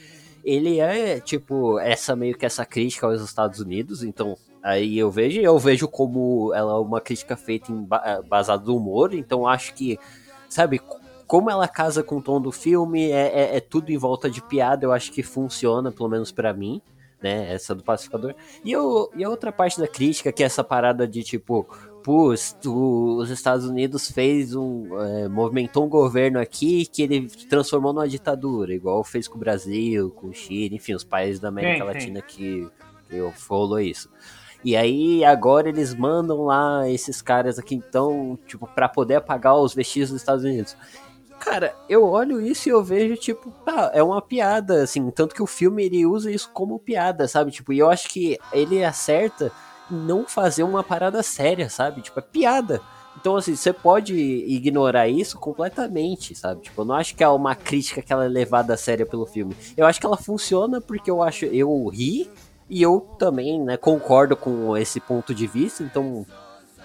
[0.43, 5.39] Ele é, tipo, essa meio que essa crítica aos Estados Unidos, então aí eu vejo,
[5.39, 7.87] eu vejo como ela é uma crítica feita em,
[8.27, 9.99] baseada no humor, então acho que,
[10.49, 10.81] sabe,
[11.27, 14.41] como ela casa com o tom do filme, é, é, é, tudo em volta de
[14.41, 16.81] piada, eu acho que funciona, pelo menos para mim
[17.23, 17.53] né?
[17.53, 18.35] Essa do pacificador.
[18.63, 21.65] E, e a outra parte da crítica, que é essa parada de tipo,
[22.03, 24.99] pus, os Estados Unidos fez um.
[25.01, 30.11] É, movimentou um governo aqui que ele transformou numa ditadura, igual fez com o Brasil,
[30.11, 32.25] com o Chile, enfim, os países da América sim, Latina sim.
[32.27, 32.69] que,
[33.09, 34.09] que falou isso.
[34.65, 39.73] E aí agora eles mandam lá esses caras aqui então, tipo, para poder apagar os
[39.73, 40.77] vestígios dos Estados Unidos.
[41.39, 45.43] Cara, eu olho isso e eu vejo, tipo, tá, é uma piada, assim, tanto que
[45.43, 47.51] o filme ele usa isso como piada, sabe?
[47.51, 49.51] Tipo, e eu acho que ele acerta
[49.91, 52.01] não fazer uma parada séria, sabe?
[52.01, 52.81] Tipo, é piada.
[53.19, 56.61] Então, assim, você pode ignorar isso completamente, sabe?
[56.61, 59.25] Tipo, eu não acho que é uma crítica que ela é levada a séria pelo
[59.25, 59.55] filme.
[59.77, 62.29] Eu acho que ela funciona porque eu acho, eu ri
[62.69, 66.25] e eu também, né, concordo com esse ponto de vista, então,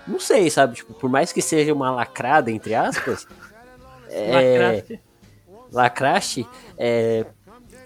[0.07, 0.76] não sei, sabe?
[0.76, 3.26] Tipo, por mais que seja uma lacrada, entre aspas,
[4.11, 4.98] é,
[5.72, 6.46] Lacraste,
[6.76, 7.26] é,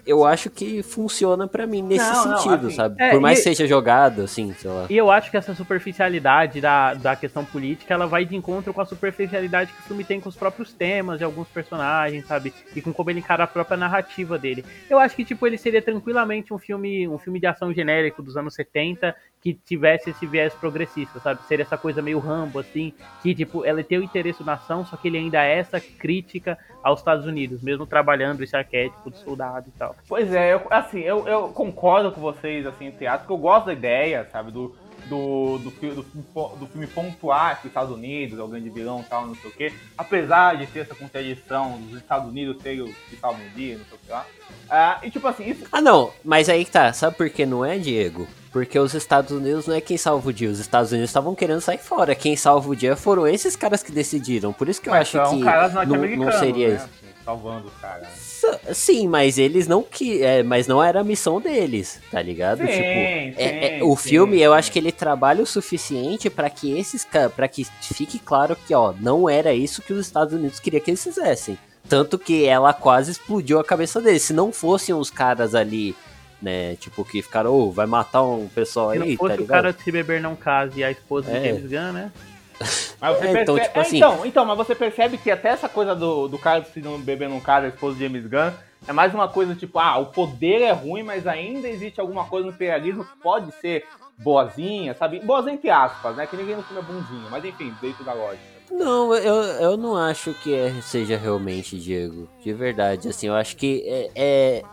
[0.05, 3.01] eu acho que funciona para mim nesse não, sentido, não, assim, sabe?
[3.01, 4.85] É, Por mais que seja jogado, assim, sei lá.
[4.89, 8.81] E eu acho que essa superficialidade da, da questão política, ela vai de encontro com
[8.81, 12.53] a superficialidade que o filme tem com os próprios temas de alguns personagens, sabe?
[12.75, 14.65] E com como ele encara a própria narrativa dele.
[14.89, 18.35] Eu acho que, tipo, ele seria tranquilamente um filme, um filme de ação genérico dos
[18.35, 21.41] anos 70 que tivesse esse viés progressista, sabe?
[21.45, 24.95] Seria essa coisa meio Rambo, assim, que, tipo, ela tem o interesse na ação, só
[24.95, 29.67] que ele ainda é essa crítica aos Estados Unidos, mesmo trabalhando esse arquétipo do soldado
[29.67, 29.97] e tal.
[30.07, 33.65] Pois é, eu, assim, eu, eu concordo com vocês, assim, em teatro, porque eu gosto
[33.65, 34.73] da ideia, sabe, do,
[35.07, 39.09] do, do, do, do filme pontuar que os Estados Unidos é o grande vilão e
[39.09, 39.73] tal, não sei o quê.
[39.97, 43.85] Apesar de ter essa contradição dos Estados Unidos serem os que salvam o dia, não
[43.85, 44.25] sei o que lá.
[44.69, 45.65] Ah, e tipo assim, isso...
[45.69, 48.25] Ah, não, mas aí que tá, sabe por que não é, Diego?
[48.53, 51.59] Porque os Estados Unidos não é quem salva o dia, os Estados Unidos estavam querendo
[51.59, 52.13] sair fora.
[52.13, 54.53] Quem salva o dia foram esses caras que decidiram.
[54.53, 55.43] Por isso que eu Mas acho que
[55.87, 56.75] não, não seria né?
[56.75, 56.83] isso.
[56.85, 58.07] assim, salvando os caras.
[58.09, 62.59] S- Sim, mas eles não que, é, mas não era a missão deles, tá ligado?
[62.59, 66.29] Sim, tipo, sim, é- é- o sim, filme, eu acho que ele trabalha o suficiente
[66.29, 70.33] pra que esses para que fique claro que, ó, não era isso que os Estados
[70.33, 71.57] Unidos queria que eles fizessem.
[71.89, 74.21] Tanto que ela quase explodiu a cabeça deles.
[74.21, 75.95] Se não fossem os caras ali,
[76.43, 79.41] né, tipo que ficaram, ô, vai matar um pessoal Se aí, não fosse tá o
[79.41, 79.47] ligado?
[79.47, 81.39] cara de se beber não case e a esposa É.
[81.39, 82.11] de James Gunn, né?
[83.01, 85.49] Mas você É, então, percebe- tipo é, assim- então, então, mas você percebe que até
[85.49, 88.51] essa coisa do, do cara se não beber num cara, a esposa de James Gunn,
[88.87, 92.45] é mais uma coisa tipo, ah, o poder é ruim, mas ainda existe alguma coisa
[92.47, 93.85] no imperialismo que pode ser
[94.17, 95.19] boazinha, sabe?
[95.19, 96.27] Boazinha entre aspas, né?
[96.27, 98.43] Que ninguém no filme é bonzinho, mas enfim, dentro da lógica.
[98.71, 102.29] Não, eu, eu não acho que é- seja realmente, Diego.
[102.43, 104.63] De verdade, assim, eu acho que é, é,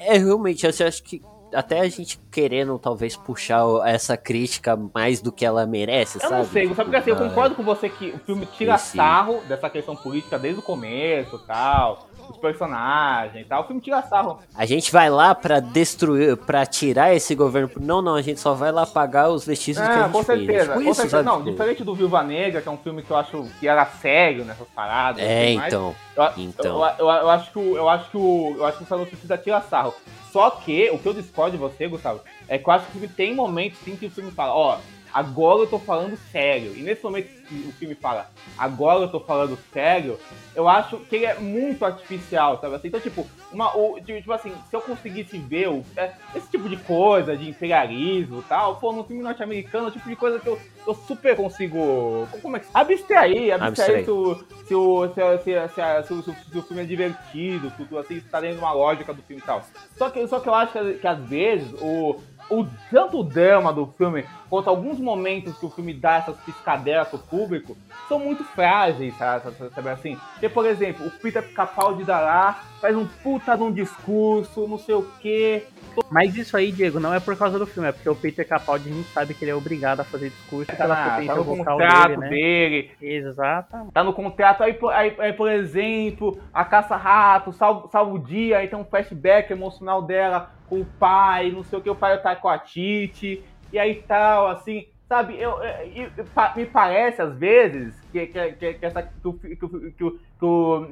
[0.00, 1.22] é realmente, eu acho que
[1.52, 6.34] até a gente querendo talvez puxar essa crítica mais do que ela merece, Eu sabe?
[6.36, 9.40] não sei, sabe porque assim, eu Ah, concordo com você que o filme tira sarro
[9.48, 13.62] dessa questão política desde o começo e tal, os personagens e tal.
[13.62, 14.38] O filme tira sarro.
[14.54, 17.70] A gente vai lá pra destruir, pra tirar esse governo.
[17.80, 20.22] Não, não, a gente só vai lá pagar os vestígios que a Ah, gente com
[20.24, 20.38] fez.
[20.38, 20.64] certeza.
[20.64, 21.22] Tipo com isso, certeza.
[21.22, 23.84] Não, Tipo, diferente do Viúva Negra, que é um filme que eu acho que era
[23.86, 25.22] sério nessas paradas.
[25.22, 25.94] É, assim, mas então.
[26.16, 26.84] Eu, então.
[26.98, 29.06] eu, eu, eu acho que o, eu acho que o, eu acho que o Esquadrão
[29.06, 29.94] Suicida tira sarro.
[30.32, 32.92] Só que o que eu discordo de você, Gustavo, é que eu acho que o
[33.00, 34.78] filme tem momentos sim que o filme fala, ó,
[35.12, 36.72] agora eu tô falando sério.
[36.76, 40.18] E nesse momento que o filme fala, agora eu tô falando sério,
[40.60, 42.88] eu acho que ele é muito artificial, sabe assim?
[42.88, 46.76] Então, tipo, uma, o, tipo assim, se eu conseguisse ver o, é, esse tipo de
[46.76, 50.46] coisa, de imperialismo e tal, pô, no filme norte-americano, é o tipo de coisa que
[50.46, 52.28] eu, eu super consigo.
[52.42, 52.66] Como é que.
[52.74, 54.04] Abstrair, abstrair Abstrair.
[54.04, 54.34] se o,
[54.66, 55.38] se, o, se, o,
[56.04, 58.72] se o- se o filme é divertido, se, o- assim, se tá dentro de uma
[58.72, 59.62] lógica do filme e tal.
[59.96, 62.20] Só que, só que eu acho que, que às vezes o,
[62.50, 67.08] o tanto o drama do filme quanto alguns momentos que o filme dá essas piscadelas
[67.08, 67.76] pro público
[68.08, 69.42] são muito frágeis, sabe,
[69.88, 70.18] assim?
[70.32, 74.78] Porque, por exemplo, o Peter Capaldi da lá faz um puta de um discurso, não
[74.78, 75.64] sei o quê.
[76.10, 78.88] Mas isso aí, Diego, não é por causa do filme, é porque o Peter Capaldi
[78.88, 81.34] a gente sabe que ele é obrigado a fazer discurso Tá, pela na, tá potência
[81.34, 82.28] no vocal contrato dele, né?
[82.28, 83.92] dele, Exatamente.
[83.92, 88.58] tá no contrato, aí, por- aí, aí, por exemplo, a caça-rato, salva, salva o dia,
[88.58, 92.20] aí tem um flashback emocional dela com o pai, não sei o que, o pai
[92.22, 97.34] tá com a Titi, e aí tal, assim, sabe, eu, eu- eu- me parece às
[97.34, 99.36] vezes que, que, que, essa, que, o,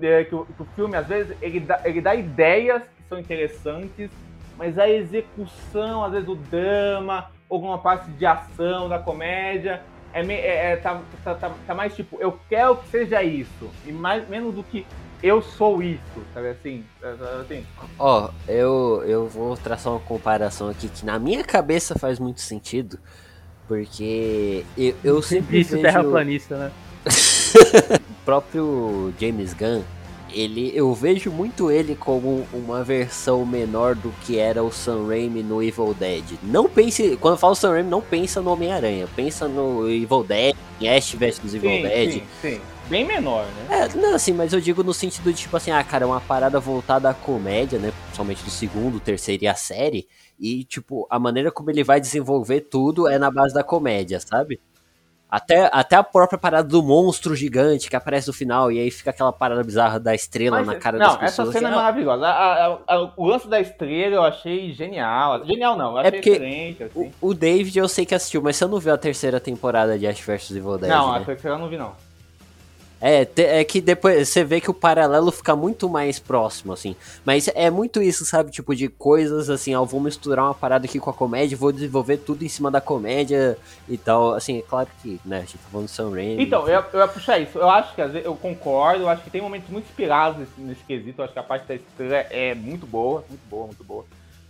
[0.03, 3.17] é, que o- que o filme, às vezes, ele dá, ele dá ideias que são
[3.21, 4.11] interessantes,
[4.57, 9.81] mas a execução, às vezes o drama, alguma parte de ação da comédia,
[10.13, 13.93] é, é- é- tá, tá, tá, tá mais tipo, eu quero que seja isso, e
[13.93, 14.85] mais, menos do que
[15.23, 16.01] eu sou isso,
[16.35, 16.85] sabe assim?
[17.01, 17.67] Sabe assim?
[17.97, 22.99] Ó, eu, eu vou traçar uma comparação aqui que na minha cabeça faz muito sentido.
[23.69, 26.73] Porque eu, eu sempre Disse o vejo terraplanista, né?
[28.11, 29.83] o próprio James Gunn,
[30.33, 35.43] ele, eu vejo muito ele como uma versão menor do que era o Sam Raimi
[35.43, 36.25] no Evil Dead.
[36.43, 40.57] Não pense, quando eu falo Sam Raimi, não pensa no Homem-Aranha, pensa no Evil Dead,
[40.81, 42.13] em Ash vs Evil Sim, Dead.
[42.13, 42.61] sim, sim.
[42.89, 43.83] Bem menor, né?
[43.85, 46.23] É, não, assim, mas eu digo no sentido de, tipo assim, ah, cara, é uma
[46.23, 47.93] parada voltada à comédia, né?
[48.05, 50.09] Principalmente do segundo, terceiro e a série.
[50.41, 54.61] E, tipo, a maneira como ele vai desenvolver tudo é na base da comédia, sabe?
[55.31, 59.11] Até, até a própria parada do monstro gigante que aparece no final, e aí fica
[59.11, 61.49] aquela parada bizarra da estrela Mas, na cara não, das pessoas.
[61.51, 62.27] essa cena é ah, maravilhosa.
[62.27, 65.45] A- a- a- o lance da estrela eu achei genial.
[65.45, 67.13] Genial não, eu É achei porque excelente, assim.
[67.21, 70.07] o, o David eu sei que assistiu, mas você não viu a terceira temporada de
[70.07, 71.19] Ash vs Evil Dead, não, né?
[71.19, 71.93] a terceira eu não vi não.
[73.01, 76.97] É, te- é que depois você vê que o paralelo fica muito mais próximo, assim.
[77.25, 78.51] Mas é muito isso, sabe?
[78.51, 82.17] Tipo, de coisas assim, ó, vou misturar uma parada aqui com a comédia, vou desenvolver
[82.19, 83.57] tudo em cima da comédia
[83.89, 84.35] e tal.
[84.35, 86.43] Assim, é claro que, né, a gente tá falando do Sam Raimi.
[86.43, 87.57] Então, eu, eu ia puxar isso.
[87.59, 90.61] Eu acho que às vezes, eu concordo, eu acho que tem momentos muito inspirados nesse,
[90.61, 91.21] nesse quesito.
[91.21, 94.05] Eu acho que a parte da estrela é muito boa, muito boa, muito boa.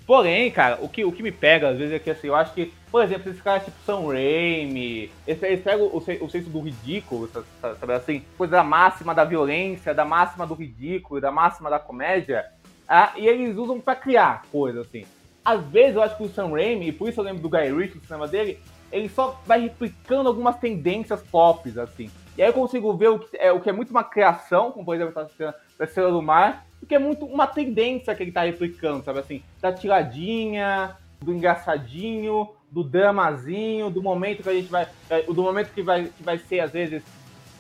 [0.08, 2.54] Porém, cara, o que, o que me pega às vezes é que assim, eu acho
[2.54, 6.60] que, por exemplo, esses caras tipo Sam Raimi, eles, eles pegam o, o senso do
[6.62, 8.22] ridículo, sa- sa- sabe assim?
[8.38, 12.46] Coisa da máxima da violência, da máxima do ridículo, da máxima da comédia,
[12.88, 15.04] ah, e eles usam pra criar coisas assim.
[15.44, 17.70] Às vezes eu acho que o Sam Raimi, e por isso eu lembro do Guy
[17.70, 18.58] Ritchie, do cinema dele,
[18.90, 22.10] ele só vai replicando algumas tendências pop, assim.
[22.34, 24.86] E aí eu consigo ver o que é, o que é muito uma criação, como
[24.86, 28.22] por exemplo tá cena da Estrela do Mar, o que é muito uma tendência que
[28.22, 29.42] ele tá replicando, sabe assim?
[29.60, 34.86] Da tiradinha, do engraçadinho, do dramazinho, do momento que a gente vai.
[35.26, 37.02] Do momento que vai, que vai ser, às vezes.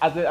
[0.00, 0.30] Às vezes,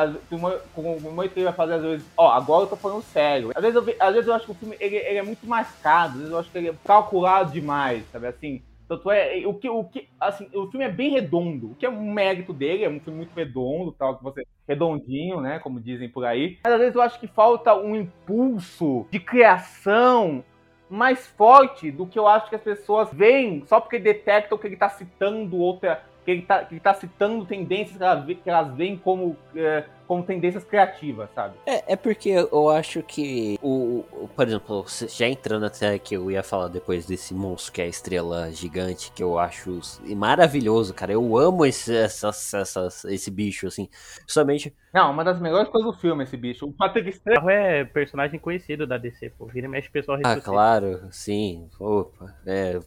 [0.73, 3.51] com o momento que ele vai fazer, às vezes, ó, agora eu tô falando sério.
[3.53, 6.13] Às vezes eu, às vezes eu acho que o filme ele, ele é muito mascado,
[6.13, 8.61] às vezes eu acho que ele é calculado demais, sabe assim?
[8.87, 11.89] Tanto é, o que, o que, assim, o filme é bem redondo, o que é
[11.89, 16.09] um mérito dele, é um filme muito redondo, tal, que você redondinho, né, como dizem
[16.09, 16.57] por aí.
[16.63, 20.43] Mas às vezes eu acho que falta um impulso de criação
[20.89, 24.75] mais forte do que eu acho que as pessoas veem só porque detectam que ele
[24.75, 29.37] está citando outra que ele está tá citando tendências que elas, que elas veem como,
[29.55, 31.55] é, como tendências criativas, sabe?
[31.65, 36.29] É, é porque eu acho que, o, o, por exemplo, já entrando até que eu
[36.29, 39.79] ia falar depois desse monstro que é a estrela gigante, que eu acho
[40.17, 41.13] maravilhoso, cara.
[41.13, 43.87] Eu amo esse, essa, essa, esse bicho, assim.
[44.27, 44.75] Somente.
[44.93, 46.65] Não, uma das melhores coisas do filme, esse bicho.
[46.65, 49.45] O Patrick Estrela é personagem conhecido da DC, pô.
[49.45, 51.69] Vira e mexe pessoal Ah, claro, sim.
[51.79, 52.81] Opa, é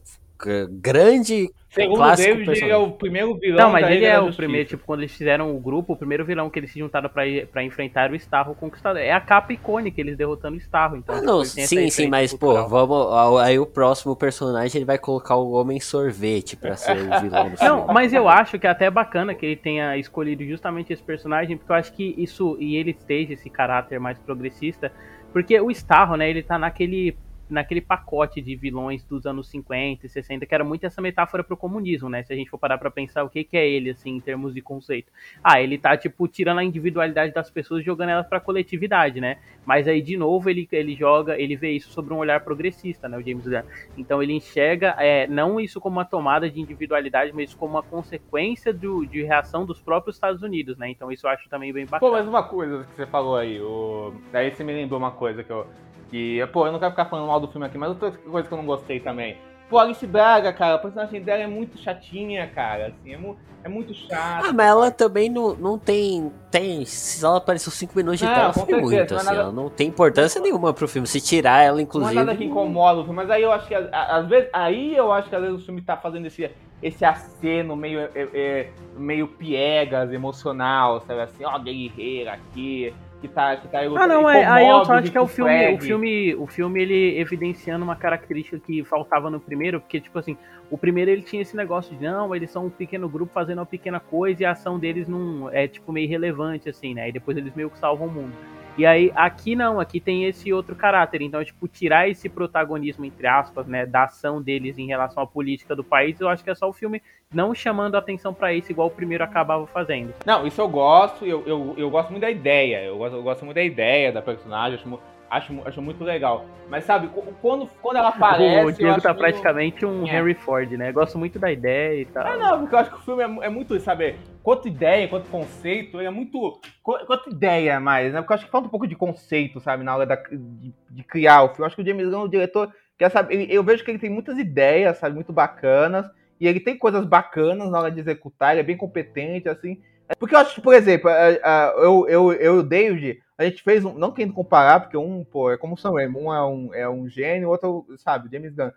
[0.71, 2.65] grande Segundo clássico David, personagem.
[2.65, 3.65] ele é o primeiro vilão.
[3.67, 6.51] Não, mas ele é o primeiro, tipo, quando eles fizeram o grupo, o primeiro vilão
[6.51, 9.01] que eles se juntaram pra, pra enfrentar o Starro Conquistador.
[9.01, 10.97] É a capa icônica, eles derrotando o Starro.
[10.97, 12.65] Então, ah, não, tipo, sim, sim, mas, cultural.
[12.65, 13.41] pô, vamos.
[13.41, 17.63] Aí o próximo personagem ele vai colocar o Homem Sorvete pra ser o vilão do
[17.63, 21.57] Não, mas eu acho que é até bacana que ele tenha escolhido justamente esse personagem,
[21.57, 22.57] porque eu acho que isso.
[22.59, 24.91] E ele esteja esse caráter mais progressista.
[25.33, 27.17] Porque o Starro, né, ele tá naquele
[27.51, 31.57] naquele pacote de vilões dos anos 50 e 60, que era muito essa metáfora pro
[31.57, 32.23] comunismo, né?
[32.23, 34.55] Se a gente for parar pra pensar o que, que é ele, assim, em termos
[34.55, 35.11] de conceito.
[35.43, 39.39] Ah, ele tá, tipo, tirando a individualidade das pessoas e jogando elas pra coletividade, né?
[39.67, 43.19] Mas aí, de novo, ele, ele joga, ele vê isso sobre um olhar progressista, né?
[43.19, 43.63] O James Gunn.
[43.97, 48.73] Então ele enxerga, é, não isso como uma tomada de individualidade, mas como uma consequência
[48.73, 50.91] do, de reação dos próprios Estados Unidos, né?
[50.91, 52.01] Então isso eu acho também bem bacana.
[52.01, 54.15] Pô, mas uma coisa que você falou aí, o...
[54.33, 55.67] daí você me lembrou uma coisa que eu
[56.11, 58.53] que, pô, eu não quero ficar falando mal do filme aqui, mas outra coisa que
[58.53, 59.37] eu não gostei também.
[59.71, 63.69] Pô, Alice Braga, cara, a personagem dela é muito chatinha, cara, assim, é, mu é
[63.69, 64.49] muito chata.
[64.49, 68.53] Ah, mas ela também não, não tem, tem, se ela apareceu 5 minutos de tela,
[68.53, 69.41] foi muito, assim, nada...
[69.43, 72.15] ela não tem importância nenhuma pro filme, se tirar ela, inclusive...
[72.15, 74.97] Não é nada que incomoda o filme, mas aí eu acho que, às vezes, aí
[74.97, 76.51] eu acho que às vezes o filme tá fazendo esse,
[76.83, 83.57] esse aceno meio, é, é, meio piegas, emocional, sabe, assim, ó, guerreira aqui que tá,
[83.57, 86.35] que tá Ah, não, é, aí eu só acho que é o filme, o filme,
[86.35, 90.37] o filme ele evidenciando uma característica que faltava no primeiro, porque tipo assim,
[90.71, 93.67] o primeiro ele tinha esse negócio de não, eles são um pequeno grupo fazendo uma
[93.67, 97.09] pequena coisa e a ação deles não é tipo meio relevante assim, né?
[97.09, 98.33] E depois eles meio que salvam o mundo.
[98.79, 101.23] E aí, aqui não, aqui tem esse outro caráter.
[101.23, 105.77] Então, tipo, tirar esse protagonismo, entre aspas, né, da ação deles em relação à política
[105.77, 107.03] do país, eu acho que é só o filme
[107.33, 110.13] não chamando atenção para isso, igual o primeiro acabava fazendo.
[110.27, 112.85] Não, isso eu gosto, eu, eu, eu gosto muito da ideia.
[112.85, 114.89] Eu gosto, eu gosto muito da ideia da personagem, acho
[115.31, 116.45] Acho, acho muito legal.
[116.69, 117.09] Mas sabe,
[117.41, 118.67] quando, quando ela aparece.
[118.67, 120.19] O Diego tá praticamente um é.
[120.19, 120.91] Henry Ford, né?
[120.91, 122.27] Gosto muito da ideia e tal.
[122.27, 125.31] Ah, não, porque eu acho que o filme é, é muito, sabe, quanto ideia, quanto
[125.31, 126.61] conceito, é muito.
[126.83, 128.21] Quanto ideia mais, né?
[128.21, 131.05] Porque eu acho que falta um pouco de conceito, sabe, na hora da, de, de
[131.05, 131.63] criar o filme.
[131.63, 133.47] Eu acho que o James Gunn, o diretor, quer saber.
[133.49, 136.11] Eu vejo que ele tem muitas ideias, sabe, muito bacanas.
[136.41, 139.81] E ele tem coisas bacanas na hora de executar, ele é bem competente, assim.
[140.19, 143.95] Porque eu acho por exemplo, eu, eu, eu e o David, a gente fez um.
[143.95, 146.89] Não querendo comparar, porque um, pô, é como o Sam Raimi, um é um, é
[146.89, 148.71] um gênio, o outro, sabe, James Gunn.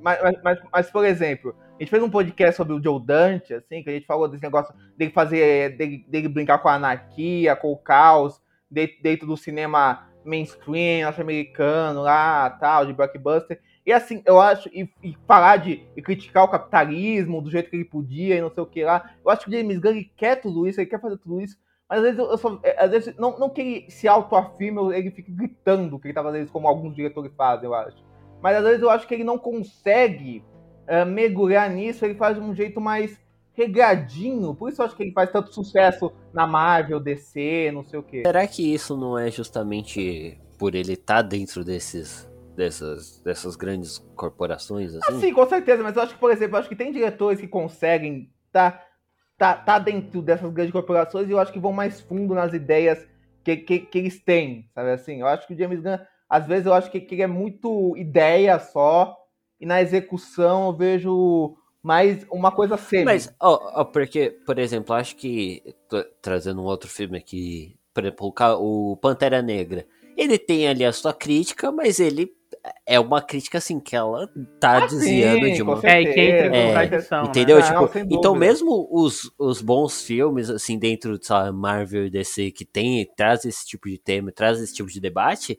[0.00, 3.52] Mas, mas, mas, mas, por exemplo, a gente fez um podcast sobre o Joe Dante,
[3.52, 5.76] assim, que a gente falou desse negócio dele fazer.
[5.76, 8.40] dele, dele brincar com a anarquia, com o caos,
[8.70, 13.60] dentro, do cinema mainstream, norte-americano lá, tal, de blockbuster.
[13.84, 17.76] E assim, eu acho, e, e parar de e criticar o capitalismo do jeito que
[17.76, 19.10] ele podia e não sei o que lá.
[19.22, 21.56] Eu acho que o James Gunn quer tudo isso, ele quer fazer tudo isso,
[21.88, 25.10] mas às vezes, eu só, é, às vezes não, não que ele se autoafirme, ele
[25.10, 27.96] fique gritando que ele tá fazendo isso, como alguns diretores fazem, eu acho.
[28.42, 30.44] Mas às vezes eu acho que ele não consegue
[30.86, 33.18] uh, mergulhar nisso, ele faz de um jeito mais
[33.54, 34.54] regradinho.
[34.54, 38.02] Por isso eu acho que ele faz tanto sucesso na Marvel, DC, não sei o
[38.02, 38.22] quê.
[38.24, 43.98] Será que isso não é justamente por ele estar tá dentro desses dessas, dessas grandes
[44.14, 45.14] corporações assim?
[45.16, 47.48] Ah, sim, com certeza, mas eu acho que, por exemplo, acho que tem diretores que
[47.48, 48.84] conseguem tá
[49.38, 53.06] tá, tá dentro dessas grandes corporações e eu acho que vão mais fundo nas ideias
[53.44, 55.20] que, que, que eles têm, sabe assim?
[55.20, 57.96] Eu acho que o James Gunn, às vezes eu acho que, que ele é muito
[57.96, 59.16] ideia só
[59.60, 63.04] e na execução eu vejo mais uma coisa semi.
[63.04, 65.62] Mas, ó, porque, por exemplo, acho que,
[66.20, 69.86] trazendo um outro filme aqui, por exemplo, o Pantera Negra,
[70.16, 72.32] ele tem ali a sua crítica, mas ele
[72.86, 74.28] é uma crítica assim que ela
[74.58, 77.24] tá ah, desviando sim, de uma é que entra é, né?
[77.24, 77.62] entendeu né?
[77.62, 82.64] tipo, não, então mesmo os, os bons filmes assim dentro de Marvel e DC que
[82.64, 85.58] tem traz esse tipo de tema traz esse tipo de debate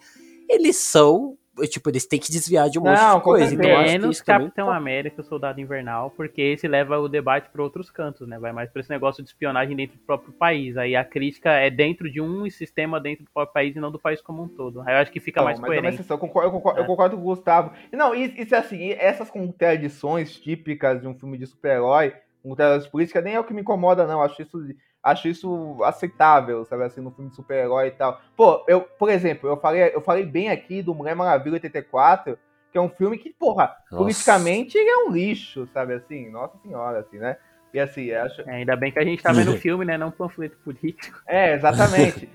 [0.50, 1.38] eles são
[1.68, 3.54] tipo, eles têm que desviar de um monte Não, de coisa.
[3.54, 7.08] Então, eu acho que Menos isso também Capitão América, Soldado Invernal, porque esse leva o
[7.10, 8.38] debate para outros cantos, né?
[8.40, 10.78] Vai mais para esse negócio de espionagem dentro do próprio país.
[10.78, 14.00] Aí a crítica é dentro de um sistema dentro do próprio país e não do
[14.00, 14.82] país como um todo.
[14.82, 16.04] Aí eu acho que fica Não, mais é coerente.
[16.10, 16.88] eu concordo, eu concordo, eu É.
[16.88, 17.72] concordo com o Gustavo.
[17.92, 23.24] Não, isso, isso é assim, essas contradições típicas de um filme de super-herói, contradições políticas,
[23.24, 24.22] nem é o que me incomoda, não.
[24.22, 24.58] Acho isso,
[25.04, 28.20] acho isso aceitável, sabe, assim, no filme de super-herói e tal.
[28.36, 32.38] Pô, eu, por exemplo, eu falei, eu falei bem aqui do Mulher Maravilha 84,
[32.72, 33.98] que é um filme que, porra, Nossa.
[33.98, 37.38] politicamente ele é um lixo, sabe, assim, nossa senhora, assim, né?
[37.74, 38.42] E assim, acho.
[38.42, 39.98] É, ainda bem que a gente tá vendo o filme, né?
[39.98, 41.20] Não panfleto político.
[41.28, 42.30] É, exatamente.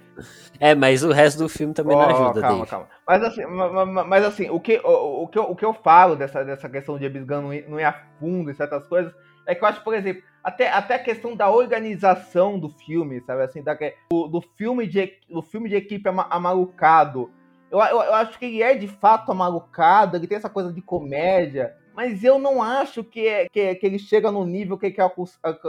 [0.60, 2.70] É, mas o resto do filme também não Ó, ajuda, calma, Dave.
[2.70, 2.88] calma.
[3.06, 5.74] Mas assim, ma- ma- mas, assim o, que, o, o que eu, o que eu
[5.74, 8.86] falo dessa, dessa questão de James Gunn não ir, não ir a fundo em certas
[8.86, 9.12] coisas
[9.46, 13.42] é que eu acho, por exemplo, até, até a questão da organização do filme, sabe?
[13.42, 13.76] Assim, da,
[14.10, 17.30] do, do filme de, do filme de equipe ama- amalucado.
[17.70, 20.80] Eu, eu, eu acho que ele é de fato amalucado, ele tem essa coisa de
[20.80, 24.86] comédia, mas eu não acho que, é, que, é- que ele chega no nível que
[24.86, 25.10] ele quer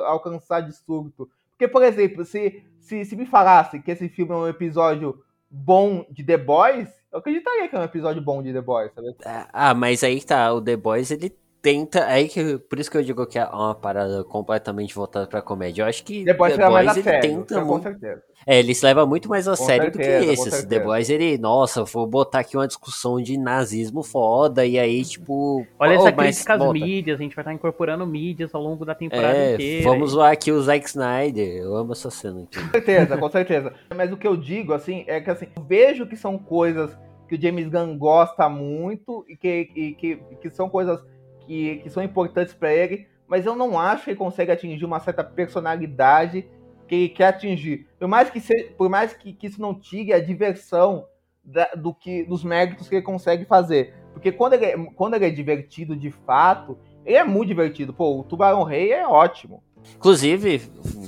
[0.05, 1.29] alcançar de surto.
[1.51, 6.05] Porque, por exemplo, se, se, se me falasse que esse filme é um episódio bom
[6.11, 9.15] de The Boys, eu acreditaria que é um episódio bom de The Boys, sabe?
[9.53, 11.33] Ah, mas aí tá, o The Boys, ele
[11.65, 12.05] tenta.
[12.05, 15.81] Aí que, por isso que eu digo que é uma parada completamente voltada pra comédia.
[15.81, 17.83] Eu acho que The Boys ele sério, tenta com muito.
[17.83, 18.21] certeza.
[18.45, 20.67] É, ele se leva muito mais a Com sério do certeza, que com esse.
[20.67, 20.79] The.
[20.79, 25.65] Boys, ele, nossa, vou botar aqui uma discussão de nazismo foda, e aí, tipo.
[25.79, 28.93] Olha oh, essa crítica às mídias, a gente vai estar incorporando mídias ao longo da
[28.93, 29.89] temporada É, inteira.
[29.89, 31.63] vamos zoar aqui o Zack Snyder.
[31.63, 32.61] Eu amo essa cena aqui.
[32.61, 33.73] Com certeza, com certeza.
[33.95, 36.95] Mas o que eu digo, assim, é que assim, eu vejo que são coisas
[37.27, 41.03] que o James Gunn gosta muito e que, e que, que são coisas
[41.45, 44.99] que, que são importantes pra ele, mas eu não acho que ele consegue atingir uma
[44.99, 46.47] certa personalidade
[46.87, 47.87] que ele quer atingir.
[47.99, 51.05] Por mais que, se, por mais que, que isso não tire a diversão
[51.43, 53.93] da- do que, dos méritos que ele consegue fazer.
[54.13, 57.93] Porque quando ele, é- quando ele é divertido de fato, ele é muito divertido.
[57.93, 59.63] Pô, o Tubarão Rei é ótimo.
[59.95, 60.59] Inclusive,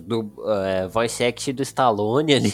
[0.03, 0.31] do
[0.65, 2.51] é, voice act do Stallone ali.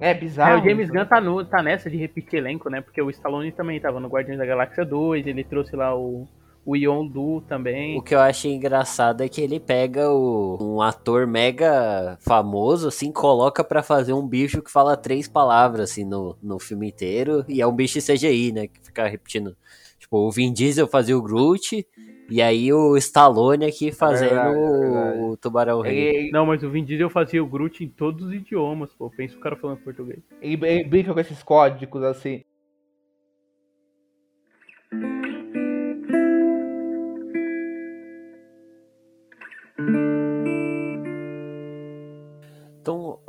[0.00, 0.60] É É, bizarro.
[0.60, 2.80] o James Gunn tá, no, tá nessa de repetir elenco, né?
[2.80, 6.26] Porque o Stallone também tava no Guardiões da Galáxia 2, ele trouxe lá o,
[6.64, 7.98] o Yondu também.
[7.98, 13.10] O que eu achei engraçado é que ele pega o, um ator mega famoso, assim,
[13.12, 17.44] coloca pra fazer um bicho que fala três palavras, assim, no, no filme inteiro.
[17.48, 18.66] E é um bicho CGI, né?
[18.68, 19.56] Que fica repetindo.
[19.98, 21.86] Tipo, o Vin Diesel fazia o Groot,
[22.30, 26.30] e aí o Stallone aqui fazendo verdade, é o- Tubarão Rei.
[26.30, 29.10] Não, mas o Vin Diesel fazia o Groot em todos os idiomas, pô.
[29.10, 30.20] Pensa o cara falando português.
[30.40, 32.42] ele, ele brinca com esses códigos assim.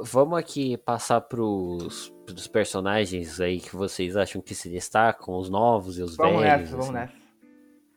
[0.03, 5.97] Vamos aqui passar pros, pros personagens aí que vocês acham que se destacam, os novos
[5.97, 6.59] e os Vamos velhos.
[6.61, 6.93] nessa, vamos assim.
[6.93, 7.23] nessa.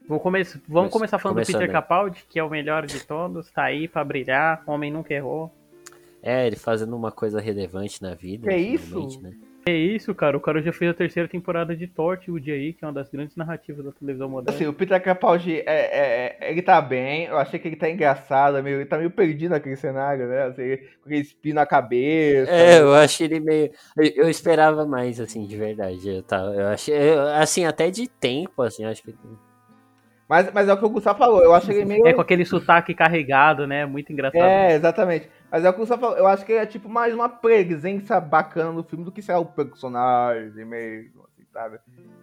[0.08, 1.70] Vamos, come vamos Começa- começar falando do Peter.
[1.72, 5.52] Capaldi, que é o melhor de todos, tá aí pra brilhar, homem nunca errou.
[6.22, 8.48] É, ele fazendo uma coisa relevante na vida.
[8.48, 8.86] Que isso?
[8.86, 9.32] finalmente, Né?
[9.68, 10.36] É isso, cara.
[10.36, 13.34] O cara já fez a terceira temporada de Torchwood aí, que é uma das grandes
[13.34, 14.54] narrativas da televisão moderna.
[14.56, 17.90] Assim, o Peter Capaldi, é, é- é- ele tá bem, eu achei que ele tá
[17.90, 20.44] engraçado, meio, ele tá meio perdido naquele cenário, né?
[20.44, 22.48] Assim, com aquele espinho na cabeça.
[22.48, 23.72] É, eu acho ele meio.
[23.96, 26.08] Eu, eu esperava mais, assim, de verdade.
[26.08, 26.94] Eu, tava, eu achei.
[26.94, 29.12] eu- assim, até de tempo, assim, eu acho que.
[30.28, 32.06] Mas, mas é o que o Gustavo falou, eu acho ele meio.
[32.06, 33.84] É com aquele sotaque carregado, né?
[33.84, 34.42] Muito engraçado.
[34.42, 35.28] É, exatamente.
[35.50, 38.72] Mas é o que Gustavo falou, eu acho que é tipo mais uma presença bacana
[38.72, 41.26] no filme do que ser o personagem mesmo,
[41.56, 41.78] sabe?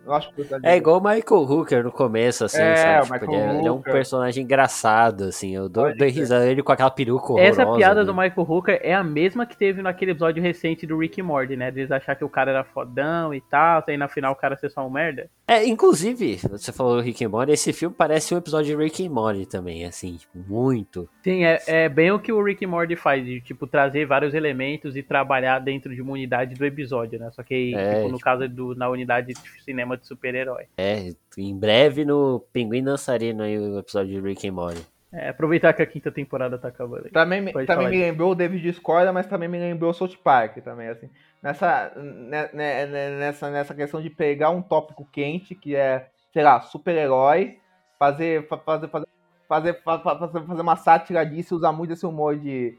[0.06, 3.00] Eu acho que É igual o Michael Hooker no começo, assim, É, sabe?
[3.00, 5.56] o Tipo, Michael ele, é, ele é um personagem engraçado, assim.
[5.56, 7.62] Eu dou, dou risada ele com aquela peruca horrorosa.
[7.62, 8.06] Essa piada né?
[8.06, 11.56] do Michael Hooker é a mesma que teve naquele episódio recente do Rick e Morty,
[11.56, 11.72] né?
[11.72, 14.70] Deles achar que o cara era fodão e tal, aí na final o cara ser
[14.70, 15.30] só um merda.
[15.48, 19.10] É, inclusive, você falou Rick and Morty, esse filme parece um episódio de Rick and
[19.12, 21.08] Morty também, assim, tipo, muito.
[21.24, 24.34] Sim, é, é bem o que o Rick e Morty faz, de tipo, trazer vários
[24.34, 27.30] elementos e trabalhar dentro de uma unidade do episódio, né?
[27.32, 30.66] Só que, É, tipo, no tipo- caso do, na unidade de cinema de super-herói.
[30.78, 34.86] É, em breve no Pinguim Dançarino aí o episódio de Rick and Morty.
[35.12, 37.12] É, aproveitar que a quinta temporada tá acabando aí.
[37.12, 40.58] Também, Pode também me lembrou o David Discorda, mas também me lembrou o South Park
[40.64, 41.08] também, assim.
[41.42, 46.42] Nessa, né, né, né, nessa, nessa questão de pegar um tópico quente, que é, sei
[46.42, 47.60] lá, super-herói,
[48.00, 49.08] fazer, fa- fazer, fazer,
[49.48, 52.76] fazer, fa- fa- fazer, fazer uma sátira disso e usar muito esse humor de,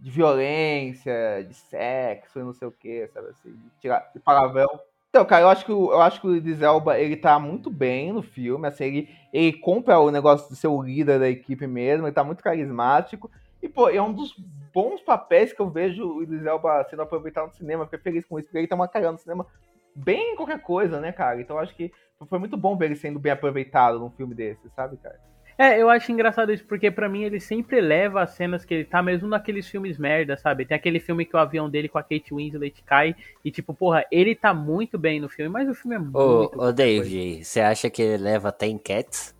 [0.00, 4.68] de violência, de sexo e não sei o que, sabe assim, de, tirar, de palavrão.
[5.16, 7.70] Então, cara, eu acho que o, eu acho que o Idris Elba, ele tá muito
[7.70, 11.66] bem no filme, assim, ele, ele compra o negócio de ser o líder da equipe
[11.66, 13.30] mesmo, ele tá muito carismático.
[13.62, 14.34] E, pô, é um dos
[14.74, 17.86] bons papéis que eu vejo o Idris Elba sendo aproveitado no cinema.
[17.86, 19.46] Fiquei feliz com isso, porque ele tá uma carreira no cinema
[19.94, 21.40] bem qualquer coisa, né, cara?
[21.40, 21.90] Então eu acho que
[22.28, 25.18] foi muito bom ver ele sendo bem aproveitado num filme desse, sabe, cara?
[25.58, 28.84] É, eu acho engraçado isso, porque pra mim ele sempre leva as cenas que ele
[28.84, 30.66] tá, mesmo naqueles filmes merda, sabe?
[30.66, 34.04] Tem aquele filme que o avião dele com a Kate Winslet cai, e tipo, porra,
[34.10, 36.18] ele tá muito bem no filme, mas o filme é muito.
[36.18, 39.34] Ô, ô David, você acha que ele leva até em Cats?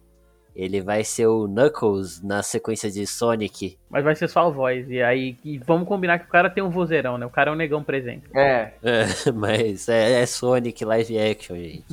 [0.55, 3.77] Ele vai ser o Knuckles na sequência de Sonic.
[3.91, 4.89] Mas vai ser só a voz.
[4.89, 7.27] E aí, e vamos combinar que o cara tem um vozeirão, né?
[7.27, 8.25] O cara é um negão presente.
[8.35, 8.73] É.
[8.83, 9.05] É,
[9.37, 11.85] mas é, é Sonic live action, gente.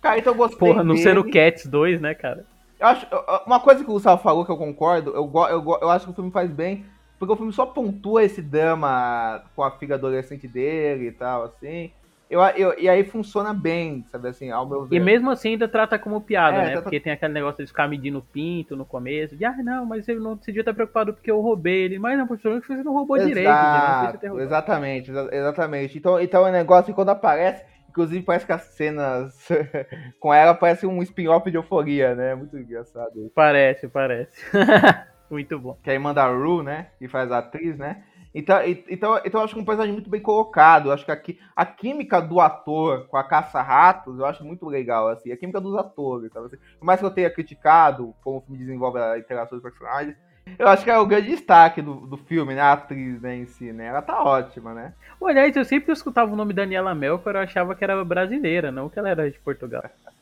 [0.00, 1.02] Cara, então eu gostei Porra, não dele.
[1.02, 2.46] ser o Cats 2, né, cara?
[2.78, 5.90] Eu acho, eu- uma coisa que o Gustavo falou que eu concordo, eu, eu, eu
[5.90, 6.84] acho que o filme faz bem,
[7.18, 11.90] porque o filme só pontua esse drama com a filha adolescente dele e tal, assim.
[12.28, 14.96] Eu, eu, e aí funciona bem, sabe assim, ao meu ver.
[14.96, 16.70] E mesmo assim ainda trata como piada, É, né?
[16.72, 19.36] trata- Porque tem aquele negócio de ficar medindo o pinto no começo.
[19.36, 21.98] De, ah, não, mas ele não devia estar preocupado porque eu roubei ele.
[22.00, 23.80] Mas não, professor, você não roubou direito, entendeu?
[23.80, 25.98] Não Exato, exatamente, exa- exatamente.
[25.98, 27.64] Então, então é um negócio que quando aparece,
[27.96, 29.48] inclusive parece que as cenas
[30.20, 32.34] com ela parecem um spin-off de euforia, né?
[32.34, 33.32] Muito engraçado.
[33.34, 34.36] Parece, parece.
[35.30, 35.76] Muito bom.
[35.82, 36.88] que é a Amanda Rue, né?
[36.98, 38.04] Que faz a atriz, né?
[38.32, 40.88] Então, então, então eu acho que é um personagem muito bem colocado.
[40.88, 45.08] Eu acho que aqui, a química do ator com a caça-ratos, eu acho muito legal,
[45.08, 45.32] assim.
[45.32, 46.46] A química dos atores, sabe?
[46.46, 50.16] Assim, por mais que eu tenha criticado como o filme desenvolve a interação dos personagens,
[50.58, 52.60] eu acho que é o grande destaque do, do filme, né?
[52.60, 53.86] A atriz né, em si, né?
[53.86, 54.94] Ela tá ótima, né?
[55.22, 58.98] Aliás, eu sempre escutava o nome Daniela Melchior, eu achava que era brasileira, não que
[58.98, 59.84] ela era de Portugal.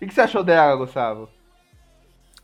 [0.00, 1.28] E o que você achou dela, Gustavo?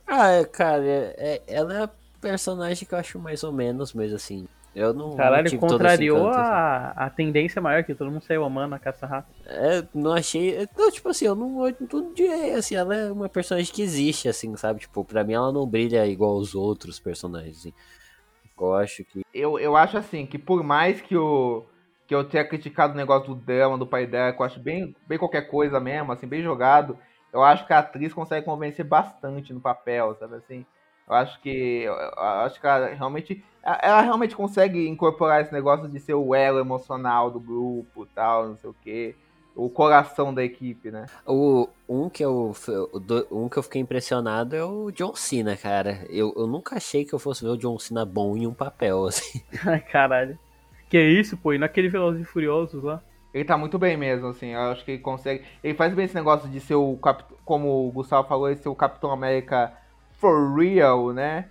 [0.06, 3.92] Ah, é, cara, é- é- ela é a personagem que eu acho mais ou menos,
[3.92, 4.46] mas assim.
[4.74, 5.16] Eu não.
[5.16, 6.50] não Caralho, tive todo esse contrariou encanto, assim.
[6.50, 9.28] a, a tendência maior que todo mundo saiu amando a caça-rato.
[9.46, 10.68] É, não achei.
[10.76, 14.28] Não, tipo assim, eu não, eu não diria assim, ela é uma personagem que existe,
[14.28, 14.80] assim, sabe?
[14.80, 17.72] Tipo, pra mim ela não brilha igual os outros personagens, assim.
[18.60, 19.22] Eu acho que.
[19.32, 21.64] Eu, eu acho assim, que por mais que o.
[22.06, 24.94] Que eu tenha criticado o negócio do drama do pai dela, que eu acho bem,
[25.06, 26.98] bem qualquer coisa mesmo, assim, bem jogado,
[27.32, 30.66] eu acho que a atriz consegue convencer bastante no papel, sabe assim?
[31.08, 31.82] Eu acho que.
[31.82, 33.44] Eu, acho que ela realmente.
[33.62, 38.56] Ela realmente consegue incorporar esse negócio de ser o elo emocional do grupo tal, não
[38.56, 39.14] sei o quê.
[39.56, 41.06] O coração da equipe, né?
[41.24, 42.52] O, um, que eu,
[43.30, 46.04] um que eu fiquei impressionado é o John Cena, cara.
[46.10, 49.06] Eu, eu nunca achei que eu fosse ver o John Cena bom em um papel,
[49.06, 49.40] assim.
[49.64, 50.38] Ai, caralho.
[50.90, 53.00] Que isso, pô, e naquele Velozes e Furiosos lá.
[53.32, 54.48] Ele tá muito bem mesmo, assim.
[54.48, 55.44] Eu acho que ele consegue.
[55.62, 56.96] Ele faz bem esse negócio de ser o.
[56.96, 57.24] Cap...
[57.44, 59.72] Como o Gustavo falou, ele ser o Capitão América
[60.18, 61.46] for real, né?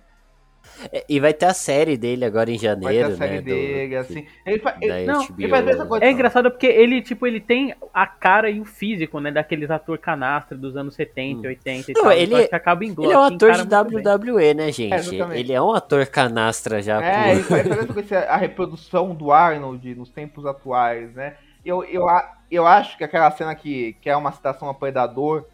[0.90, 3.38] É, E vai ter a série dele agora em Vai ter janeiro, a série né?
[3.40, 4.26] do- dele, assim.
[4.46, 4.74] Ele, fa...
[4.80, 5.04] ele...
[5.04, 6.04] Não, ele faz essa coisa.
[6.04, 9.98] É engraçado porque ele, tipo, ele tem a cara e o físico, né, daqueles ator
[9.98, 12.12] canastra dos anos 70, 80 e Não, tal.
[12.12, 14.02] ele- então acaba englo- Ele é um que ator de bem.
[14.02, 15.20] WWE, né, gente?
[15.20, 17.00] É, ele é um ator canastra já.
[17.04, 21.34] É, ele faz com esse- a reprodução do Arnold nos tempos atuais, né?
[21.64, 25.44] Eu, eu, a- eu acho que aquela cena que, que é uma citação a Predador,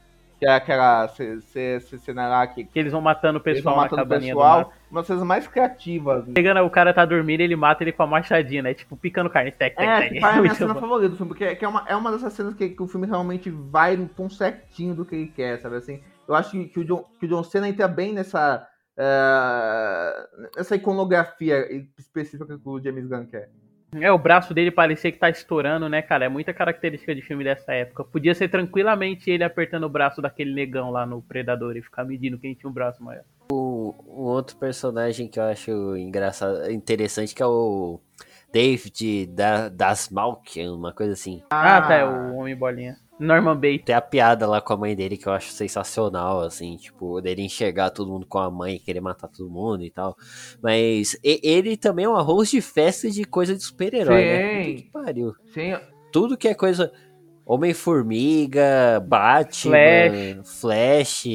[0.41, 3.63] que é aquela ce- ce- ce- cena lá que Que eles vão matando o eles
[3.63, 4.57] vão pessoal na matando o cabaninha do mato.
[4.65, 6.25] pessoal, uma das coisas mais criativas.
[6.35, 8.73] Chegando, o cara tá dormindo, ele mata ele com a machadinha, né?
[8.75, 9.53] Tipo, picando carne.
[9.53, 10.21] Tec, tec, É, tec.
[10.21, 10.81] foi a minha cena bom.
[10.81, 13.07] favorita do filme, porque que é, uma, é uma dessas cenas que, que o filme
[13.07, 16.01] realmente vai no tom certinho do que ele quer, sabe assim?
[16.27, 18.67] Eu acho que, que o, John, que o John Cena entra bem nessa,
[18.97, 21.67] eh, nessa iconografia
[21.99, 23.51] específica que o James Gunn quer.
[23.93, 26.25] É, o braço dele parecia que tá estourando, né, cara?
[26.25, 28.05] É muita característica de filme dessa época.
[28.05, 32.39] Podia ser tranquilamente ele apertando o braço daquele negão lá no Predador e ficar medindo
[32.39, 33.25] quem tinha um braço maior.
[33.53, 38.01] Um outro personagem que eu acho engraçado, interessante, que é o
[38.53, 41.43] David da, das Malkian, uma coisa assim.
[41.51, 42.97] Ah, tá, é o Homem Bolinha.
[43.21, 43.85] Norman Bates.
[43.85, 47.43] Tem a piada lá com a mãe dele que eu acho sensacional, assim, tipo, dele
[47.43, 50.17] enxergar todo mundo com a mãe e querer matar todo mundo e tal.
[50.63, 54.65] Mas ele também é um arroz de festa de coisa de super-herói, né?
[54.65, 55.35] Puta que pariu.
[55.53, 55.77] Sim,
[56.11, 56.91] Tudo que é coisa.
[57.45, 60.61] Homem-Formiga, Batman, Flash.
[60.61, 61.27] Flash.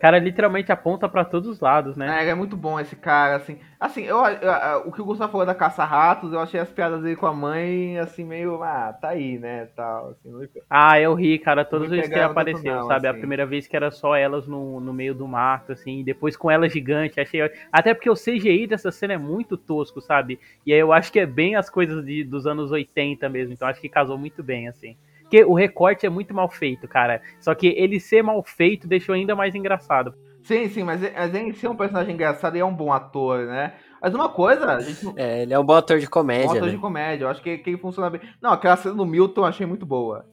[0.00, 2.24] O cara literalmente aponta pra todos os lados, né?
[2.24, 3.58] É, é muito bom esse cara, assim.
[3.78, 7.16] Assim, eu, eu- o que o Gustavo falou da caça-ratos, eu achei as piadas dele
[7.16, 10.40] com a mãe, assim, meio, ah, tá aí, né, tal, assim, não-
[10.70, 13.06] Ah, eu ri, cara, todas as vezes que tanto apareceu, não, sabe?
[13.08, 13.20] A assim.
[13.20, 16.50] primeira vez que era só elas no, no meio do mato, assim, e depois com
[16.50, 17.40] ela gigante, achei.
[17.72, 20.38] Até porque o CGI dessa cena é muito tosco, sabe?
[20.64, 23.66] E aí eu acho que é bem as coisas de, dos anos 80 mesmo, então
[23.68, 24.96] acho que casou muito bem, assim.
[25.30, 27.22] Porque o recorte é muito mal feito, cara.
[27.38, 30.12] Só que ele ser mal feito deixou ainda mais engraçado.
[30.42, 33.74] Sim, sim, mas, mas ele ser um personagem engraçado e é um bom ator, né?
[34.02, 35.06] Mas uma coisa, a gente.
[35.16, 36.70] É, ele é um bom ator de Um comédia, ator né?
[36.70, 38.20] de comédia, eu acho que, que ele funciona bem.
[38.42, 40.24] Não, aquela cena do Milton eu achei muito boa.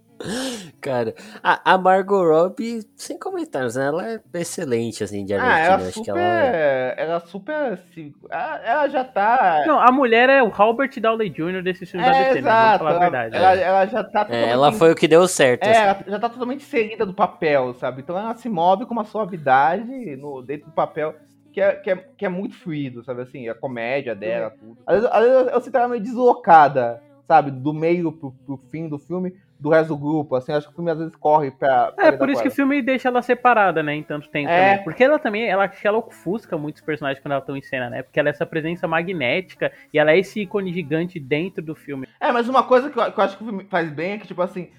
[0.81, 1.13] Cara,
[1.43, 3.85] a, a Margot Robbie, sem comentários, né?
[3.87, 5.65] Ela é excelente, assim, de Ah, Arlequina.
[5.65, 6.19] ela Acho que super.
[6.19, 6.95] ela...
[6.97, 7.73] Ela super.
[7.73, 9.63] assim, Ela, ela já tá.
[9.67, 11.61] Não, a mulher é o Robert Downey Jr.
[11.63, 12.49] desse filme da é, DC, né?
[12.49, 12.77] Vamos exato.
[12.79, 13.35] falar a Ela, verdade.
[13.35, 14.21] ela, ela já tá.
[14.21, 15.63] É, totalmente- ela foi o que deu certo.
[15.63, 15.81] É, assim.
[15.81, 18.01] ela já tá totalmente inserida do papel, sabe?
[18.01, 21.15] Então ela se move com uma suavidade no, dentro do papel
[21.51, 23.21] que é, que, é, que é muito fluido, sabe?
[23.23, 24.77] Assim, a comédia dela, tudo.
[24.85, 27.49] Às vezes, às vezes eu sinto ela meio deslocada, sabe?
[27.49, 30.35] Do meio pro, pro fim do filme, do resto do grupo.
[30.35, 31.91] Assim, acho que o filme às vezes corre pra.
[31.91, 32.55] pra É, por isso que o ela.
[32.55, 34.69] filme deixa ela separada, né, em tanto tempo É.
[34.71, 34.83] também.
[34.83, 37.89] Porque ela também, ela, acho que ela ofusca muitos personagens quando ela estão em cena,
[37.89, 38.03] né?
[38.03, 42.07] Porque ela é essa presença magnética e ela é esse ícone gigante dentro do filme.
[42.19, 44.17] É, mas uma coisa que eu, que eu acho que o filme faz bem é
[44.17, 44.69] que, tipo assim,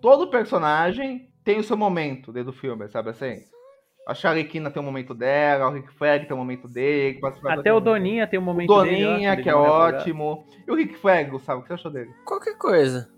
[0.00, 3.38] todo personagem tem o seu momento dentro do filme, sabe assim?
[4.06, 7.18] A Charlequina tem o momento dela, o Rick Flag tem o momento dele.
[7.20, 9.04] o Até o momento Doninha tem um O momento dele.
[9.04, 10.44] Doninha, que é ótimo.
[10.66, 12.10] E o Rick Flag, Gustavo, o que você achou dele?
[12.24, 13.08] Qualquer coisa.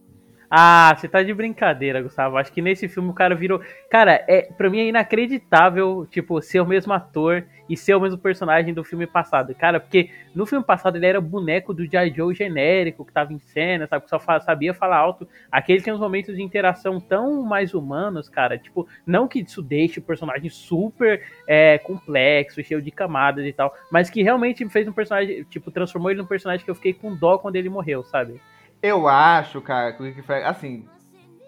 [0.50, 2.38] Ah, você tá de brincadeira, Gustavo.
[2.38, 3.60] Acho que nesse filme o cara virou.
[3.90, 8.16] Cara, é, pra mim é inacreditável, tipo, ser o mesmo ator e ser o mesmo
[8.16, 9.54] personagem do filme passado.
[9.54, 12.10] Cara, porque no filme passado ele era boneco do J.
[12.14, 14.04] Joe genérico, que tava em cena, sabe?
[14.04, 15.28] Que só sabia falar alto.
[15.52, 18.56] Aqui ele tem uns momentos de interação tão mais humanos, cara.
[18.56, 23.74] Tipo, não que isso deixe o personagem super é, complexo, cheio de camadas e tal,
[23.92, 27.14] mas que realmente fez um personagem, tipo, transformou ele num personagem que eu fiquei com
[27.14, 28.40] dó quando ele morreu, sabe?
[28.82, 30.86] Eu acho, cara, que o Rick Flag, assim,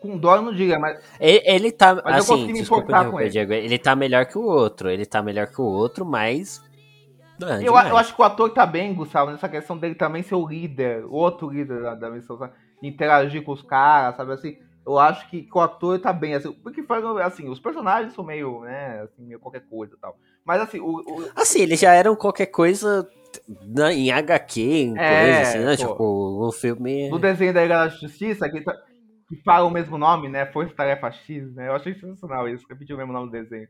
[0.01, 3.11] com dó eu não diga, mas Ele, ele tá, Mas eu assim, consegui me importar
[3.11, 3.31] com ele.
[3.31, 3.53] Diego.
[3.53, 4.91] Ele tá melhor que o outro.
[4.91, 6.62] Ele tá melhor que o outro, mas.
[7.39, 10.35] Não, eu, eu acho que o ator tá bem, Gustavo, nessa questão dele também ser
[10.35, 12.53] o líder, o outro líder da, da missão, sabe?
[12.83, 14.59] Interagir com os caras, sabe assim?
[14.85, 16.83] Eu acho que, que o ator tá bem, assim, porque
[17.22, 20.18] assim, os personagens são meio, né, assim, meio qualquer coisa e tal.
[20.45, 23.09] Mas assim, o, o- Assim, eles já eram qualquer coisa
[23.67, 25.77] na- em HQ, em É, coisa assim, né?
[25.77, 25.89] pô.
[25.93, 27.11] Tipo, o filme.
[27.11, 28.77] no desenho da Liga da Justiça, que, tá-
[29.29, 30.47] que fala o mesmo nome, né?
[30.47, 31.69] Força Tarefa X, né?
[31.69, 33.69] Eu achei sensacional isso, repetir o mesmo nome do desenho.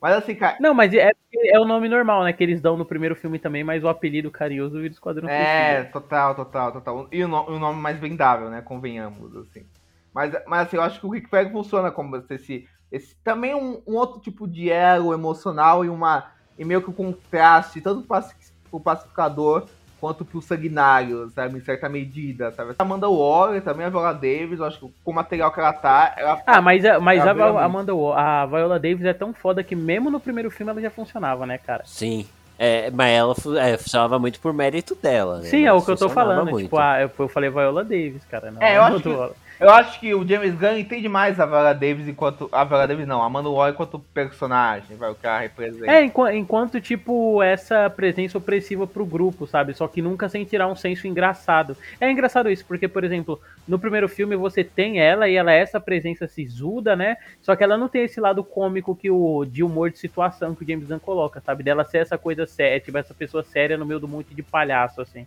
[0.00, 1.10] Mas assim, cara, Não, mas é,
[1.52, 2.32] é o nome normal, né?
[2.32, 5.92] Que eles dão no primeiro filme também, mas o apelido carinhoso vira Esquadrão É, Suicida.
[5.92, 7.08] total, total, total.
[7.12, 8.62] E o, no- o nome mais vendável, né?
[8.62, 9.66] Convenhamos, assim.
[10.14, 12.66] Mas, mas assim, eu acho que o Rick Flag funciona como esse.
[12.90, 16.32] esse também um, um outro tipo de elo emocional e uma.
[16.58, 19.66] E meio que um contraste, tanto paci- pro pacificador
[20.00, 21.58] quanto pro sanguinário, sabe?
[21.58, 22.74] Em certa medida, sabe?
[22.78, 25.72] A Amanda Waller, também a Viola Davis, eu acho que com o material que ela
[25.74, 27.64] tá, ela Ah, mas, a- mas a, a.
[27.64, 31.44] Amanda a Viola Davis é tão foda que mesmo no primeiro filme ela já funcionava,
[31.44, 31.82] né, cara?
[31.84, 32.26] Sim.
[32.58, 35.44] É, mas ela é, funcionava muito por mérito dela, né?
[35.44, 36.50] Sim, é o que eu tô falando.
[36.50, 36.64] muito.
[36.64, 38.50] Tipo, ah, eu, eu falei Viola Davis, cara.
[38.50, 39.49] Não, É, eu a acho que-.
[39.60, 42.48] Eu acho que o James Gunn entende mais a Viola Davis enquanto.
[42.50, 45.92] A Viola Davis não, a Amanda Waller enquanto personagem, vai, o que ela representa.
[45.92, 49.74] É, enqu- enquanto, tipo, essa presença opressiva pro grupo, sabe?
[49.74, 51.76] Só que nunca sem tirar um senso engraçado.
[52.00, 53.38] É engraçado isso, porque, por exemplo,
[53.68, 57.18] no primeiro filme você tem ela e ela é essa presença sisuda, né?
[57.42, 60.64] Só que ela não tem esse lado cômico que o de humor de situação que
[60.64, 61.62] o James Gunn coloca, sabe?
[61.62, 65.02] Dela ser essa coisa séria, tipo, essa pessoa séria no meio do monte de palhaço,
[65.02, 65.26] assim.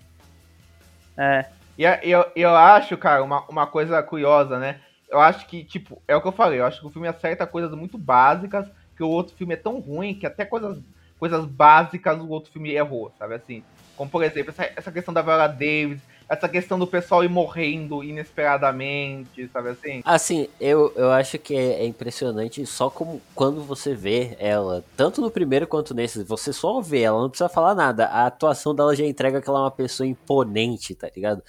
[1.16, 1.46] É.
[1.78, 4.80] E eu, eu acho, cara, uma, uma coisa curiosa, né?
[5.10, 7.46] Eu acho que, tipo, é o que eu falei, eu acho que o filme acerta
[7.46, 10.80] coisas muito básicas, que o outro filme é tão ruim que até coisas,
[11.20, 13.64] coisas básicas o outro filme errou, sabe assim?
[13.96, 18.04] Como, por exemplo, essa, essa questão da Viola Davis, essa questão do pessoal ir morrendo
[18.04, 20.02] inesperadamente, sabe assim?
[20.04, 25.22] Assim, eu, eu acho que é, é impressionante só como quando você vê ela, tanto
[25.22, 28.08] no primeiro quanto nesse, você só vê ela, não precisa falar nada.
[28.08, 31.44] A atuação dela já entrega que ela é uma pessoa imponente, tá ligado?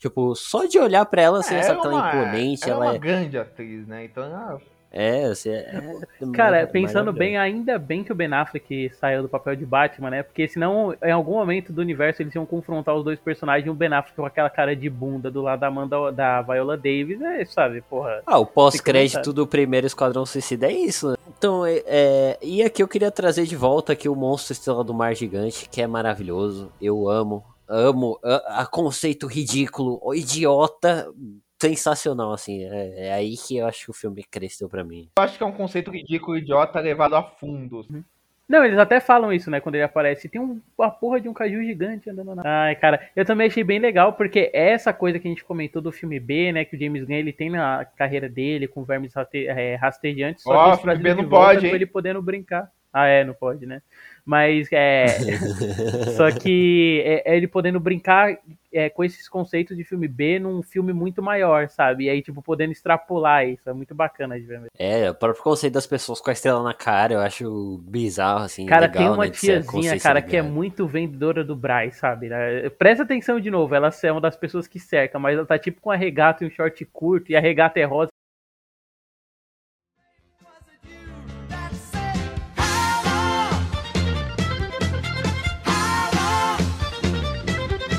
[0.00, 2.84] Tipo, só de olhar pra ela, você já sabe que ela é imponente, ela ela
[2.86, 2.98] é uma é.
[2.98, 4.06] grande atriz, né?
[4.06, 4.56] Então, ah,
[4.90, 5.82] É, você é.
[6.32, 10.08] Cara, é pensando bem, ainda bem que o Ben Affleck saiu do papel de Batman,
[10.08, 10.22] né?
[10.22, 13.74] Porque senão, em algum momento do universo, eles iam confrontar os dois personagens e o
[13.74, 17.44] Ben Affleck com aquela cara de bunda do lado da Amanda, da Viola Davis, é,
[17.44, 18.22] sabe, porra.
[18.24, 21.16] Ah, o pós-crédito do primeiro Esquadrão Suicida é isso, né?
[21.36, 24.94] Então, é, é, e aqui eu queria trazer de volta aqui o Monstro Estrela do
[24.94, 26.72] Mar Gigante, que é maravilhoso.
[26.80, 31.08] Eu amo, amo a, a conceito ridículo, o idiota,
[31.60, 32.64] sensacional, assim.
[32.64, 35.08] É, é aí que eu acho que o filme cresceu pra mim.
[35.16, 37.86] eu acho que é um conceito ridículo, idiota, levado a fundo.
[38.48, 40.28] Não, eles até falam isso, né, quando ele aparece.
[40.28, 42.42] Tem um, uma porra de um caju gigante andando na...
[42.44, 45.80] Ai, cara, eu também achei bem legal, porque é essa coisa que a gente comentou
[45.80, 49.14] do filme B, né, que o James Gunn, ele tem na carreira dele, com vermes
[49.14, 51.74] raste- é, rastejantes, só Ó, que esse filme B não volta pode, hein?
[51.74, 52.68] ele podendo brincar.
[52.92, 53.82] Ah, é, não pode, né?
[54.24, 55.06] Mas é.
[56.16, 58.38] Só que é, é ele podendo brincar
[58.72, 62.04] é, com esses conceitos de filme B num filme muito maior, sabe?
[62.04, 63.68] E aí, tipo, podendo extrapolar isso.
[63.68, 64.60] É muito bacana de ver.
[64.60, 64.68] mesmo.
[64.78, 68.66] É, o próprio conceito das pessoas com a estrela na cara, eu acho bizarro, assim.
[68.66, 72.28] Cara, legal, tem uma né, tiazinha, cara, que é muito vendedora do Braz, sabe?
[72.28, 72.68] né?
[72.70, 75.80] Presta atenção de novo, ela é uma das pessoas que cerca, mas ela tá tipo
[75.80, 78.09] com a regata e um short curto, e a regata é rosa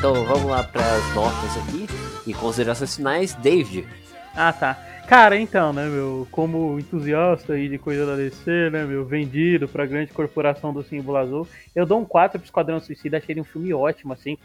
[0.02, 1.86] então vamos lá para as notas aqui
[2.26, 3.36] e considerações finais.
[3.36, 3.88] David.
[4.36, 4.74] Ah, tá.
[5.08, 9.86] Cara, então, né, meu, como entusiasta aí de coisa da DC, né, meu, vendido pra
[9.86, 13.44] grande corporação do símbolo azul, eu dou um 4 pro Esquadrão Suicida, achei ele um
[13.44, 14.40] filme ótimo, assim.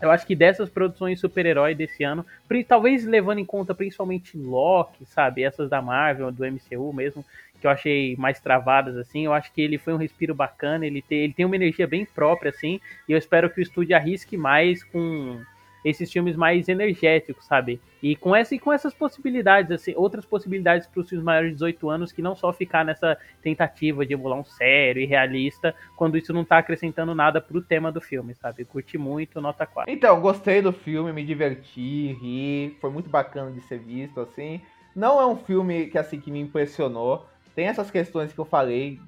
[0.00, 2.24] Eu acho que dessas produções super-herói desse ano,
[2.68, 7.24] talvez levando em conta principalmente Loki, sabe, essas da Marvel, do MCU mesmo,
[7.62, 11.00] que eu achei mais travadas, assim, eu acho que ele foi um respiro bacana, ele
[11.00, 14.36] tem, ele tem uma energia bem própria, assim, e eu espero que o estúdio arrisque
[14.36, 15.40] mais com
[15.84, 17.80] esses filmes mais energéticos, sabe?
[18.02, 21.54] E com, essa, e com essas possibilidades, assim, outras possibilidades para os filmes maiores de
[21.54, 26.18] 18 anos que não só ficar nessa tentativa de emular um sério e realista, quando
[26.18, 28.64] isso não está acrescentando nada pro tema do filme, sabe?
[28.64, 29.92] Curti muito, nota 4.
[29.92, 34.60] Então, gostei do filme, me diverti, ri, foi muito bacana de ser visto, assim.
[34.94, 37.26] Não é um filme que, assim, que me impressionou.
[37.54, 38.98] Tem essas questões que eu falei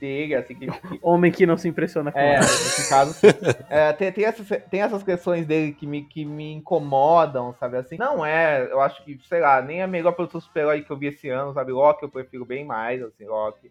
[0.00, 0.66] dele, assim, que...
[1.02, 3.14] Homem que não se impressiona com É, nesse caso,
[3.68, 7.96] é, tem, tem, essas, tem essas questões dele que me, que me incomodam, sabe, assim.
[7.98, 11.08] Não é, eu acho que, sei lá, nem a melhor produção super-herói que eu vi
[11.08, 13.68] esse ano, sabe, Loki eu prefiro bem mais, assim, Loki.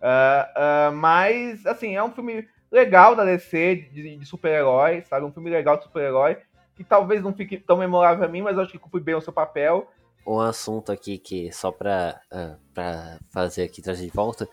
[0.00, 5.32] Uh, uh, mas, assim, é um filme legal da DC, de, de super-herói, sabe, um
[5.32, 6.36] filme legal de super-herói,
[6.74, 9.20] que talvez não fique tão memorável a mim, mas eu acho que cumpre bem o
[9.20, 9.90] seu papel.
[10.28, 14.46] Um assunto aqui que, só pra, uh, pra fazer aqui, trazer de volta,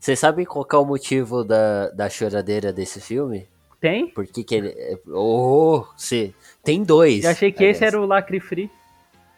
[0.00, 3.46] você sabe qual é o motivo da, da choradeira desse filme?
[3.78, 4.08] Tem?
[4.08, 4.74] Por que, que ele.
[5.08, 6.34] Oh, se...
[6.64, 7.24] tem dois.
[7.24, 7.76] Eu achei que aliás.
[7.76, 8.70] esse era o Lacre Free.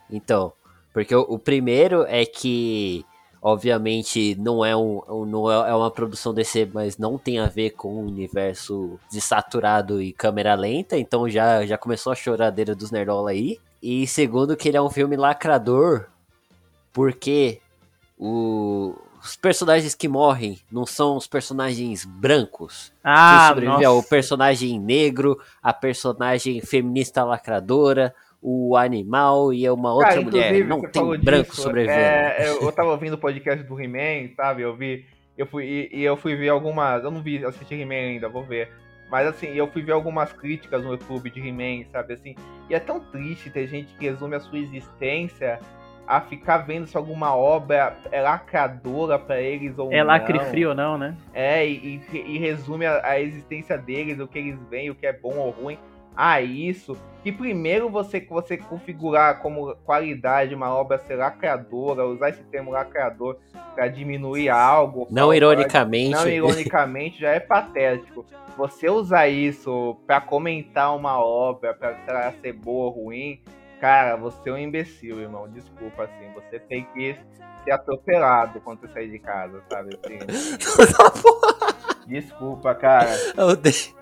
[0.08, 0.52] Então,
[0.92, 3.04] porque o, o, primeiro é que,
[3.42, 7.70] obviamente, não é, um, não é, é uma produção DC, mas não tem a ver
[7.70, 13.30] com o universo desaturado e câmera lenta, então já, já começou a choradeira dos Nerdola
[13.30, 13.58] aí.
[13.86, 16.06] E segundo, que ele é um filme lacrador,
[16.90, 17.60] porque
[18.18, 22.90] o, os personagens que morrem não são os personagens brancos.
[23.04, 30.22] Ah, sobrevive o personagem negro, a personagem feminista lacradora, o animal e uma outra Cara,
[30.22, 30.64] mulher.
[30.64, 32.00] Não tem branco disso, sobrevivendo.
[32.00, 34.62] É, eu, eu tava ouvindo o podcast do He-Man, sabe?
[34.62, 35.04] Eu vi.
[35.36, 37.04] Eu fui, e, e, eu fui ver algumas.
[37.04, 38.72] Eu não vi assistir He-Man ainda, vou ver.
[39.10, 42.14] Mas assim, eu fui ver algumas críticas no YouTube de He-Man, sabe?
[42.14, 42.34] Assim,
[42.68, 45.60] e é tão triste ter gente que resume a sua existência
[46.06, 49.98] a ficar vendo se alguma obra é lacradora para eles ou é não.
[49.98, 51.16] É lacre frio ou não, né?
[51.32, 55.12] É, e, e resume a, a, existência deles, o que eles veem, o que é
[55.12, 55.78] bom ou ruim.
[56.16, 56.96] Ah, isso.
[57.22, 63.38] Que primeiro você, você configurar como qualidade uma obra ser lacradora, usar esse termo lacrador
[63.74, 65.06] para diminuir algo.
[65.10, 66.10] Não pra, ironicamente.
[66.10, 68.26] Não ironicamente, já é patético.
[68.56, 73.40] Você usar isso para comentar uma obra, para ser boa ou ruim,
[73.84, 75.46] Cara, você é um imbecil, irmão.
[75.46, 76.32] Desculpa, assim.
[76.34, 77.14] Você tem que
[77.62, 79.98] ser atropelado quando você sair de casa, sabe?
[80.02, 80.18] Assim.
[82.06, 83.10] Desculpa, cara.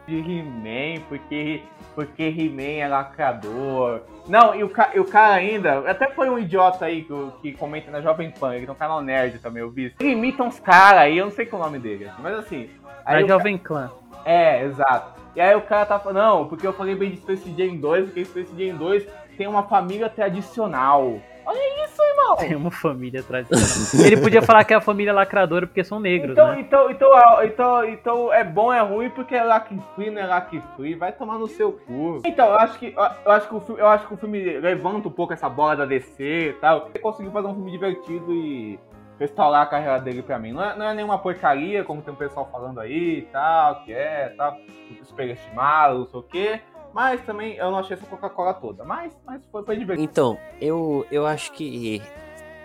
[0.06, 1.62] De He-Man, porque,
[1.94, 4.00] porque He-Man é lacrador.
[4.28, 7.90] Não, e o, e o cara ainda, até foi um idiota aí que, que comenta
[7.90, 9.94] na Jovem Pan, que tem um canal nerd também, eu vi.
[10.00, 12.34] Ele imita uns caras aí, eu não sei qual é o nome dele, assim, mas
[12.38, 12.70] assim.
[13.06, 13.90] Na Jovem Clã.
[14.24, 15.20] É, exato.
[15.34, 18.06] E aí o cara tá falando, não, porque eu falei bem de Space Jam 2,
[18.06, 19.06] porque Space Jam 2
[19.36, 21.20] tem uma família tradicional.
[21.44, 22.36] Olha isso, irmão!
[22.36, 24.06] Tem uma família tradicional.
[24.06, 26.60] Ele podia falar que é a família lacradora porque são negros, então, né?
[26.60, 30.50] Então, então, então, então é bom, é ruim porque é lac free, não é lac
[30.76, 30.94] free.
[30.94, 32.20] Vai tomar no seu cu.
[32.24, 35.08] Então, eu acho que, eu acho que, o, filme, eu acho que o filme levanta
[35.08, 36.88] um pouco essa bola da DC e tal.
[36.88, 38.78] Ele conseguiu fazer um filme divertido e
[39.18, 40.52] restaurar a carreira dele pra mim.
[40.52, 43.92] Não é, não é nenhuma porcaria, como tem um pessoal falando aí e tal, que
[43.92, 44.56] é, tal,
[45.02, 46.60] superestimado, não sei o quê.
[46.92, 48.84] Mas também eu não achei essa Coca-Cola toda.
[48.84, 50.08] Mas, mas foi, foi divertido.
[50.10, 52.02] Então, eu, eu acho que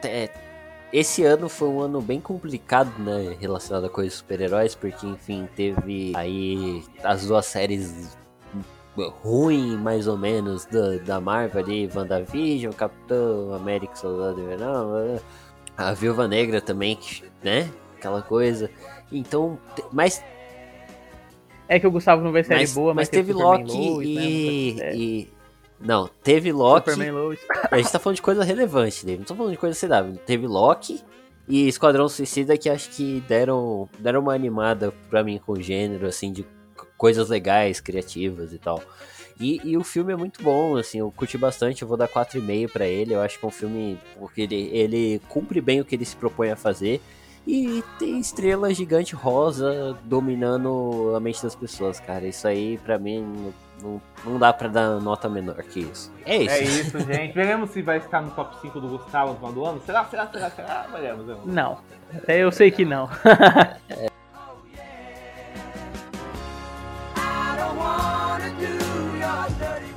[0.04, 0.30] é,
[0.92, 3.36] esse ano foi um ano bem complicado, né?
[3.40, 8.18] Relacionado a coisas super-heróis, porque, enfim, teve aí as duas séries
[9.24, 14.88] ruim, mais ou menos, da, da Marvel ali, WandaVision, Capitão América, Soldado Invernal,
[15.78, 16.98] a Viúva Negra também,
[17.44, 17.70] né?
[17.98, 18.70] Aquela coisa.
[19.12, 19.60] Então,
[19.92, 20.24] mas
[21.68, 24.74] é que o Gustavo não vê série mas, boa, mas, mas teve Loki Lois, e,
[24.78, 24.96] né?
[24.96, 25.30] e,
[25.80, 26.92] Não, teve Loki.
[27.70, 29.20] a gente tá falando de coisa relevante, David.
[29.20, 30.18] Não tô falando de coisa CW.
[30.26, 31.02] Teve Loki
[31.48, 36.08] e Esquadrão Suicida que acho que deram, deram uma animada pra mim com o gênero,
[36.08, 36.46] assim, de
[36.98, 38.82] coisas legais, criativas e tal.
[39.40, 42.72] E, e, o filme é muito bom, assim, eu curti bastante, eu vou dar 4,5
[42.72, 43.14] para ele.
[43.14, 46.16] Eu acho que é um filme porque ele, ele cumpre bem o que ele se
[46.16, 47.00] propõe a fazer.
[47.48, 52.28] E tem estrela gigante rosa dominando a mente das pessoas, cara.
[52.28, 56.12] Isso aí, pra mim, não, não dá pra dar nota menor que isso.
[56.26, 56.54] É isso.
[56.54, 57.34] É isso, gente.
[57.34, 59.82] Veremos se vai estar no top 5 do Gustavo no final do ano.
[59.86, 60.88] Será, será, será, será?
[60.92, 61.46] Veremos, veremos.
[61.46, 61.78] Não.
[62.14, 63.10] Até eu sei que não.
[63.90, 64.08] é.
[67.16, 69.97] I don't wanna do your dirty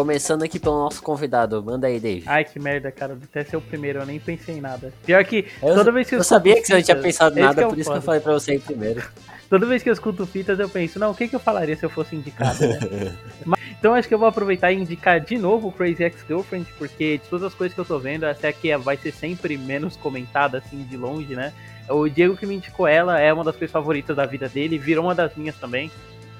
[0.00, 2.22] Começando aqui pelo nosso convidado, manda aí, Dave.
[2.26, 3.18] Ai, que merda, cara.
[3.22, 4.90] Até ser o primeiro, eu nem pensei em nada.
[5.04, 7.40] Pior que Eu, toda vez que eu eu sabia que você não tinha pensado esse
[7.46, 8.06] nada, é por isso que eu foda.
[8.06, 9.02] falei pra você ir primeiro.
[9.50, 11.84] Toda vez que eu escuto fitas, eu penso, não, o que, que eu falaria se
[11.84, 12.78] eu fosse indicado, né?
[13.44, 17.18] Mas- então acho que eu vou aproveitar e indicar de novo o Crazy Ex-Girlfriend, porque
[17.18, 19.96] de todas as coisas que eu tô vendo, essa aqui é- vai ser sempre menos
[19.96, 21.52] comentada, assim, de longe, né?
[21.90, 25.04] O Diego que me indicou ela é uma das coisas favoritas da vida dele, virou
[25.04, 25.90] uma das minhas também.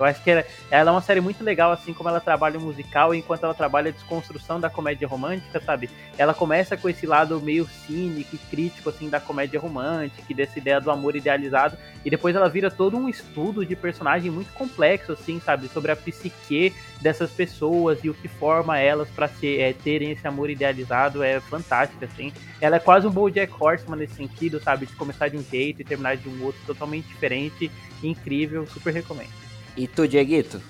[0.01, 3.15] Eu acho que ela, é uma série muito legal, assim como ela trabalha o musical,
[3.15, 5.91] enquanto ela trabalha a desconstrução da comédia romântica, sabe?
[6.17, 10.81] Ela começa com esse lado meio cínico e crítico, assim, da comédia romântica, dessa ideia
[10.81, 15.39] do amor idealizado, e depois ela vira todo um estudo de personagem muito complexo, assim,
[15.39, 15.69] sabe?
[15.69, 20.49] Sobre a psique dessas pessoas e o que forma elas para é, terem esse amor
[20.49, 21.23] idealizado.
[21.23, 22.33] É fantástica, assim.
[22.59, 24.87] Ela é quase um BoJack Horseman nesse sentido, sabe?
[24.87, 27.71] De começar de um jeito e terminar de um outro totalmente diferente.
[28.03, 29.50] Incrível, super recomendo.
[29.77, 30.61] E tu, Dieguito?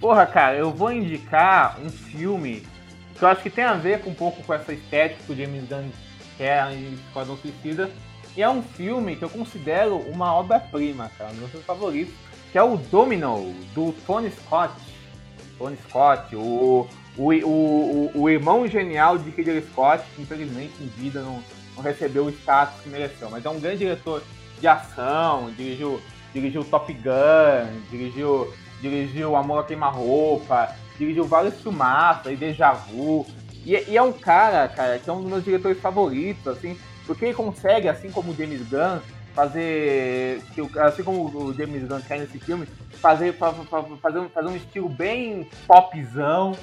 [0.00, 2.62] Porra, cara, eu vou indicar um filme
[3.18, 5.36] que eu acho que tem a ver com um pouco com essa estética que o
[5.36, 5.90] James Gunn
[6.36, 7.90] quer em Esquadrão Suicida.
[8.36, 12.14] E é um filme que eu considero uma obra-prima, cara, um dos meus favoritos,
[12.52, 14.72] que é o Domino, do Tony Scott.
[15.58, 16.86] Tony Scott, o,
[17.16, 21.42] o, o, o, o irmão genial de Ridley Scott, que infelizmente em vida não,
[21.74, 23.28] não recebeu o status que mereceu.
[23.28, 24.22] Mas é um grande diretor
[24.60, 26.00] de ação, dirigiu,
[26.38, 33.26] dirigiu Top Gun, dirigiu, dirigiu Amor a Queima-Roupa, dirigiu vários filmaços, aí Deja Vu.
[33.64, 37.26] E, e é um cara, cara, que é um dos meus diretores favoritos, assim, porque
[37.26, 39.00] ele consegue, assim como o James Gunn,
[39.34, 40.42] fazer,
[40.84, 44.56] assim como o James Gunn quer nesse filme, fazer, fa- fa- fazer, um, fazer um
[44.56, 46.54] estilo bem popzão,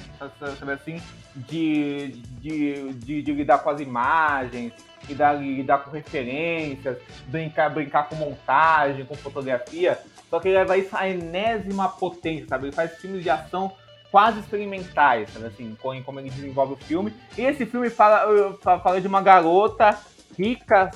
[0.58, 1.00] sabe assim,
[1.36, 2.08] de,
[2.40, 4.72] de, de, de lidar com as imagens,
[5.08, 9.98] lidar, lidar com referências, brincar, brincar com montagem, com fotografia,
[10.28, 12.66] só que ele leva isso à enésima potência, sabe?
[12.66, 13.72] Ele faz filmes de ação
[14.10, 17.12] quase experimentais, sabe assim, com- como ele desenvolve o filme.
[17.36, 19.96] E esse filme fala, fa- fala de uma garota
[20.38, 20.90] rica,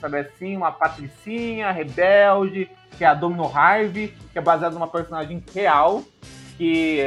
[0.00, 5.42] sabe assim, uma patricinha, rebelde, que é a Domino Harvey, que é baseada numa personagem
[5.54, 6.02] real,
[6.56, 6.98] que,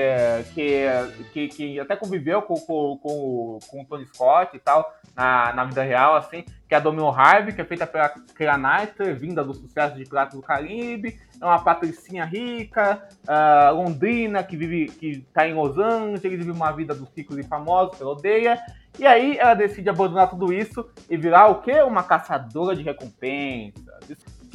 [0.54, 0.88] que,
[1.34, 5.64] que, que até conviveu com, com, com, com o Tony Scott e tal, na, na
[5.66, 9.44] vida real, assim, que é a Domino Harvey, que é feita pela Keira Knightley, vinda
[9.44, 15.22] do sucesso de Piratas do Caribe, é uma patricinha rica, ah, londrina, que vive, que
[15.34, 18.60] tá em Los Angeles, vive uma vida dos ricos e famosos, que ela odeia,
[19.00, 21.82] e aí ela decide abandonar tudo isso e virar o quê?
[21.82, 23.87] Uma caçadora de recompensas.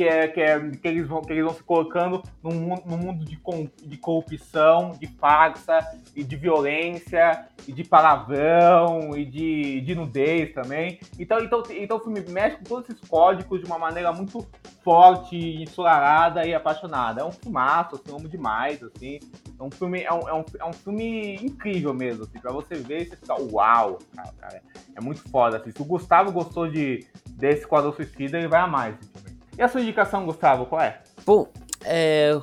[0.02, 3.24] Que, é, que, é, que, eles vão, que eles vão se colocando num, num mundo
[3.24, 3.38] de,
[3.84, 5.78] de corrupção, de farsa
[6.16, 10.98] e de violência e de palavrão e de, de nudez também.
[11.20, 14.44] Então, então, então o filme mexe com todos esses códigos de uma maneira muito
[14.82, 17.20] forte, ensolarada e apaixonada.
[17.20, 19.20] É um filmaço, assim, eu amo demais, assim.
[19.56, 22.74] É um filme, é um, é um, é um filme incrível mesmo, assim, pra você
[22.74, 24.62] ver e você ficar, uau, cara, cara,
[24.96, 25.70] é muito foda, assim.
[25.70, 29.31] Se o Gustavo gostou de, desse quadro suicida, ele vai amar esse filme.
[29.56, 31.00] E a sua indicação, Gustavo, qual é?
[31.26, 31.46] Bom,
[31.84, 32.40] é,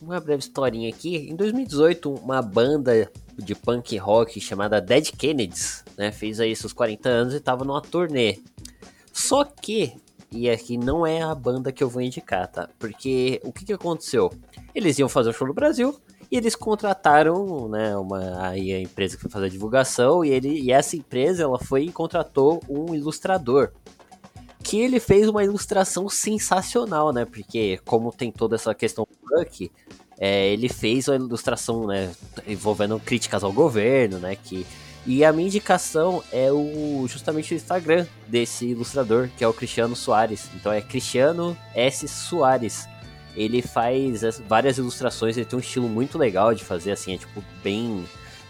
[0.00, 1.16] uma breve historinha aqui.
[1.16, 7.08] Em 2018, uma banda de punk rock chamada Dead Kennedys, né, fez aí seus 40
[7.08, 8.38] anos e tava numa turnê.
[9.12, 9.94] Só que,
[10.30, 12.68] e aqui não é a banda que eu vou indicar, tá?
[12.78, 14.32] Porque o que que aconteceu?
[14.74, 15.98] Eles iam fazer o show no Brasil
[16.30, 20.60] e eles contrataram, né, uma aí a empresa que foi fazer a divulgação e ele
[20.60, 23.72] e essa empresa ela foi e contratou um ilustrador
[24.62, 27.24] que ele fez uma ilustração sensacional, né?
[27.24, 29.70] Porque como tem toda essa questão punk,
[30.18, 32.12] é, ele fez uma ilustração, né,
[32.46, 34.64] envolvendo críticas ao governo, né, que
[35.04, 39.96] e a minha indicação é o justamente o Instagram desse ilustrador, que é o Cristiano
[39.96, 40.48] Soares.
[40.54, 42.86] Então é Cristiano S Soares.
[43.34, 47.18] Ele faz as- várias ilustrações, ele tem um estilo muito legal de fazer, assim, é
[47.18, 48.04] tipo bem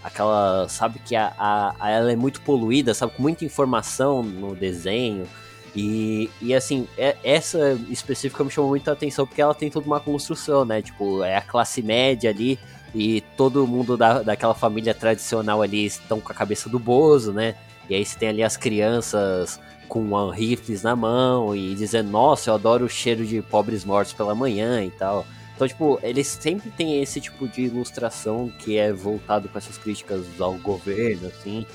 [0.05, 5.27] aquela, sabe que a, a- ela é muito poluída, sabe, com muita informação no desenho.
[5.75, 10.01] E, e assim, é- essa específica me chamou muita atenção porque ela tem toda uma
[10.01, 10.83] construção, né?
[10.83, 12.59] Tipo, é a classe média ali
[12.95, 17.55] e todo mundo da, daquela família tradicional ali estão com a cabeça do Bozo, né?
[17.89, 19.59] E aí você tem ali as crianças
[19.89, 24.35] com rifles na mão e dizendo, nossa, eu adoro o cheiro de pobres mortos pela
[24.35, 25.27] manhã e tal.
[25.55, 30.23] Então, tipo, eles sempre têm esse tipo de ilustração que é voltado com essas críticas
[30.39, 31.67] ao governo, assim.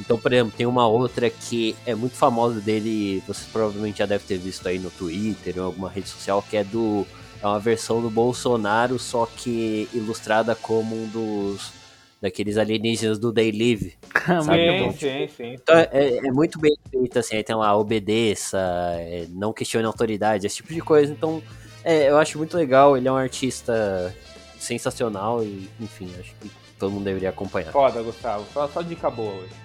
[0.00, 4.24] Então, por exemplo, tem uma outra que é muito famosa dele, você provavelmente já deve
[4.24, 7.06] ter visto aí no Twitter ou em alguma rede social, que é do.
[7.42, 11.72] É uma versão do Bolsonaro, só que ilustrada como um dos.
[12.20, 13.94] daqueles alienígenas do Day Live.
[14.24, 15.54] Sabe, sim, então, sim, sim.
[15.54, 18.58] Então é, é muito bem feito, assim, aí tem lá, obedeça,
[18.98, 21.12] é, não questione a autoridade, esse tipo de coisa.
[21.12, 21.42] Então,
[21.84, 24.14] é, eu acho muito legal, ele é um artista
[24.58, 27.72] sensacional e, enfim, acho que Todo mundo deveria acompanhar.
[27.72, 28.44] Foda, Gustavo.
[28.52, 29.63] Só, só dica boa hoje.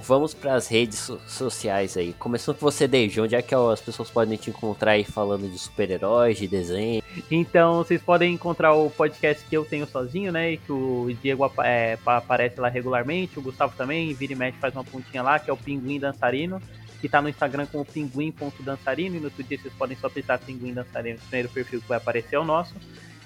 [0.00, 2.12] Vamos para as redes so sociais aí.
[2.14, 3.20] Começando com você, Dave.
[3.20, 7.02] Onde é que as pessoas podem te encontrar aí falando de super-heróis, de desenho?
[7.30, 10.52] Então vocês podem encontrar o podcast que eu tenho sozinho, né?
[10.52, 14.74] E que o Diego é, aparece lá regularmente, o Gustavo também, vira e mexe faz
[14.74, 16.60] uma pontinha lá, que é o Pinguim Dançarino,
[17.00, 21.18] que tá no Instagram como pinguim.dançarino e no Twitter vocês podem só pensar Pinguim Dançarino,
[21.18, 22.74] o primeiro perfil que vai aparecer é o nosso.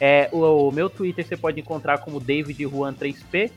[0.00, 3.50] É, o, o meu Twitter você pode encontrar como David Juan 3P.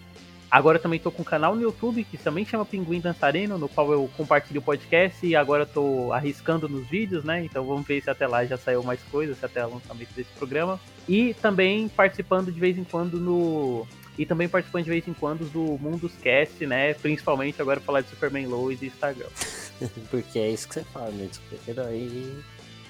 [0.50, 3.68] Agora eu também tô com um canal no YouTube que também chama Pinguim Dançarino, no
[3.68, 7.44] qual eu compartilho o podcast e agora tô arriscando nos vídeos, né?
[7.44, 10.32] Então vamos ver se até lá já saiu mais coisas, se até o lançamento desse
[10.32, 10.80] programa.
[11.08, 13.86] E também participando de vez em quando no.
[14.18, 16.94] E também participando de vez em quando do Mundos Cast, né?
[16.94, 19.28] Principalmente agora falar de Superman Lois e Instagram.
[20.10, 21.28] Porque é isso que você fala, né?
[21.32, 22.44] Super-herói e,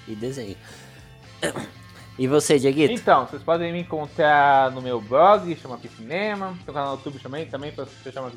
[0.08, 0.56] e desenho.
[2.18, 2.92] E você, Dieguito?
[2.92, 7.46] Então, vocês podem me encontrar no meu blog, chama Cinema, um canal no YouTube também,
[7.46, 8.32] também você chama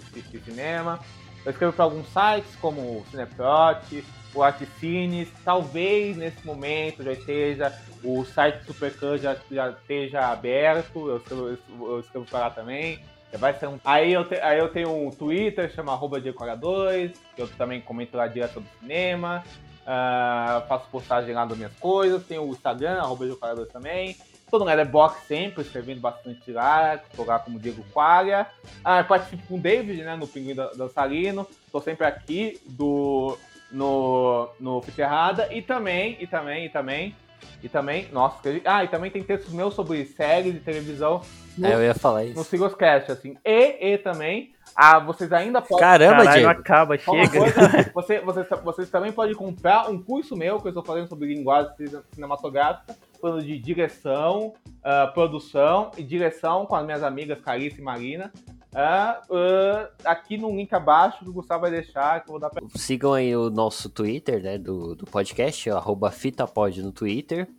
[0.46, 1.00] Cinema.
[1.44, 4.04] Eu escrevo para alguns sites como o Cineprot,
[4.36, 11.18] o Articines, talvez nesse momento já esteja, o site Supercan já, já esteja aberto, eu
[11.18, 13.00] escrevo, eu escrevo para lá também.
[13.34, 13.80] Vai ser um...
[13.84, 14.36] aí, eu te...
[14.36, 18.70] aí eu tenho um Twitter, chama arroba 2 que eu também comento lá direto sobre
[18.80, 19.44] cinema.
[19.92, 22.26] Uh, faço postagem lá das minhas coisas.
[22.26, 24.16] Tem o Instagram, arroba Jocarador também.
[24.50, 26.98] Tô no Letterboxd sempre, escrevendo bastante lá.
[27.14, 28.48] Tô lá como Diego Qualia.
[28.80, 31.46] Uh, participo com o David, né, no Pinguim Dançarino.
[31.74, 33.38] Tô sempre aqui do,
[33.70, 35.54] no, no Fiterrada.
[35.54, 37.16] E também, e também, e também,
[37.62, 41.22] e também, nossa, ah, e também tem textos meus sobre séries de televisão.
[41.58, 42.38] No, é, eu ia falar isso.
[42.38, 43.36] No Sigoscast, assim.
[43.44, 45.80] E, e também ah, vocês ainda podem.
[45.80, 46.60] Caramba, Caralho, Diego.
[46.60, 47.40] acaba, chega.
[47.40, 51.34] Coisa, você, você, vocês também podem comprar um curso meu que eu estou fazendo sobre
[51.34, 51.74] linguagem
[52.14, 58.32] cinematográfica, falando de direção, uh, produção e direção com as minhas amigas Carice e Marina.
[58.74, 62.50] Uh, uh, aqui no link abaixo que o Gustavo vai deixar, que eu vou dar
[62.50, 62.62] pra...
[62.76, 67.50] Sigam aí o nosso Twitter, né, do, do podcast, arroba FitaPod no Twitter.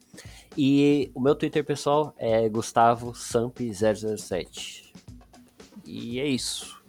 [0.57, 4.91] E o meu Twitter, pessoal, é Gustavo Samp007.
[5.85, 6.82] E é isso.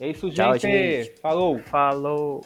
[0.00, 0.36] É isso, gente.
[0.36, 1.20] Tchau, gente.
[1.20, 1.58] Falou.
[1.60, 2.44] Falou.